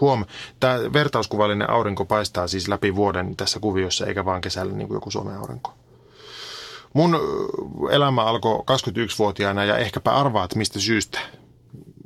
Huom, 0.01 0.24
tämä 0.61 0.78
vertauskuvallinen 0.93 1.70
aurinko 1.70 2.05
paistaa 2.05 2.47
siis 2.49 2.68
läpi 2.68 2.97
vuoden 2.97 3.37
tässä 3.37 3.61
kuviossa, 3.61 4.07
eikä 4.07 4.24
vaan 4.24 4.41
kesällä 4.41 4.72
niin 4.72 4.89
kuin 4.89 4.97
joku 4.97 5.11
Suomen 5.11 5.37
aurinko. 5.37 5.74
Mun 6.95 7.20
elämä 7.91 8.24
alkoi 8.24 8.59
21-vuotiaana 8.59 9.64
ja 9.64 9.76
ehkäpä 9.78 10.12
arvaat 10.12 10.55
mistä 10.55 10.80
syystä. 10.80 11.20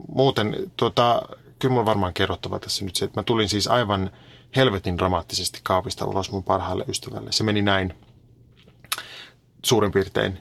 Muuten, 0.08 0.56
tota, 0.76 1.22
kyllä 1.58 1.74
mun 1.74 1.86
varmaan 1.86 2.14
kerrottava 2.14 2.58
tässä 2.58 2.84
nyt 2.84 2.96
se, 2.96 3.04
että 3.04 3.20
mä 3.20 3.24
tulin 3.24 3.48
siis 3.48 3.68
aivan 3.68 4.10
helvetin 4.56 4.98
dramaattisesti 4.98 5.60
kaapista 5.62 6.04
ulos 6.04 6.30
mun 6.30 6.44
parhaalle 6.44 6.84
ystävälle. 6.88 7.32
Se 7.32 7.44
meni 7.44 7.62
näin 7.62 7.94
suurin 9.64 9.92
piirtein 9.92 10.38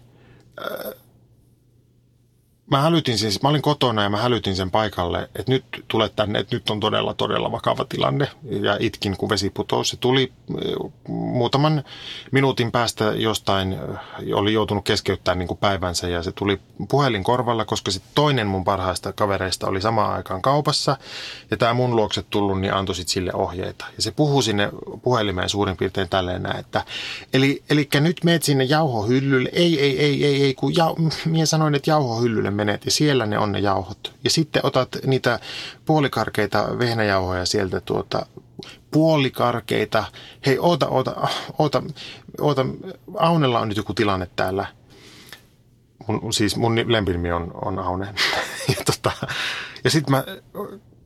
mä 2.72 2.82
hälytin 2.82 3.18
siis, 3.18 3.42
mä 3.42 3.50
olin 3.50 3.62
kotona 3.62 4.04
ja 4.04 4.10
mä 4.10 4.18
hälytin 4.18 4.56
sen 4.56 4.72
paikalle, 4.72 5.30
että 5.36 5.52
nyt 5.52 5.66
tulet 5.88 6.16
tänne, 6.16 6.40
että 6.40 6.56
nyt 6.56 6.70
on 6.70 6.80
todella, 6.80 7.14
todella 7.14 7.52
vakava 7.52 7.86
tilanne. 7.86 8.28
Ja 8.44 8.78
itkin, 8.80 9.18
kun 9.18 9.30
vesi 9.30 9.50
putous. 9.50 9.90
Se 9.90 9.98
tuli 9.98 10.32
eh, 10.50 10.92
muutaman 11.08 11.84
minuutin 12.32 12.72
päästä 12.72 13.04
jostain, 13.04 13.74
eh, 13.74 13.80
oli 14.34 14.54
joutunut 14.54 14.86
keskeyttämään 14.86 15.40
niin 15.40 15.48
kuin 15.48 15.58
päivänsä 15.58 16.08
ja 16.08 16.24
se 16.24 16.32
tuli 16.32 16.60
puhelin 16.90 17.24
korvalla, 17.24 17.66
koska 17.66 17.92
sitten 17.92 18.12
toinen 18.16 18.48
mun 18.48 18.64
parhaista 18.64 19.14
kavereista 19.14 19.68
oli 19.68 19.82
samaan 19.82 20.14
aikaan 20.14 20.42
kaupassa. 20.42 20.98
Ja 21.52 21.58
tämä 21.58 21.74
mun 21.74 21.96
luokse 21.96 22.24
tullut, 22.30 22.62
niin 22.62 22.74
antoi 22.74 22.96
sit 22.96 23.08
sille 23.08 23.32
ohjeita. 23.34 23.86
Ja 23.96 24.02
se 24.02 24.12
puhui 24.12 24.44
sinne 24.44 24.70
puhelimeen 25.04 25.50
suurin 25.50 25.78
piirtein 25.78 26.10
tälleen 26.10 26.44
näin, 26.44 26.60
että 26.60 26.84
eli, 27.34 27.64
eli 27.70 27.90
nyt 28.00 28.24
meet 28.24 28.44
sinne 28.44 28.64
jauhohyllylle. 28.64 29.50
Ei, 29.54 29.80
ei, 29.80 30.00
ei, 30.00 30.26
ei, 30.26 30.44
ei, 30.44 30.54
kun 30.54 30.76
jau, 30.76 30.96
minä 31.26 31.46
sanoin, 31.46 31.76
että 31.76 31.92
jauhohyllylle 31.92 32.55
menet 32.56 32.86
ja 32.86 32.92
siellä 32.92 33.26
ne 33.26 33.40
on 33.40 33.52
ne 33.52 33.60
jauhot. 33.60 34.14
Ja 34.24 34.30
sitten 34.30 34.66
otat 34.66 34.90
niitä 35.06 35.40
puolikarkeita 35.86 36.80
vehnäjauhoja 36.80 37.46
sieltä 37.46 37.82
tuota, 37.82 38.26
puolikarkeita. 38.92 40.04
Hei, 40.46 40.60
oota, 40.60 40.88
oota, 40.88 41.28
oota, 41.60 41.84
oota, 42.40 42.66
Aunella 43.18 43.60
on 43.60 43.70
nyt 43.70 43.78
joku 43.78 43.94
tilanne 43.94 44.30
täällä. 44.36 44.66
Mun, 46.08 46.34
siis 46.34 46.56
mun 46.56 46.76
lempinimi 46.86 47.32
on, 47.32 47.52
on 47.66 47.80
Aune. 47.80 48.06
ja 48.78 48.84
tota, 48.86 49.12
ja 49.84 49.90
sitten 49.90 50.12
mä 50.12 50.24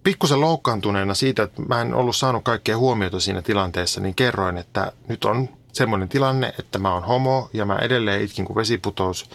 pikkusen 0.04 0.41
loukkaantuneena 0.41 1.14
siitä, 1.14 1.43
että 1.43 1.62
mä 1.62 1.82
en 1.82 1.93
ollut 1.93 2.16
saanut 2.16 2.43
kaikkea 2.43 2.78
huomiota 2.78 3.20
siinä 3.20 3.41
tilanteessa, 3.41 4.02
niin 4.02 4.16
kerroin, 4.16 4.58
että 4.58 4.91
nyt 5.08 5.26
on 5.26 5.50
semmoinen 5.74 6.10
tilanne, 6.10 6.54
että 6.60 6.80
mä 6.80 6.94
oon 6.94 7.04
homo 7.04 7.50
ja 7.54 7.66
mä 7.66 7.76
edelleen 7.76 8.22
itkin 8.22 8.46
kuin 8.46 8.56
vesiputous. 8.56 9.30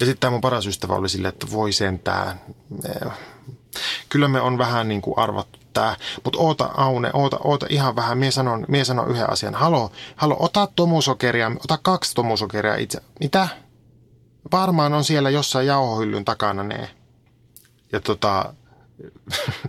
Ja 0.00 0.06
sitten 0.06 0.20
tämä 0.20 0.30
mun 0.30 0.40
paras 0.40 0.66
ystävä 0.66 0.94
oli 0.94 1.08
silleen, 1.08 1.32
että 1.32 1.46
voi 1.52 1.72
sentään. 1.72 2.40
Eh, 2.88 3.12
kyllä 4.08 4.28
me 4.28 4.40
on 4.40 4.58
vähän 4.58 4.88
niin 4.88 5.02
kuin 5.02 5.18
arvattu 5.18 5.58
tää, 5.72 5.96
mutta 6.24 6.38
oota 6.38 6.70
Aune, 6.76 7.10
oota, 7.12 7.38
oota 7.44 7.66
ihan 7.68 7.96
vähän. 7.96 8.18
Mie 8.18 8.30
sanon, 8.30 8.64
mie 8.68 8.84
sanon 8.84 9.10
yhden 9.10 9.30
asian. 9.30 9.54
Halo, 9.54 9.92
halo, 10.16 10.36
ota 10.38 10.68
tomusokeria, 10.76 11.52
ota 11.64 11.78
kaksi 11.82 12.14
tomusokeria 12.14 12.76
itse. 12.76 13.00
Mitä? 13.20 13.48
Varmaan 14.52 14.94
on 14.94 15.04
siellä 15.04 15.30
jossain 15.30 15.66
jauhohyllyn 15.66 16.24
takana 16.24 16.62
ne. 16.62 16.90
Ja 17.92 18.00
tota, 18.00 18.54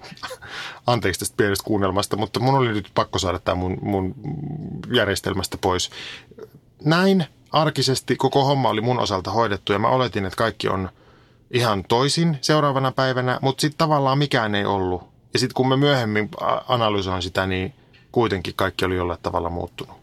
anteeksi 0.88 1.20
tästä 1.20 1.38
pienestä 1.38 1.64
kuunnelmasta, 1.64 2.18
mutta 2.18 2.40
mun 2.40 2.56
oli 2.56 2.74
nyt 2.74 2.92
pakko 2.94 3.20
saada 3.20 3.40
tämä 3.40 3.56
mun, 3.56 3.78
mun 3.82 4.16
järjestelmästä 4.94 5.58
pois. 5.58 5.90
Näin 6.86 7.26
arkisesti 7.52 8.16
koko 8.16 8.46
homma 8.46 8.70
oli 8.70 8.82
mun 8.82 9.00
osalta 9.00 9.32
hoidettu 9.32 9.74
ja 9.74 9.80
mä 9.80 9.88
oletin, 9.88 10.26
että 10.26 10.38
kaikki 10.38 10.68
on 10.68 10.90
ihan 11.52 11.84
toisin 11.84 12.38
seuraavana 12.42 12.92
päivänä, 12.92 13.40
mutta 13.42 13.62
sitten 13.62 13.78
tavallaan 13.78 14.18
mikään 14.18 14.56
ei 14.56 14.66
ollut. 14.66 15.04
Ja 15.34 15.40
sitten 15.40 15.54
kun 15.54 15.68
mä 15.68 15.78
myöhemmin 15.78 16.30
analysoin 16.68 17.22
sitä, 17.22 17.48
niin 17.48 17.74
kuitenkin 18.12 18.54
kaikki 18.56 18.86
oli 18.86 18.96
jollain 18.96 19.20
tavalla 19.24 19.50
muuttunut. 19.50 19.99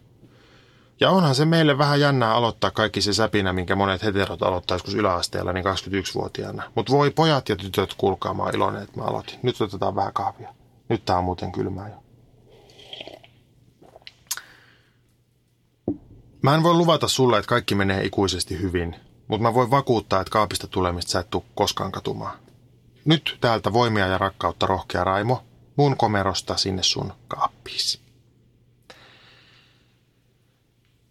Ja 1.01 1.11
onhan 1.11 1.35
se 1.35 1.45
meille 1.45 1.79
vähän 1.79 2.01
jännää 2.01 2.35
aloittaa 2.35 2.71
kaikki 2.71 3.01
se 3.01 3.13
säpinä, 3.13 3.53
minkä 3.53 3.77
monet 3.77 4.03
heterot 4.03 4.43
aloittaa 4.43 4.75
joskus 4.75 4.95
yläasteella, 4.95 5.53
niin 5.53 5.65
21-vuotiaana. 5.65 6.63
Mutta 6.75 6.93
voi 6.93 7.11
pojat 7.11 7.49
ja 7.49 7.57
tytöt, 7.57 7.95
kuulkaa, 7.95 8.35
mä 8.35 8.43
oon 8.43 8.55
iloinen, 8.55 8.83
että 8.83 9.01
mä 9.01 9.05
aloitin. 9.07 9.39
Nyt 9.43 9.61
otetaan 9.61 9.97
vähän 9.97 10.13
kahvia. 10.13 10.55
Nyt 10.89 11.05
tää 11.05 11.19
on 11.19 11.25
muuten 11.25 11.53
kylmää 11.53 11.89
jo. 11.89 12.03
Mä 16.43 16.55
en 16.55 16.63
voi 16.63 16.75
luvata 16.75 17.09
sulle, 17.09 17.39
että 17.39 17.49
kaikki 17.49 17.75
menee 17.75 18.05
ikuisesti 18.05 18.61
hyvin, 18.61 18.97
mutta 19.29 19.43
mä 19.43 19.55
voin 19.55 19.71
vakuuttaa, 19.71 20.21
että 20.21 20.31
kaapista 20.31 20.67
tulemista 20.67 21.11
sä 21.11 21.21
et 21.21 21.31
tuu 21.31 21.45
koskaan 21.55 21.93
katumaan. 21.93 22.39
Nyt 23.05 23.39
täältä 23.41 23.73
voimia 23.73 24.07
ja 24.07 24.19
rakkautta 24.19 24.67
rohkea 24.67 25.05
Raimo, 25.05 25.43
mun 25.77 25.97
komerosta 25.97 26.57
sinne 26.57 26.83
sun 26.83 27.13
kaappiisi. 27.29 28.06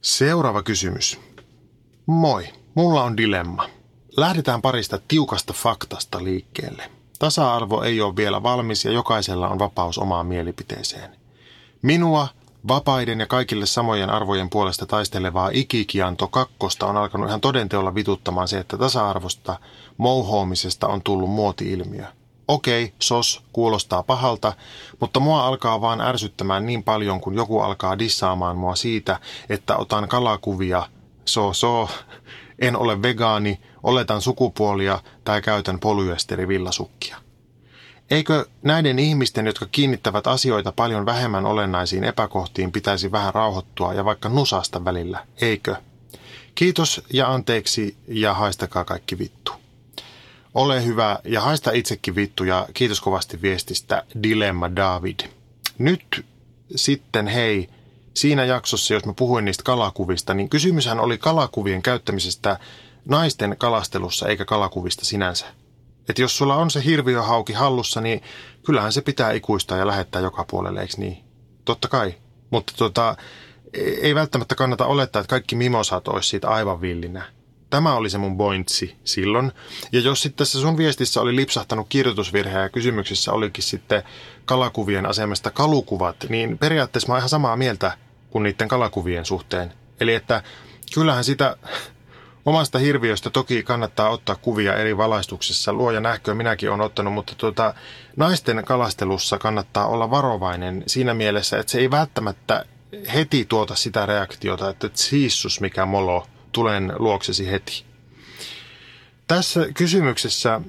Seuraava 0.06 0.64
kysymys. 0.64 1.20
Moi, 2.06 2.48
mulla 2.76 3.04
on 3.04 3.18
dilemma. 3.18 3.70
Lähdetään 4.18 4.62
parista 4.62 5.00
tiukasta 5.08 5.54
faktasta 5.54 6.24
liikkeelle. 6.24 6.92
Tasa-arvo 7.20 7.82
ei 7.82 8.02
ole 8.02 8.16
vielä 8.16 8.44
valmis 8.44 8.86
ja 8.86 8.92
jokaisella 8.92 9.50
on 9.50 9.60
vapaus 9.60 9.98
omaan 9.98 10.26
mielipiteeseen. 10.26 11.16
Minua, 11.82 12.28
vapaiden 12.68 13.20
ja 13.20 13.28
kaikille 13.28 13.66
samojen 13.66 14.10
arvojen 14.10 14.50
puolesta 14.50 14.86
taistelevaa 14.86 15.50
ikikianto 15.54 16.28
kakkosta 16.28 16.86
on 16.86 16.98
alkanut 16.98 17.28
ihan 17.28 17.42
todenteolla 17.42 17.96
vituttamaan 17.96 18.48
se, 18.48 18.58
että 18.58 18.78
tasa-arvosta 18.78 19.60
mouhoamisesta 19.98 20.88
on 20.88 21.02
tullut 21.02 21.30
muoti-ilmiö. 21.30 22.06
Okei, 22.48 22.94
sos, 23.00 23.44
kuulostaa 23.54 24.04
pahalta, 24.04 24.54
mutta 25.00 25.20
mua 25.20 25.48
alkaa 25.48 25.82
vaan 25.82 26.02
ärsyttämään 26.02 26.66
niin 26.66 26.84
paljon, 26.84 27.22
kun 27.22 27.36
joku 27.36 27.60
alkaa 27.60 28.00
dissaamaan 28.00 28.58
mua 28.58 28.76
siitä, 28.76 29.20
että 29.50 29.78
otan 29.78 30.08
kalakuvia, 30.08 30.88
so 31.26 31.54
so, 31.54 31.90
en 32.60 32.76
ole 32.76 33.02
vegaani, 33.02 33.60
oletan 33.84 34.22
sukupuolia 34.22 35.00
tai 35.24 35.42
käytän 35.42 35.80
polyesterivillasukkia. 35.80 37.18
Eikö 38.12 38.46
näiden 38.62 39.00
ihmisten, 39.00 39.46
jotka 39.46 39.66
kiinnittävät 39.72 40.28
asioita 40.28 40.72
paljon 40.72 41.06
vähemmän 41.06 41.46
olennaisiin 41.46 42.04
epäkohtiin, 42.04 42.72
pitäisi 42.72 43.12
vähän 43.12 43.34
rauhoittua 43.34 43.94
ja 43.94 44.06
vaikka 44.06 44.30
nusasta 44.30 44.86
välillä, 44.86 45.26
eikö? 45.42 45.76
Kiitos 46.56 47.02
ja 47.14 47.34
anteeksi 47.34 47.98
ja 48.08 48.34
haistakaa 48.34 48.86
kaikki 48.86 49.20
vittu. 49.20 49.65
Ole 50.56 50.86
hyvä 50.86 51.20
ja 51.24 51.42
haista 51.42 51.72
itsekin 51.72 52.16
vittu 52.16 52.44
ja 52.44 52.68
kiitos 52.74 53.02
kovasti 53.02 53.42
viestistä 53.42 54.04
Dilemma 54.24 54.76
David. 54.76 55.20
Nyt 55.78 56.26
sitten 56.76 57.28
hei, 57.28 57.70
siinä 58.14 58.46
jaksossa, 58.46 58.94
jos 58.94 59.06
mä 59.06 59.14
puhuin 59.14 59.46
niistä 59.46 59.64
kalakuvista, 59.64 60.34
niin 60.34 60.50
kysymyshän 60.50 61.00
oli 61.00 61.18
kalakuvien 61.18 61.82
käyttämisestä 61.82 62.60
naisten 63.06 63.56
kalastelussa 63.58 64.28
eikä 64.28 64.46
kalakuvista 64.46 65.06
sinänsä. 65.06 65.46
Että 66.10 66.22
jos 66.22 66.38
sulla 66.38 66.56
on 66.56 66.72
se 66.72 66.84
hirviöhauki 66.84 67.54
hallussa, 67.54 68.02
niin 68.02 68.24
kyllähän 68.66 68.94
se 68.94 69.02
pitää 69.02 69.32
ikuistaa 69.32 69.78
ja 69.78 69.88
lähettää 69.88 70.22
joka 70.22 70.46
puolelle, 70.50 70.82
eikö 70.82 70.94
niin? 70.98 71.24
Totta 71.66 71.88
kai. 71.88 72.14
Mutta 72.50 72.74
tota, 72.78 73.18
ei 74.02 74.16
välttämättä 74.16 74.56
kannata 74.56 74.86
olettaa, 74.86 75.20
että 75.20 75.30
kaikki 75.30 75.56
mimosat 75.56 76.08
olisi 76.08 76.30
siitä 76.30 76.50
aivan 76.50 76.82
villinä. 76.82 77.26
Tämä 77.70 77.94
oli 77.96 78.10
se 78.10 78.18
mun 78.18 78.38
pointsi 78.38 78.96
silloin. 79.04 79.52
Ja 79.92 80.00
jos 80.00 80.22
sitten 80.22 80.38
tässä 80.38 80.60
sun 80.60 80.78
viestissä 80.78 81.22
oli 81.22 81.36
lipsahtanut 81.36 81.86
kirjoitusvirhe 81.90 82.60
ja 82.60 82.70
kysymyksissä 82.70 83.32
olikin 83.32 83.64
sitten 83.64 84.04
kalakuvien 84.46 85.06
asemasta 85.06 85.52
kalukuvat, 85.52 86.16
niin 86.30 86.58
periaatteessa 86.58 87.08
mä 87.08 87.14
oon 87.14 87.20
ihan 87.20 87.30
samaa 87.30 87.56
mieltä 87.56 87.98
kuin 88.30 88.44
niiden 88.44 88.68
kalakuvien 88.68 89.26
suhteen. 89.26 89.74
Eli 90.00 90.14
että 90.14 90.44
kyllähän 90.94 91.24
sitä 91.24 91.58
omasta 92.46 92.80
hirviöstä 92.80 93.30
toki 93.30 93.64
kannattaa 93.64 94.10
ottaa 94.10 94.36
kuvia 94.36 94.76
eri 94.76 94.98
valaistuksessa. 94.98 95.74
Luoja 95.74 96.00
nähköä 96.00 96.34
minäkin 96.34 96.70
olen 96.70 96.82
ottanut, 96.82 97.14
mutta 97.14 97.34
tuota, 97.38 97.74
naisten 98.18 98.64
kalastelussa 98.66 99.38
kannattaa 99.38 99.88
olla 99.88 100.12
varovainen 100.12 100.84
siinä 100.88 101.14
mielessä, 101.14 101.60
että 101.60 101.72
se 101.72 101.80
ei 101.80 101.92
välttämättä 101.92 102.66
heti 103.14 103.46
tuota 103.46 103.76
sitä 103.76 104.06
reaktiota, 104.06 104.70
että 104.70 104.90
siissus 104.94 105.62
mikä 105.62 105.86
molo– 105.86 106.28
tulen 106.56 106.94
luoksesi 107.00 107.52
heti. 107.52 107.84
Tässä 109.28 109.68
kysymyksessä 109.74 110.62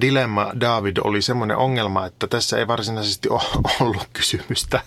dilemma 0.00 0.52
David 0.60 0.96
oli 1.04 1.22
semmoinen 1.22 1.56
ongelma, 1.56 2.06
että 2.06 2.26
tässä 2.26 2.58
ei 2.58 2.66
varsinaisesti 2.66 3.28
ollut 3.80 4.08
kysymystä. 4.12 4.80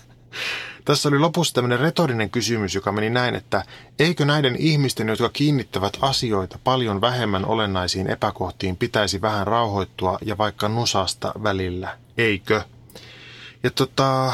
Tässä 0.84 1.08
oli 1.08 1.18
lopussa 1.18 1.54
tämmöinen 1.54 1.80
retorinen 1.80 2.30
kysymys, 2.30 2.74
joka 2.74 2.92
meni 2.92 3.10
näin, 3.10 3.34
että 3.34 3.64
eikö 3.98 4.24
näiden 4.24 4.56
ihmisten, 4.56 5.08
jotka 5.08 5.28
kiinnittävät 5.28 5.98
asioita 6.00 6.58
paljon 6.64 7.00
vähemmän 7.00 7.44
olennaisiin 7.44 8.06
epäkohtiin, 8.06 8.76
pitäisi 8.76 9.20
vähän 9.20 9.46
rauhoittua 9.46 10.18
ja 10.22 10.38
vaikka 10.38 10.68
nusasta 10.68 11.32
välillä, 11.42 11.98
eikö? 12.18 12.62
Ja 13.62 13.70
tota, 13.70 14.32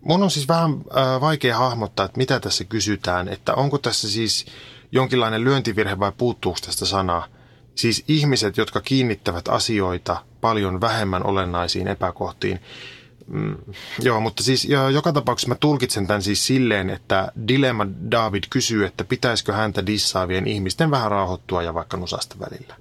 mun 0.00 0.22
on 0.22 0.30
siis 0.30 0.48
vähän 0.48 0.70
äh, 0.72 1.20
vaikea 1.20 1.58
hahmottaa, 1.58 2.06
että 2.06 2.18
mitä 2.18 2.40
tässä 2.40 2.64
kysytään, 2.64 3.28
että 3.28 3.54
onko 3.54 3.78
tässä 3.78 4.10
siis 4.10 4.46
jonkinlainen 4.94 5.44
lyöntivirhe 5.44 5.98
vai 5.98 6.12
puuttuuko 6.18 6.58
tästä 6.66 6.86
sanaa? 6.86 7.26
Siis 7.74 8.04
ihmiset, 8.08 8.56
jotka 8.56 8.80
kiinnittävät 8.80 9.48
asioita 9.48 10.22
paljon 10.40 10.80
vähemmän 10.80 11.26
olennaisiin 11.26 11.88
epäkohtiin. 11.88 12.60
Mm, 13.26 13.56
joo, 14.02 14.20
mutta 14.20 14.42
siis 14.42 14.68
joka 14.92 15.12
tapauksessa 15.12 15.48
mä 15.48 15.54
tulkitsen 15.54 16.06
tämän 16.06 16.22
siis 16.22 16.46
silleen, 16.46 16.90
että 16.90 17.32
Dilemma 17.48 17.86
David 18.10 18.44
kysyy, 18.50 18.86
että 18.86 19.04
pitäisikö 19.04 19.52
häntä 19.52 19.86
dissaavien 19.86 20.48
ihmisten 20.48 20.90
vähän 20.90 21.10
rauhoittua 21.10 21.62
ja 21.62 21.74
vaikka 21.74 21.96
nusasta 21.96 22.36
välillä. 22.40 22.76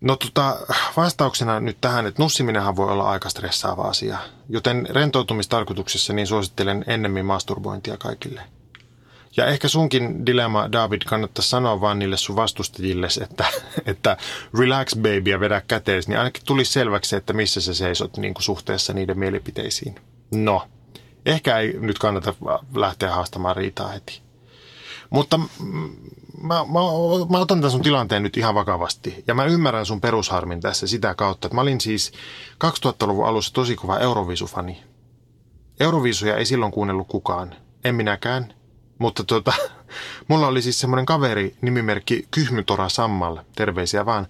No 0.00 0.16
tota, 0.16 0.56
vastauksena 0.96 1.60
nyt 1.60 1.80
tähän, 1.80 2.06
että 2.06 2.22
nussiminenhan 2.22 2.76
voi 2.76 2.90
olla 2.92 3.10
aika 3.10 3.28
stressaava 3.28 3.82
asia, 3.82 4.18
joten 4.48 4.86
rentoutumistarkoituksessa 4.90 6.12
niin 6.12 6.26
suosittelen 6.26 6.84
ennemmin 6.86 7.26
masturbointia 7.26 7.96
kaikille– 7.96 8.42
ja 9.36 9.46
ehkä 9.46 9.68
sunkin 9.68 10.26
dilemma, 10.26 10.72
David, 10.72 11.02
kannattaisi 11.06 11.50
sanoa 11.50 11.80
vaan 11.80 11.98
niille 11.98 12.16
sun 12.16 12.36
vastustajille, 12.36 13.08
että, 13.22 13.44
että 13.86 14.16
relax 14.58 14.94
baby 14.96 15.30
ja 15.30 15.40
vedä 15.40 15.62
kätees, 15.68 16.08
niin 16.08 16.18
ainakin 16.18 16.42
tulisi 16.46 16.72
selväksi, 16.72 17.16
että 17.16 17.32
missä 17.32 17.60
sä 17.60 17.74
seisot 17.74 18.16
niin 18.16 18.34
kuin 18.34 18.42
suhteessa 18.42 18.92
niiden 18.92 19.18
mielipiteisiin. 19.18 19.94
No, 20.30 20.62
ehkä 21.26 21.58
ei 21.58 21.76
nyt 21.80 21.98
kannata 21.98 22.34
lähteä 22.74 23.14
haastamaan 23.14 23.56
riitaa 23.56 23.88
heti. 23.88 24.22
Mutta 25.10 25.38
mä, 25.38 26.54
mä, 26.64 26.80
mä 27.30 27.38
otan 27.38 27.58
tämän 27.58 27.70
sun 27.70 27.82
tilanteen 27.82 28.22
nyt 28.22 28.36
ihan 28.36 28.54
vakavasti. 28.54 29.24
Ja 29.26 29.34
mä 29.34 29.44
ymmärrän 29.44 29.86
sun 29.86 30.00
perusharmin 30.00 30.60
tässä 30.60 30.86
sitä 30.86 31.14
kautta, 31.14 31.46
että 31.46 31.54
mä 31.54 31.60
olin 31.60 31.80
siis 31.80 32.12
2000-luvun 32.64 33.26
alussa 33.26 33.52
tosi 33.52 33.76
kova 33.76 33.98
Euroviisufani. 33.98 34.82
Euroviisuja 35.80 36.36
ei 36.36 36.44
silloin 36.44 36.72
kuunnellut 36.72 37.08
kukaan. 37.08 37.54
En 37.84 37.94
minäkään. 37.94 38.54
Mutta 38.98 39.24
tota, 39.24 39.52
mulla 40.28 40.46
oli 40.46 40.62
siis 40.62 40.80
semmoinen 40.80 41.06
kaveri 41.06 41.56
nimimerkki 41.60 42.26
Kyhmytora 42.30 42.88
Sammal, 42.88 43.38
terveisiä 43.54 44.06
vaan, 44.06 44.26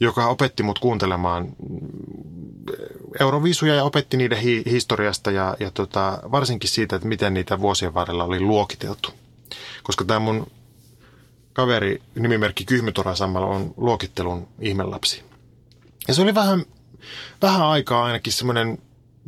joka 0.00 0.26
opetti 0.26 0.62
mut 0.62 0.78
kuuntelemaan 0.78 1.48
Euroviisuja 3.20 3.74
ja 3.74 3.84
opetti 3.84 4.16
niiden 4.16 4.38
hi- 4.38 4.62
historiasta 4.70 5.30
ja, 5.30 5.56
ja 5.60 5.70
tota, 5.70 6.18
varsinkin 6.30 6.70
siitä, 6.70 6.96
että 6.96 7.08
miten 7.08 7.34
niitä 7.34 7.60
vuosien 7.60 7.94
varrella 7.94 8.24
oli 8.24 8.40
luokiteltu. 8.40 9.10
Koska 9.82 10.04
tämä 10.04 10.20
mun 10.20 10.46
kaveri 11.52 12.02
nimimerkki 12.14 12.64
Kyhmytora 12.64 13.14
Sammal 13.14 13.42
on 13.42 13.74
luokittelun 13.76 14.48
ihmelapsi. 14.60 15.22
Ja 16.08 16.14
se 16.14 16.22
oli 16.22 16.34
vähän, 16.34 16.64
vähän 17.42 17.62
aikaa 17.62 18.04
ainakin 18.04 18.32
semmoinen 18.32 18.78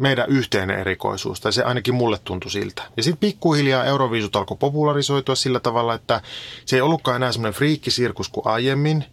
meidän 0.01 0.29
yhteinen 0.29 0.79
erikoisuus, 0.79 1.41
tai 1.41 1.53
se 1.53 1.63
ainakin 1.63 1.95
mulle 1.95 2.19
tuntui 2.25 2.51
siltä. 2.51 2.83
Ja 2.97 3.03
sitten 3.03 3.21
pikkuhiljaa 3.21 3.85
Euroviisut 3.85 4.37
alkoi 4.37 4.57
popularisoitua 4.57 5.35
sillä 5.35 5.61
tavalla, 5.61 5.95
että 5.95 6.21
se 6.65 6.77
ei 6.77 6.83
ollutkaan 6.83 7.17
enää 7.17 7.33
semmoinen 7.33 7.59
friikkisirkus 7.59 8.29
kuin 8.29 8.47
aiemmin. 8.47 9.05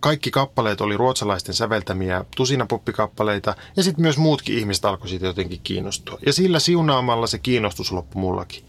Kaikki 0.00 0.30
kappaleet 0.30 0.80
oli 0.80 0.96
ruotsalaisten 0.96 1.54
säveltämiä 1.54 2.24
tusinapoppikappaleita, 2.36 3.54
ja 3.76 3.82
sitten 3.82 4.02
myös 4.02 4.18
muutkin 4.18 4.58
ihmiset 4.58 4.84
alkoi 4.84 5.08
siitä 5.08 5.26
jotenkin 5.26 5.60
kiinnostua. 5.64 6.18
Ja 6.26 6.32
sillä 6.32 6.58
siunaamalla 6.58 7.26
se 7.26 7.38
kiinnostus 7.38 7.92
loppui 7.92 8.20
mullakin. 8.20 8.64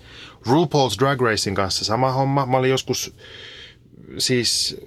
RuPaul's 0.48 1.00
Drag 1.00 1.22
Racing 1.22 1.56
kanssa 1.56 1.86
sama 1.86 2.12
homma. 2.12 2.46
Mä 2.46 2.58
olin 2.58 2.72
joskus 2.72 3.16
siis 4.18 4.78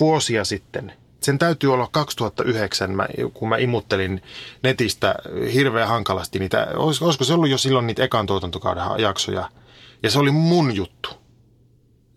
vuosia 0.00 0.44
sitten 0.44 0.92
sen 1.20 1.38
täytyy 1.38 1.72
olla 1.72 1.88
2009, 1.92 2.90
mä, 2.90 3.06
kun 3.34 3.48
mä 3.48 3.56
imuttelin 3.56 4.22
netistä 4.62 5.14
hirveän 5.52 5.88
hankalasti 5.88 6.38
niitä, 6.38 6.66
olisiko 6.76 7.24
se 7.24 7.32
ollut 7.32 7.50
jo 7.50 7.58
silloin 7.58 7.86
niitä 7.86 8.04
ekan 8.04 8.26
tuotantokauden 8.26 8.84
jaksoja, 8.98 9.50
Ja 10.02 10.10
se 10.10 10.18
oli 10.18 10.30
mun 10.30 10.76
juttu. 10.76 11.10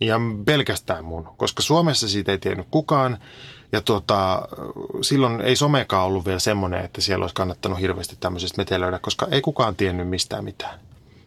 Ja 0.01 0.19
pelkästään 0.45 1.05
mun, 1.05 1.29
koska 1.37 1.61
Suomessa 1.61 2.09
siitä 2.09 2.31
ei 2.31 2.37
tiennyt 2.37 2.67
kukaan. 2.71 3.17
Ja 3.71 3.81
tuota, 3.81 4.47
silloin 5.01 5.41
ei 5.41 5.55
somekaan 5.55 6.05
ollut 6.05 6.25
vielä 6.25 6.39
semmoinen, 6.39 6.85
että 6.85 7.01
siellä 7.01 7.23
olisi 7.23 7.35
kannattanut 7.35 7.79
hirveästi 7.79 8.17
tämmöisestä 8.19 8.57
metelöidä, 8.57 8.99
koska 8.99 9.27
ei 9.31 9.41
kukaan 9.41 9.75
tiennyt 9.75 10.07
mistään 10.09 10.43
mitään. 10.43 10.79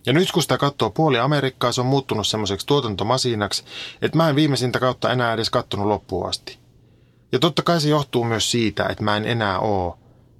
Ja 0.06 0.12
nyt 0.12 0.32
kun 0.32 0.42
sitä 0.42 0.58
katsoo 0.58 0.90
puoli 0.90 1.18
Amerikkaa, 1.18 1.72
se 1.72 1.80
on 1.80 1.86
muuttunut 1.86 2.26
semmoiseksi 2.26 2.66
tuotantomasinaksi, 2.66 3.64
että 4.02 4.16
mä 4.16 4.28
en 4.28 4.36
viimeisintä 4.36 4.78
kautta 4.78 5.12
enää 5.12 5.32
edes 5.32 5.50
kattonut 5.50 5.86
loppuun 5.86 6.28
asti. 6.28 6.58
Ja 7.32 7.38
totta 7.38 7.62
kai 7.62 7.80
se 7.80 7.88
johtuu 7.88 8.24
myös 8.24 8.50
siitä, 8.50 8.86
että 8.86 9.04
mä 9.04 9.16
en 9.16 9.24
enää 9.24 9.58
ole 9.58 9.94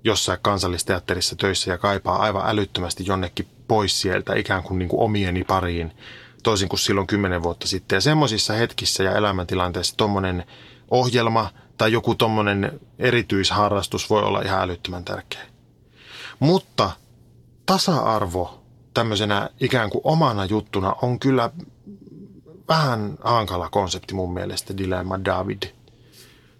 jossain 0.05 0.39
kansallisteatterissa 0.43 1.37
töissä 1.37 1.71
ja 1.71 1.79
kaipaa 1.79 2.17
aivan 2.23 2.43
älyttömästi 2.47 3.07
jonnekin 3.07 3.49
pois 3.69 4.01
sieltä 4.01 4.35
ikään 4.35 4.63
kuin, 4.63 4.79
niin 4.79 4.89
kuin 4.89 5.01
omieni 5.01 5.45
pariin, 5.45 5.93
toisin 6.43 6.69
kuin 6.69 6.81
silloin 6.81 7.07
kymmenen 7.07 7.43
vuotta 7.43 7.69
sitten. 7.69 7.97
Ja 7.97 8.01
semmoisissa 8.01 8.53
hetkissä 8.53 9.03
ja 9.03 9.17
elämäntilanteissa 9.17 9.97
tuommoinen 9.97 10.45
ohjelma 10.91 11.51
tai 11.79 11.93
joku 11.93 12.15
tuommoinen 12.15 12.81
erityisharrastus 12.99 14.11
voi 14.11 14.23
olla 14.23 14.43
ihan 14.43 14.63
älyttömän 14.63 15.05
tärkeä. 15.05 15.43
Mutta 16.39 16.91
tasa-arvo 17.67 18.63
tämmöisenä 18.95 19.49
ikään 19.61 19.91
kuin 19.91 20.01
omana 20.05 20.45
juttuna 20.45 20.95
on 21.03 21.19
kyllä 21.19 21.51
vähän 22.69 23.19
hankala 23.25 23.69
konsepti 23.69 24.15
mun 24.15 24.35
mielestä, 24.35 24.77
Dilemma 24.77 25.25
David. 25.25 25.63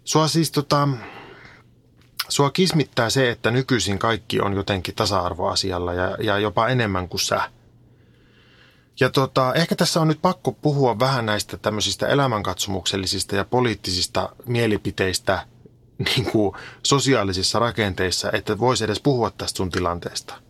Sua 0.07 0.27
siis 0.27 0.51
tota, 0.51 0.87
sua 2.29 2.51
kismittää 2.51 3.09
se, 3.09 3.31
että 3.31 3.51
nykyisin 3.51 3.99
kaikki 3.99 4.41
on 4.41 4.53
jotenkin 4.53 4.95
tasa-arvoasialla 4.95 5.93
ja, 5.93 6.17
ja 6.19 6.39
jopa 6.39 6.67
enemmän 6.67 7.09
kuin 7.09 7.21
sä. 7.21 7.51
Ja 8.99 9.09
tota, 9.09 9.53
ehkä 9.53 9.75
tässä 9.75 10.01
on 10.01 10.07
nyt 10.07 10.21
pakko 10.21 10.51
puhua 10.51 10.99
vähän 10.99 11.25
näistä 11.25 11.57
tämmöisistä 11.57 12.07
elämänkatsomuksellisista 12.07 13.35
ja 13.35 13.45
poliittisista 13.45 14.29
mielipiteistä 14.45 15.45
niin 16.05 16.25
kuin 16.31 16.55
sosiaalisissa 16.83 17.59
rakenteissa, 17.59 18.31
että 18.31 18.59
voisi 18.59 18.83
edes 18.83 18.99
puhua 18.99 19.31
tästä 19.31 19.57
sun 19.57 19.69
tilanteesta– 19.69 20.33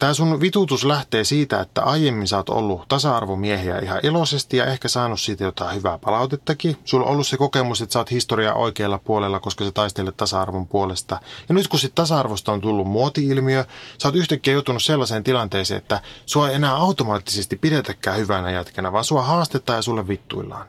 Tämä 0.00 0.14
sun 0.14 0.40
vitutus 0.40 0.84
lähtee 0.84 1.24
siitä, 1.24 1.60
että 1.60 1.82
aiemmin 1.82 2.28
sä 2.28 2.36
oot 2.36 2.48
ollut 2.48 2.88
tasa-arvomiehiä 2.88 3.78
ihan 3.78 4.00
iloisesti 4.02 4.56
ja 4.56 4.66
ehkä 4.66 4.88
saanut 4.88 5.20
siitä 5.20 5.44
jotain 5.44 5.76
hyvää 5.76 5.98
palautettakin. 5.98 6.76
Sulla 6.84 7.06
on 7.06 7.12
ollut 7.12 7.26
se 7.26 7.36
kokemus, 7.36 7.82
että 7.82 7.92
sä 7.92 7.98
oot 7.98 8.10
historiaa 8.10 8.54
oikealla 8.54 8.98
puolella, 8.98 9.40
koska 9.40 9.64
sä 9.64 9.70
taistelet 9.70 10.16
tasa-arvon 10.16 10.66
puolesta. 10.66 11.20
Ja 11.48 11.54
nyt 11.54 11.68
kun 11.68 11.78
sit 11.78 11.94
tasa-arvosta 11.94 12.52
on 12.52 12.60
tullut 12.60 12.86
muoti-ilmiö, 12.86 13.64
sä 13.98 14.08
oot 14.08 14.16
yhtäkkiä 14.16 14.54
joutunut 14.54 14.82
sellaiseen 14.82 15.24
tilanteeseen, 15.24 15.78
että 15.78 16.00
sua 16.26 16.48
ei 16.48 16.54
enää 16.54 16.76
automaattisesti 16.76 17.56
pidetäkään 17.56 18.18
hyvänä 18.18 18.50
jätkänä, 18.50 18.92
vaan 18.92 19.04
sua 19.04 19.22
haastetaan 19.22 19.78
ja 19.78 19.82
sulle 19.82 20.08
vittuillaan. 20.08 20.66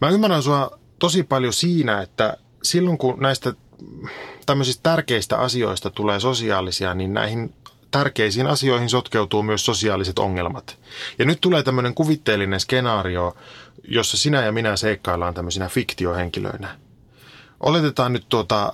Mä 0.00 0.08
ymmärrän 0.08 0.42
sua 0.42 0.78
tosi 0.98 1.22
paljon 1.22 1.52
siinä, 1.52 2.02
että 2.02 2.36
silloin 2.62 2.98
kun 2.98 3.20
näistä 3.20 3.52
tämmöisistä 4.46 4.82
tärkeistä 4.82 5.38
asioista 5.38 5.90
tulee 5.90 6.20
sosiaalisia, 6.20 6.94
niin 6.94 7.14
näihin 7.14 7.54
tärkeisiin 7.90 8.46
asioihin 8.46 8.88
sotkeutuu 8.88 9.42
myös 9.42 9.66
sosiaaliset 9.66 10.18
ongelmat. 10.18 10.78
Ja 11.18 11.24
nyt 11.24 11.40
tulee 11.40 11.62
tämmöinen 11.62 11.94
kuvitteellinen 11.94 12.60
skenaario, 12.60 13.36
jossa 13.88 14.16
sinä 14.16 14.42
ja 14.44 14.52
minä 14.52 14.76
seikkaillaan 14.76 15.34
tämmöisinä 15.34 15.68
fiktiohenkilöinä. 15.68 16.78
Oletetaan 17.60 18.12
nyt 18.12 18.24
tuota 18.28 18.72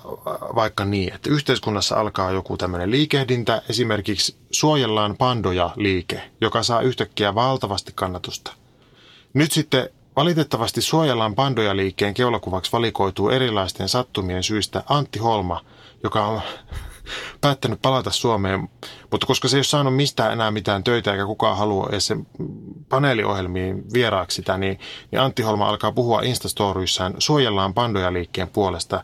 vaikka 0.55 0.85
niin, 0.85 1.13
että 1.13 1.29
yhteiskunnassa 1.29 1.95
alkaa 1.95 2.31
joku 2.31 2.57
tämmöinen 2.57 2.91
liikehdintä, 2.91 3.61
esimerkiksi 3.69 4.35
suojellaan 4.51 5.17
pandoja 5.17 5.69
liike, 5.75 6.21
joka 6.41 6.63
saa 6.63 6.81
yhtäkkiä 6.81 7.35
valtavasti 7.35 7.91
kannatusta. 7.95 8.53
Nyt 9.33 9.51
sitten 9.51 9.89
Valitettavasti 10.21 10.81
suojellaan 10.81 11.35
pandoja 11.35 11.75
liikkeen 11.75 12.13
keulakuvaksi 12.13 12.71
valikoituu 12.71 13.29
erilaisten 13.29 13.89
sattumien 13.89 14.43
syistä 14.43 14.83
Antti 14.89 15.19
Holma, 15.19 15.61
joka 16.03 16.25
on 16.25 16.41
päättänyt 17.41 17.81
palata 17.81 18.11
Suomeen, 18.11 18.69
mutta 19.11 19.27
koska 19.27 19.47
se 19.47 19.55
ei 19.55 19.59
ole 19.59 19.63
saanut 19.63 19.95
mistään 19.95 20.33
enää 20.33 20.51
mitään 20.51 20.83
töitä 20.83 21.11
eikä 21.11 21.25
kukaan 21.25 21.57
halua 21.57 21.87
edes 21.89 22.07
sen 22.07 22.27
paneeliohjelmiin 22.89 23.83
vieraaksi 23.93 24.35
sitä, 24.35 24.57
niin, 24.57 24.79
niin 25.11 25.21
Antti 25.21 25.41
Holma 25.41 25.69
alkaa 25.69 25.91
puhua 25.91 26.21
Instastoryissään 26.21 27.13
suojellaan 27.19 27.73
pandoja 27.73 28.13
liikkeen 28.13 28.49
puolesta. 28.49 29.03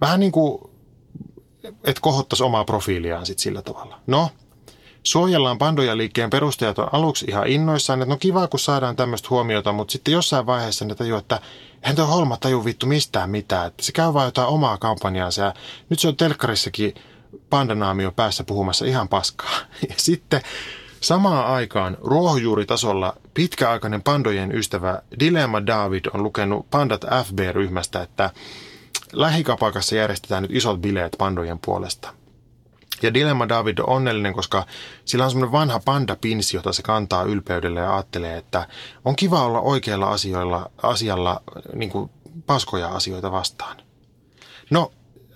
Vähän 0.00 0.20
niin 0.20 0.32
kuin, 0.32 0.70
että 1.64 2.00
kohottaisi 2.00 2.42
omaa 2.42 2.64
profiiliaan 2.64 3.26
sitten 3.26 3.42
sillä 3.42 3.62
tavalla. 3.62 4.00
No, 4.06 4.30
Suojellaan 5.02 5.58
pandoja 5.58 5.96
liikkeen 5.96 6.30
perustajat 6.30 6.78
on 6.78 6.88
aluksi 6.92 7.26
ihan 7.28 7.46
innoissaan, 7.46 8.02
että 8.02 8.14
no 8.14 8.18
kiva 8.18 8.48
kun 8.48 8.60
saadaan 8.60 8.96
tämmöistä 8.96 9.28
huomiota, 9.30 9.72
mutta 9.72 9.92
sitten 9.92 10.12
jossain 10.12 10.46
vaiheessa 10.46 10.84
ne 10.84 10.94
tajuu, 10.94 11.18
että 11.18 11.40
eihän 11.82 11.96
tuo 11.96 12.06
Holma 12.06 12.36
taju 12.36 12.64
vittu 12.64 12.86
mistään 12.86 13.30
mitään, 13.30 13.66
että 13.66 13.82
se 13.82 13.92
käy 13.92 14.14
vaan 14.14 14.26
jotain 14.26 14.48
omaa 14.48 14.78
kampanjaansa 14.78 15.42
ja 15.42 15.54
nyt 15.88 15.98
se 15.98 16.08
on 16.08 16.16
telkkarissakin 16.16 16.94
pandanaamio 17.50 18.12
päässä 18.12 18.44
puhumassa 18.44 18.84
ihan 18.84 19.08
paskaa. 19.08 19.58
Ja 19.88 19.94
sitten 19.96 20.40
samaan 21.00 21.46
aikaan 21.46 21.96
ruohonjuuritasolla 22.00 23.16
pitkäaikainen 23.34 24.02
pandojen 24.02 24.54
ystävä 24.54 25.02
Dilemma 25.20 25.66
David 25.66 26.04
on 26.14 26.22
lukenut 26.22 26.70
Pandat 26.70 27.04
FB-ryhmästä, 27.24 28.02
että 28.02 28.30
lähikapakassa 29.12 29.96
järjestetään 29.96 30.42
nyt 30.42 30.52
isot 30.54 30.80
bileet 30.80 31.16
pandojen 31.18 31.58
puolesta. 31.58 32.17
Ja 33.02 33.14
Dilemma 33.14 33.48
David 33.48 33.78
on 33.78 33.88
onnellinen, 33.88 34.32
koska 34.32 34.66
sillä 35.04 35.24
on 35.24 35.30
semmoinen 35.30 35.52
vanha 35.52 35.80
panda-pinsi, 35.84 36.56
jota 36.56 36.72
se 36.72 36.82
kantaa 36.82 37.22
ylpeydellä 37.22 37.80
ja 37.80 37.94
ajattelee, 37.94 38.36
että 38.36 38.68
on 39.04 39.16
kiva 39.16 39.44
olla 39.44 39.60
oikealla 39.60 40.06
asioilla, 40.06 40.70
asialla 40.82 41.42
niin 41.74 41.90
kuin 41.90 42.10
paskoja 42.46 42.88
asioita 42.88 43.32
vastaan. 43.32 43.76
No, 44.70 44.92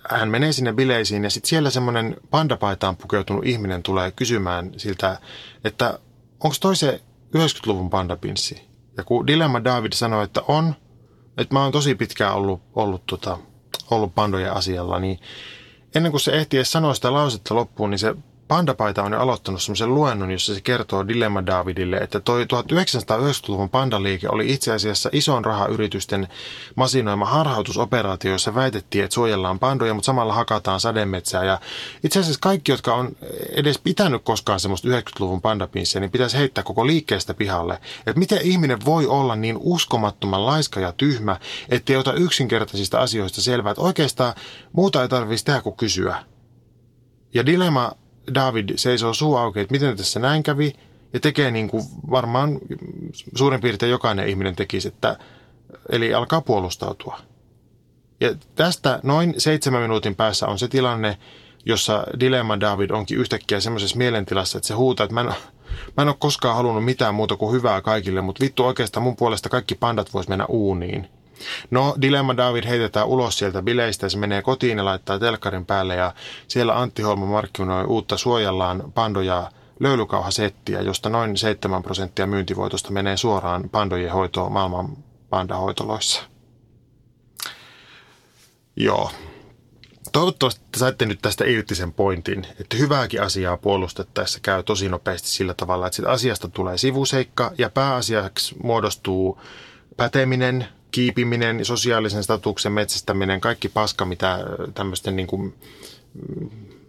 hän 0.09 0.29
menee 0.29 0.51
sinne 0.51 0.73
bileisiin 0.73 1.23
ja 1.23 1.29
sitten 1.29 1.49
siellä 1.49 1.69
semmoinen 1.69 2.15
pandapaitaan 2.29 2.97
pukeutunut 2.97 3.45
ihminen 3.45 3.83
tulee 3.83 4.11
kysymään 4.11 4.71
siltä, 4.77 5.19
että 5.63 5.99
onko 6.43 6.55
toi 6.59 6.75
se 6.75 7.01
90-luvun 7.37 7.89
pandapinssi? 7.89 8.67
Ja 8.97 9.03
kun 9.03 9.27
Dilemma 9.27 9.63
David 9.63 9.93
sanoi, 9.93 10.23
että 10.23 10.41
on, 10.47 10.75
että 11.37 11.55
mä 11.55 11.63
oon 11.63 11.71
tosi 11.71 11.95
pitkään 11.95 12.35
ollut, 12.35 12.61
ollut, 12.75 13.05
tota, 13.05 13.37
ollut 13.91 14.15
pandojen 14.15 14.53
asialla, 14.53 14.99
niin 14.99 15.19
ennen 15.95 16.11
kuin 16.11 16.21
se 16.21 16.31
ehti 16.31 16.57
edes 16.57 16.71
sanoa 16.71 16.93
sitä 16.93 17.13
lausetta 17.13 17.55
loppuun, 17.55 17.89
niin 17.89 17.99
se 17.99 18.15
Pandapaita 18.53 19.03
on 19.03 19.11
jo 19.11 19.19
aloittanut 19.19 19.61
semmoisen 19.61 19.93
luennon, 19.93 20.31
jossa 20.31 20.55
se 20.55 20.61
kertoo 20.61 21.07
Dilemma 21.07 21.45
Davidille, 21.45 21.97
että 21.97 22.19
toi 22.19 22.43
1990-luvun 22.43 23.69
pandaliike 23.69 24.29
oli 24.29 24.53
itse 24.53 24.73
asiassa 24.73 25.09
ison 25.11 25.45
rahayritysten 25.45 26.27
masinoima 26.75 27.25
harhautusoperaatio, 27.25 28.31
jossa 28.31 28.55
väitettiin, 28.55 29.03
että 29.03 29.13
suojellaan 29.13 29.59
pandoja, 29.59 29.93
mutta 29.93 30.05
samalla 30.05 30.33
hakataan 30.33 30.79
sademetsää. 30.79 31.43
Ja 31.43 31.59
itse 32.03 32.19
asiassa 32.19 32.39
kaikki, 32.41 32.71
jotka 32.71 32.95
on 32.95 33.15
edes 33.49 33.77
pitänyt 33.77 34.23
koskaan 34.23 34.59
semmoista 34.59 34.87
90-luvun 34.87 35.41
pandapinssiä, 35.41 36.01
niin 36.01 36.11
pitäisi 36.11 36.37
heittää 36.37 36.63
koko 36.63 36.87
liikkeestä 36.87 37.33
pihalle. 37.33 37.79
Että 37.97 38.19
miten 38.19 38.41
ihminen 38.41 38.85
voi 38.85 39.07
olla 39.07 39.35
niin 39.35 39.57
uskomattoman 39.59 40.45
laiska 40.45 40.79
ja 40.79 40.91
tyhmä, 40.91 41.39
ettei 41.69 41.95
ota 41.95 42.13
yksinkertaisista 42.13 42.99
asioista 42.99 43.41
selvää, 43.41 43.71
että 43.71 43.81
oikeastaan 43.81 44.33
muuta 44.71 45.01
ei 45.01 45.09
tarvitsisi 45.09 45.45
tehdä 45.45 45.61
kuin 45.61 45.77
kysyä. 45.77 46.23
Ja 47.33 47.45
Dilemma 47.45 47.91
David 48.35 48.69
seisoo 48.75 49.13
suu 49.13 49.35
auki, 49.35 49.59
että 49.59 49.71
miten 49.71 49.97
tässä 49.97 50.19
näin 50.19 50.43
kävi, 50.43 50.73
ja 51.13 51.19
tekee 51.19 51.51
niin 51.51 51.69
kuin 51.69 51.83
varmaan 52.11 52.59
suurin 53.35 53.61
piirtein 53.61 53.91
jokainen 53.91 54.27
ihminen 54.27 54.55
tekisi, 54.55 54.87
että, 54.87 55.17
eli 55.89 56.13
alkaa 56.13 56.41
puolustautua. 56.41 57.19
Ja 58.19 58.35
tästä 58.55 58.99
noin 59.03 59.33
seitsemän 59.37 59.81
minuutin 59.81 60.15
päässä 60.15 60.47
on 60.47 60.59
se 60.59 60.67
tilanne, 60.67 61.17
jossa 61.65 62.03
Dilemma 62.19 62.59
David 62.59 62.89
onkin 62.89 63.17
yhtäkkiä 63.17 63.59
semmoisessa 63.59 63.97
mielentilassa, 63.97 64.57
että 64.57 64.67
se 64.67 64.73
huutaa, 64.73 65.03
että 65.03 65.13
mä 65.13 65.21
en, 65.21 65.27
mä 65.97 66.01
en 66.01 66.07
ole 66.07 66.15
koskaan 66.19 66.55
halunnut 66.55 66.85
mitään 66.85 67.15
muuta 67.15 67.35
kuin 67.35 67.55
hyvää 67.55 67.81
kaikille, 67.81 68.21
mutta 68.21 68.43
vittu 68.43 68.63
oikeastaan 68.63 69.03
mun 69.03 69.15
puolesta 69.15 69.49
kaikki 69.49 69.75
pandat 69.75 70.13
vois 70.13 70.27
mennä 70.27 70.45
uuniin. 70.45 71.09
No, 71.71 71.95
Dilemma 72.01 72.37
David 72.37 72.65
heitetään 72.65 73.07
ulos 73.07 73.37
sieltä 73.37 73.61
bileistä 73.61 74.09
se 74.09 74.17
menee 74.17 74.41
kotiin 74.41 74.77
ja 74.77 74.85
laittaa 74.85 75.19
telkkarin 75.19 75.65
päälle 75.65 75.95
ja 75.95 76.13
siellä 76.47 76.79
Antti 76.79 77.01
Holma 77.01 77.25
markkinoi 77.25 77.83
uutta 77.83 78.17
suojallaan 78.17 78.91
pandoja 78.93 79.51
löylykauhasettiä, 79.79 80.81
josta 80.81 81.09
noin 81.09 81.37
7 81.37 81.83
prosenttia 81.83 82.27
myyntivoitosta 82.27 82.91
menee 82.91 83.17
suoraan 83.17 83.69
pandojen 83.69 84.11
hoitoon 84.11 84.51
maailman 84.51 84.97
pandahoitoloissa. 85.29 86.23
Joo. 88.75 89.11
Toivottavasti 90.11 90.61
saitte 90.77 91.05
nyt 91.05 91.19
tästä 91.21 91.45
irti 91.45 91.75
sen 91.75 91.93
pointin, 91.93 92.47
että 92.59 92.77
hyvääkin 92.77 93.21
asiaa 93.21 93.57
puolustettaessa 93.57 94.39
käy 94.39 94.63
tosi 94.63 94.89
nopeasti 94.89 95.27
sillä 95.27 95.53
tavalla, 95.53 95.87
että 95.87 95.95
siitä 95.95 96.11
asiasta 96.11 96.47
tulee 96.47 96.77
sivuseikka 96.77 97.51
ja 97.57 97.69
pääasiaksi 97.69 98.55
muodostuu 98.63 99.41
päteminen, 99.97 100.67
kiipiminen, 100.93 101.65
sosiaalisen 101.65 102.23
statuksen 102.23 102.71
metsästäminen, 102.71 103.41
kaikki 103.41 103.69
paska, 103.69 104.05
mitä 104.05 104.39
tämmöisten 104.73 105.15
niin 105.15 105.27
kuin 105.27 105.55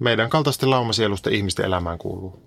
meidän 0.00 0.30
kaltaisten 0.30 0.70
laumasielusten 0.70 1.32
ihmisten 1.32 1.64
elämään 1.64 1.98
kuuluu. 1.98 2.42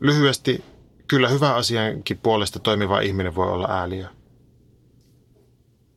Lyhyesti 0.00 0.64
kyllä 1.08 1.28
hyvä 1.28 1.54
asiankin 1.54 2.18
puolesta 2.22 2.58
toimiva 2.58 3.00
ihminen 3.00 3.34
voi 3.34 3.52
olla 3.52 3.68
ääliö. 3.70 4.06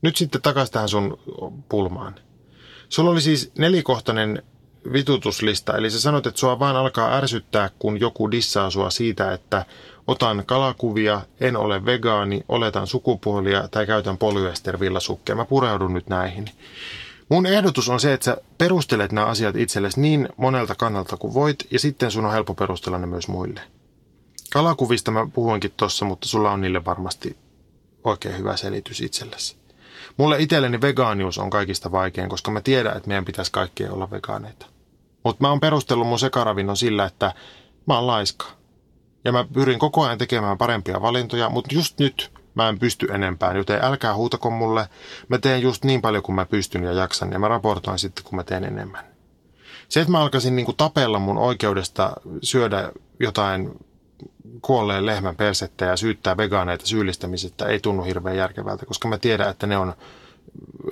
Nyt 0.01 0.15
sitten 0.15 0.41
takaisin 0.41 0.73
tähän 0.73 0.89
sun 0.89 1.19
pulmaan. 1.69 2.15
Sulla 2.89 3.09
oli 3.09 3.21
siis 3.21 3.51
nelikohtainen 3.57 4.43
vitutuslista, 4.93 5.77
eli 5.77 5.91
sä 5.91 6.01
sanot, 6.01 6.27
että 6.27 6.39
sua 6.39 6.59
vaan 6.59 6.75
alkaa 6.75 7.15
ärsyttää, 7.15 7.69
kun 7.79 7.99
joku 7.99 8.31
dissaa 8.31 8.69
sua 8.69 8.89
siitä, 8.89 9.33
että 9.33 9.65
otan 10.07 10.43
kalakuvia, 10.45 11.21
en 11.39 11.57
ole 11.57 11.85
vegaani, 11.85 12.43
oletan 12.49 12.87
sukupuolia 12.87 13.67
tai 13.67 13.85
käytän 13.85 14.17
polyestervillasukkeja. 14.17 15.35
Mä 15.35 15.45
pureudun 15.45 15.93
nyt 15.93 16.07
näihin. 16.07 16.49
Mun 17.29 17.45
ehdotus 17.45 17.89
on 17.89 17.99
se, 17.99 18.13
että 18.13 18.25
sä 18.25 18.37
perustelet 18.57 19.11
nämä 19.11 19.27
asiat 19.27 19.55
itsellesi 19.55 20.01
niin 20.01 20.29
monelta 20.37 20.75
kannalta 20.75 21.17
kuin 21.17 21.33
voit, 21.33 21.67
ja 21.71 21.79
sitten 21.79 22.11
sun 22.11 22.25
on 22.25 22.31
helppo 22.31 22.53
perustella 22.53 22.97
ne 22.97 23.07
myös 23.07 23.27
muille. 23.27 23.61
Kalakuvista 24.53 25.11
mä 25.11 25.27
puhuinkin 25.33 25.73
tossa, 25.77 26.05
mutta 26.05 26.27
sulla 26.27 26.51
on 26.51 26.61
niille 26.61 26.85
varmasti 26.85 27.37
oikein 28.03 28.37
hyvä 28.37 28.57
selitys 28.57 29.01
itsellesi. 29.01 29.55
Mulle 30.17 30.39
itselleni 30.39 30.81
vegaanius 30.81 31.37
on 31.37 31.49
kaikista 31.49 31.91
vaikein, 31.91 32.29
koska 32.29 32.51
mä 32.51 32.61
tiedän, 32.61 32.97
että 32.97 33.07
meidän 33.07 33.25
pitäisi 33.25 33.51
kaikkien 33.51 33.91
olla 33.91 34.11
vegaaneita. 34.11 34.65
Mutta 35.23 35.41
mä 35.41 35.49
oon 35.49 35.59
perustellut 35.59 36.07
mun 36.07 36.19
sekaravinnon 36.19 36.77
sillä, 36.77 37.05
että 37.05 37.33
mä 37.87 37.95
oon 37.95 38.07
laiska. 38.07 38.45
Ja 39.25 39.31
mä 39.31 39.45
pyrin 39.53 39.79
koko 39.79 40.05
ajan 40.05 40.17
tekemään 40.17 40.57
parempia 40.57 41.01
valintoja, 41.01 41.49
mutta 41.49 41.75
just 41.75 41.99
nyt 41.99 42.31
mä 42.55 42.69
en 42.69 42.79
pysty 42.79 43.07
enempään, 43.11 43.57
joten 43.57 43.83
älkää 43.83 44.15
huutako 44.15 44.49
mulle. 44.49 44.89
Mä 45.27 45.37
teen 45.37 45.61
just 45.61 45.83
niin 45.83 46.01
paljon 46.01 46.23
kuin 46.23 46.35
mä 46.35 46.45
pystyn 46.45 46.83
ja 46.83 46.91
jaksan 46.91 47.31
ja 47.31 47.39
mä 47.39 47.47
raportoin 47.47 47.99
sitten, 47.99 48.23
kun 48.23 48.35
mä 48.35 48.43
teen 48.43 48.63
enemmän. 48.63 49.05
Se, 49.89 50.01
että 50.01 50.11
mä 50.11 50.19
alkaisin 50.19 50.55
niin 50.55 50.75
tapella 50.77 51.19
mun 51.19 51.37
oikeudesta 51.37 52.13
syödä 52.41 52.91
jotain 53.19 53.71
kuolleen 54.61 55.05
lehmän 55.05 55.35
persettä 55.35 55.85
ja 55.85 55.97
syyttää 55.97 56.37
vegaaneita 56.37 56.85
syyllistämisestä 56.85 57.65
ei 57.65 57.79
tunnu 57.79 58.03
hirveän 58.03 58.37
järkevältä, 58.37 58.85
koska 58.85 59.07
mä 59.07 59.17
tiedän, 59.17 59.49
että 59.49 59.67
ne 59.67 59.77
on 59.77 59.93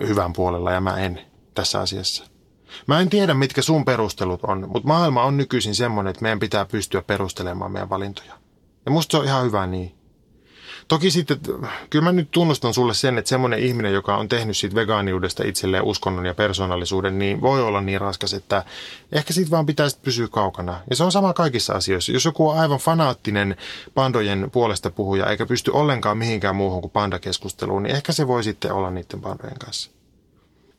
hyvän 0.08 0.34
puolella 0.34 0.72
ja 0.72 0.82
mä 0.82 0.98
en 0.98 1.22
tässä 1.54 1.80
asiassa. 1.80 2.26
Mä 2.88 3.00
en 3.00 3.10
tiedä, 3.10 3.34
mitkä 3.34 3.62
sun 3.62 3.86
perustelut 3.86 4.44
on, 4.44 4.70
mutta 4.70 4.88
maailma 4.88 5.24
on 5.24 5.38
nykyisin 5.38 5.76
semmoinen, 5.76 6.12
että 6.12 6.22
meidän 6.22 6.40
pitää 6.40 6.66
pystyä 6.66 7.02
perustelemaan 7.02 7.72
meidän 7.72 7.90
valintoja. 7.90 8.34
Ja 8.86 8.92
musta 8.92 9.12
se 9.12 9.18
on 9.18 9.26
ihan 9.26 9.44
hyvä 9.44 9.68
niin. 9.68 9.96
Toki 10.88 11.12
sitten, 11.12 11.40
kyllä 11.90 12.04
mä 12.04 12.12
nyt 12.12 12.32
tunnustan 12.32 12.74
sulle 12.74 12.94
sen, 12.94 13.18
että 13.18 13.30
semmoinen 13.30 13.60
ihminen, 13.60 13.94
joka 13.94 14.18
on 14.18 14.28
tehnyt 14.28 14.58
siitä 14.58 14.76
vegaaniudesta 14.76 15.44
itselleen 15.44 15.84
uskonnon 15.84 16.26
ja 16.26 16.34
persoonallisuuden, 16.34 17.20
niin 17.20 17.42
voi 17.42 17.64
olla 17.64 17.82
niin 17.82 18.02
raskas, 18.02 18.34
että 18.34 18.64
ehkä 19.12 19.34
siitä 19.34 19.52
vaan 19.52 19.66
pitäisi 19.66 20.00
pysyä 20.02 20.28
kaukana. 20.28 20.80
Ja 20.90 20.96
se 20.96 21.04
on 21.04 21.12
sama 21.12 21.34
kaikissa 21.34 21.74
asioissa. 21.74 22.12
Jos 22.12 22.26
joku 22.26 22.50
on 22.50 22.60
aivan 22.60 22.80
fanaattinen 22.80 23.56
pandojen 23.94 24.50
puolesta 24.52 24.92
puhuja, 24.92 25.26
eikä 25.26 25.46
pysty 25.46 25.72
ollenkaan 25.72 26.18
mihinkään 26.18 26.56
muuhun 26.56 26.82
kuin 26.82 26.92
pandakeskusteluun, 26.92 27.84
niin 27.84 27.96
ehkä 27.96 28.12
se 28.12 28.28
voi 28.28 28.44
sitten 28.44 28.74
olla 28.74 28.92
niiden 28.92 29.22
pandojen 29.22 29.60
kanssa. 29.60 29.92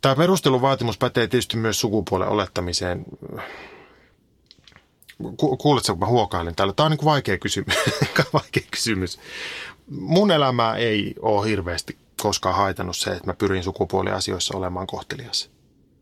Tämä 0.03 0.17
perusteluvaatimus 0.17 0.99
pätee 0.99 1.27
tietysti 1.27 1.57
myös 1.57 1.81
sukupuolen 1.81 2.29
olettamiseen. 2.29 3.05
Kuuletko, 5.37 5.93
kun 5.93 5.99
mä 5.99 6.07
huokailen 6.07 6.55
täällä? 6.55 6.73
Tämä 6.73 6.85
on 6.85 6.91
niin 6.91 7.05
vaikea 7.05 7.39
kysymys. 7.39 7.77
vaikea 8.33 8.63
kysymys. 8.71 9.19
Mun 9.91 10.31
elämää 10.31 10.77
ei 10.77 11.15
ole 11.21 11.49
hirveästi 11.49 11.97
koskaan 12.23 12.55
haitannut 12.55 12.97
se, 12.97 13.11
että 13.11 13.27
mä 13.27 13.35
pyrin 13.35 13.65
sukupuoliasioissa 13.65 14.57
olemaan 14.57 14.87
kohtelias. 14.87 15.51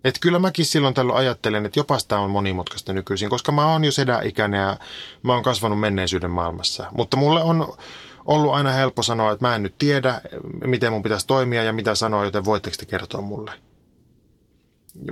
Et 0.05 0.19
kyllä 0.21 0.39
mäkin 0.39 0.65
silloin 0.65 0.95
tällöin 0.95 1.19
ajattelen, 1.19 1.67
että 1.67 1.81
jopa 1.81 1.99
tämä 2.09 2.21
on 2.21 2.31
monimutkaista 2.31 2.93
nykyisin, 2.93 3.31
koska 3.31 3.53
mä 3.53 3.73
oon 3.73 3.85
jo 3.85 3.93
sedä-ikäinen 3.93 4.61
ja 4.61 4.77
mä 5.23 5.35
oon 5.35 5.43
kasvanut 5.43 5.81
menneisyyden 5.81 6.31
maailmassa. 6.31 6.87
Mutta 6.93 7.17
mulle 7.17 7.43
on 7.43 7.75
ollut 8.25 8.55
aina 8.55 8.71
helppo 8.71 9.03
sanoa, 9.03 9.33
että 9.33 9.47
mä 9.47 9.55
en 9.55 9.63
nyt 9.63 9.75
tiedä, 9.79 10.21
miten 10.65 10.93
mun 10.93 11.03
pitäisi 11.03 11.27
toimia 11.27 11.65
ja 11.65 11.73
mitä 11.73 11.95
sanoa, 11.95 12.25
joten 12.25 12.45
voitteko 12.45 12.77
te 12.79 12.87
kertoa 12.87 13.21
mulle. 13.21 13.70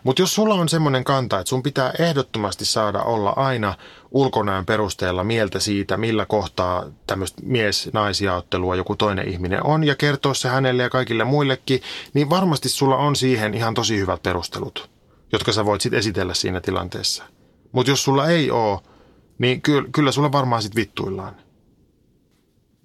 Mutta 0.04 0.22
jos 0.22 0.34
sulla 0.34 0.54
on 0.54 0.68
semmoinen 0.68 1.04
kanta, 1.04 1.38
että 1.38 1.48
sun 1.48 1.62
pitää 1.62 1.92
ehdottomasti 1.98 2.64
saada 2.64 3.02
olla 3.02 3.30
aina 3.30 3.74
ulkonäön 4.10 4.66
perusteella 4.66 5.24
mieltä 5.24 5.60
siitä, 5.60 5.96
millä 5.96 6.26
kohtaa 6.26 6.84
tämmöistä 7.06 7.42
mies-naisjaottelua 7.44 8.76
joku 8.76 8.96
toinen 8.96 9.28
ihminen 9.28 9.66
on 9.66 9.84
ja 9.84 9.96
kertoa 9.96 10.34
se 10.34 10.48
hänelle 10.48 10.82
ja 10.82 10.90
kaikille 10.90 11.24
muillekin, 11.24 11.82
niin 12.14 12.30
varmasti 12.30 12.68
sulla 12.68 12.96
on 12.96 13.16
siihen 13.16 13.54
ihan 13.54 13.74
tosi 13.74 13.98
hyvät 13.98 14.22
perustelut, 14.22 14.90
jotka 15.32 15.52
sä 15.52 15.64
voit 15.64 15.80
sitten 15.80 15.98
esitellä 15.98 16.34
siinä 16.34 16.60
tilanteessa. 16.60 17.24
Mutta 17.72 17.90
jos 17.92 18.04
sulla 18.04 18.28
ei 18.28 18.50
ole, 18.50 18.80
niin 19.38 19.62
ky- 19.62 19.88
kyllä 19.92 20.12
sulla 20.12 20.32
varmaan 20.32 20.62
sitten 20.62 20.80
vittuillaan. 20.80 21.36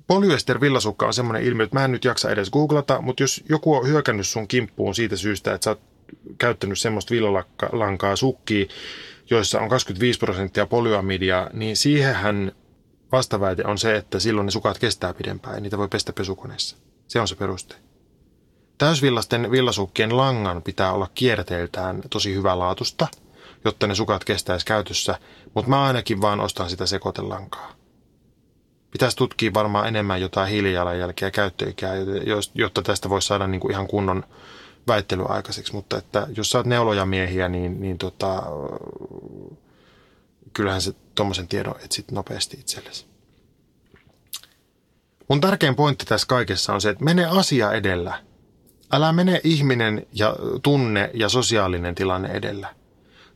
Polyester 0.08 0.62
villasukka 0.62 1.06
on 1.08 1.14
semmoinen 1.14 1.44
ilmiö, 1.44 1.64
että 1.64 1.80
mä 1.80 1.86
en 1.86 1.92
nyt 1.92 2.06
jaksa 2.06 2.30
edes 2.30 2.50
googlata, 2.50 3.02
mutta 3.02 3.24
jos 3.24 3.44
joku 3.50 3.76
on 3.76 3.88
hyökännyt 3.88 4.28
sun 4.28 4.48
kimppuun 4.48 4.96
siitä 4.96 5.16
syystä, 5.16 5.54
että 5.54 5.64
sä 5.66 5.72
oot 5.72 5.93
käyttänyt 6.38 6.80
semmoista 6.80 7.12
villalankaa 7.12 8.16
sukkia, 8.16 8.66
joissa 9.30 9.60
on 9.60 9.70
25 9.70 10.20
prosenttia 10.20 10.66
polyamidia, 10.66 11.50
niin 11.54 11.78
siihenhän 11.78 12.52
vastaväite 13.12 13.64
on 13.66 13.78
se, 13.78 13.96
että 13.96 14.20
silloin 14.20 14.46
ne 14.46 14.52
sukat 14.52 14.80
kestää 14.80 15.14
pidempään 15.14 15.56
ja 15.56 15.62
niitä 15.62 15.78
voi 15.78 15.88
pestä 15.88 16.14
pesukoneessa. 16.14 16.78
Se 17.08 17.20
on 17.20 17.28
se 17.28 17.36
peruste. 17.36 17.76
Täysvillasten 18.78 19.52
villasukkien 19.52 20.18
langan 20.18 20.62
pitää 20.64 20.94
olla 20.94 21.10
kierteiltään 21.16 22.02
tosi 22.10 22.34
hyvälaatusta, 22.36 23.08
jotta 23.66 23.88
ne 23.88 23.96
sukat 23.96 24.24
kestäisi 24.24 24.66
käytössä, 24.66 25.20
mutta 25.54 25.70
mä 25.70 25.84
ainakin 25.84 26.22
vaan 26.22 26.40
ostan 26.40 26.70
sitä 26.70 26.86
sekoitelankaa. 26.86 27.74
Pitäisi 28.92 29.18
tutkia 29.18 29.54
varmaan 29.54 29.88
enemmän 29.88 30.22
jotain 30.22 30.50
hiilijalanjälkeä 30.50 31.28
ja 31.28 31.32
käyttöikää, 31.32 31.94
jotta 32.56 32.82
tästä 32.82 33.10
voisi 33.10 33.28
saada 33.28 33.48
niinku 33.48 33.70
ihan 33.70 33.88
kunnon 33.88 34.24
väittely 34.88 35.26
aikaiseksi, 35.28 35.74
mutta 35.74 35.98
että 35.98 36.28
jos 36.36 36.50
sä 36.50 36.58
oot 36.58 36.66
neuloja 36.66 37.06
miehiä, 37.06 37.50
niin, 37.50 37.82
niin 37.82 37.98
tota, 37.98 38.44
kyllähän 40.54 40.82
se 40.82 40.94
tuommoisen 41.16 41.48
tiedon 41.48 41.76
etsit 41.86 42.12
nopeasti 42.12 42.58
itsellesi. 42.60 43.06
Mun 45.30 45.42
tärkein 45.42 45.76
pointti 45.76 46.06
tässä 46.06 46.28
kaikessa 46.28 46.74
on 46.74 46.82
se, 46.82 46.90
että 46.90 47.04
mene 47.04 47.26
asia 47.26 47.72
edellä. 47.72 48.20
Älä 48.92 49.14
mene 49.14 49.42
ihminen 49.44 50.08
ja 50.14 50.36
tunne 50.64 51.10
ja 51.14 51.30
sosiaalinen 51.30 51.96
tilanne 51.96 52.30
edellä. 52.30 52.76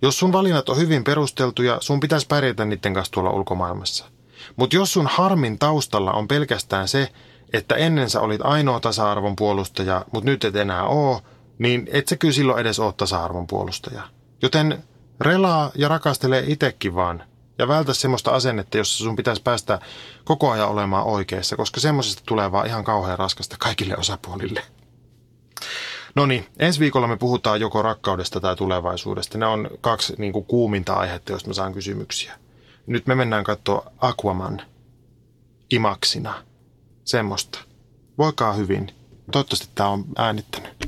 Jos 0.01 0.19
sun 0.19 0.33
valinnat 0.33 0.69
on 0.69 0.77
hyvin 0.77 1.03
perusteltuja, 1.03 1.77
sun 1.81 1.99
pitäisi 1.99 2.27
pärjätä 2.27 2.65
niiden 2.65 2.93
kanssa 2.93 3.13
tuolla 3.13 3.29
ulkomaailmassa. 3.29 4.05
Mutta 4.55 4.75
jos 4.75 4.93
sun 4.93 5.07
harmin 5.07 5.59
taustalla 5.59 6.11
on 6.11 6.27
pelkästään 6.27 6.87
se, 6.87 7.11
että 7.53 7.75
ennen 7.75 8.09
sä 8.09 8.21
olit 8.21 8.41
ainoa 8.43 8.79
tasa-arvon 8.79 9.35
puolustaja, 9.35 10.05
mutta 10.11 10.29
nyt 10.29 10.43
et 10.43 10.55
enää 10.55 10.83
oo, 10.83 11.21
niin 11.59 11.89
et 11.91 12.07
se 12.07 12.17
kyllä 12.17 12.33
silloin 12.33 12.59
edes 12.59 12.79
ole 12.79 12.93
tasa-arvon 12.93 13.47
puolustaja. 13.47 14.01
Joten 14.41 14.83
relaa 15.21 15.71
ja 15.75 15.87
rakastele 15.87 16.43
itsekin 16.47 16.95
vaan. 16.95 17.23
Ja 17.59 17.67
vältä 17.67 17.93
semmoista 17.93 18.31
asennetta, 18.31 18.77
jossa 18.77 19.03
sun 19.03 19.15
pitäisi 19.15 19.41
päästä 19.41 19.79
koko 20.25 20.51
ajan 20.51 20.69
olemaan 20.69 21.05
oikeassa, 21.05 21.55
koska 21.55 21.79
semmoisesta 21.79 22.21
tulee 22.25 22.51
vaan 22.51 22.67
ihan 22.67 22.83
kauhean 22.83 23.19
raskasta 23.19 23.55
kaikille 23.59 23.97
osapuolille. 23.97 24.61
No 26.15 26.25
niin, 26.25 26.47
ensi 26.59 26.79
viikolla 26.79 27.07
me 27.07 27.17
puhutaan 27.17 27.61
joko 27.61 27.81
rakkaudesta 27.81 28.39
tai 28.39 28.55
tulevaisuudesta. 28.55 29.37
Ne 29.37 29.45
on 29.45 29.69
kaksi 29.81 30.13
niin 30.17 30.33
kuin, 30.33 30.45
kuuminta 30.45 30.93
aihetta, 30.93 31.31
joista 31.31 31.49
mä 31.49 31.53
saan 31.53 31.73
kysymyksiä. 31.73 32.33
Nyt 32.87 33.07
me 33.07 33.15
mennään 33.15 33.43
katsoa 33.43 33.91
Aquaman 33.97 34.61
imaksina. 35.71 36.43
Semmoista. 37.05 37.59
Voikaa 38.17 38.53
hyvin. 38.53 38.91
Toivottavasti 39.31 39.67
tämä 39.75 39.89
on 39.89 40.05
äänittänyt. 40.17 40.87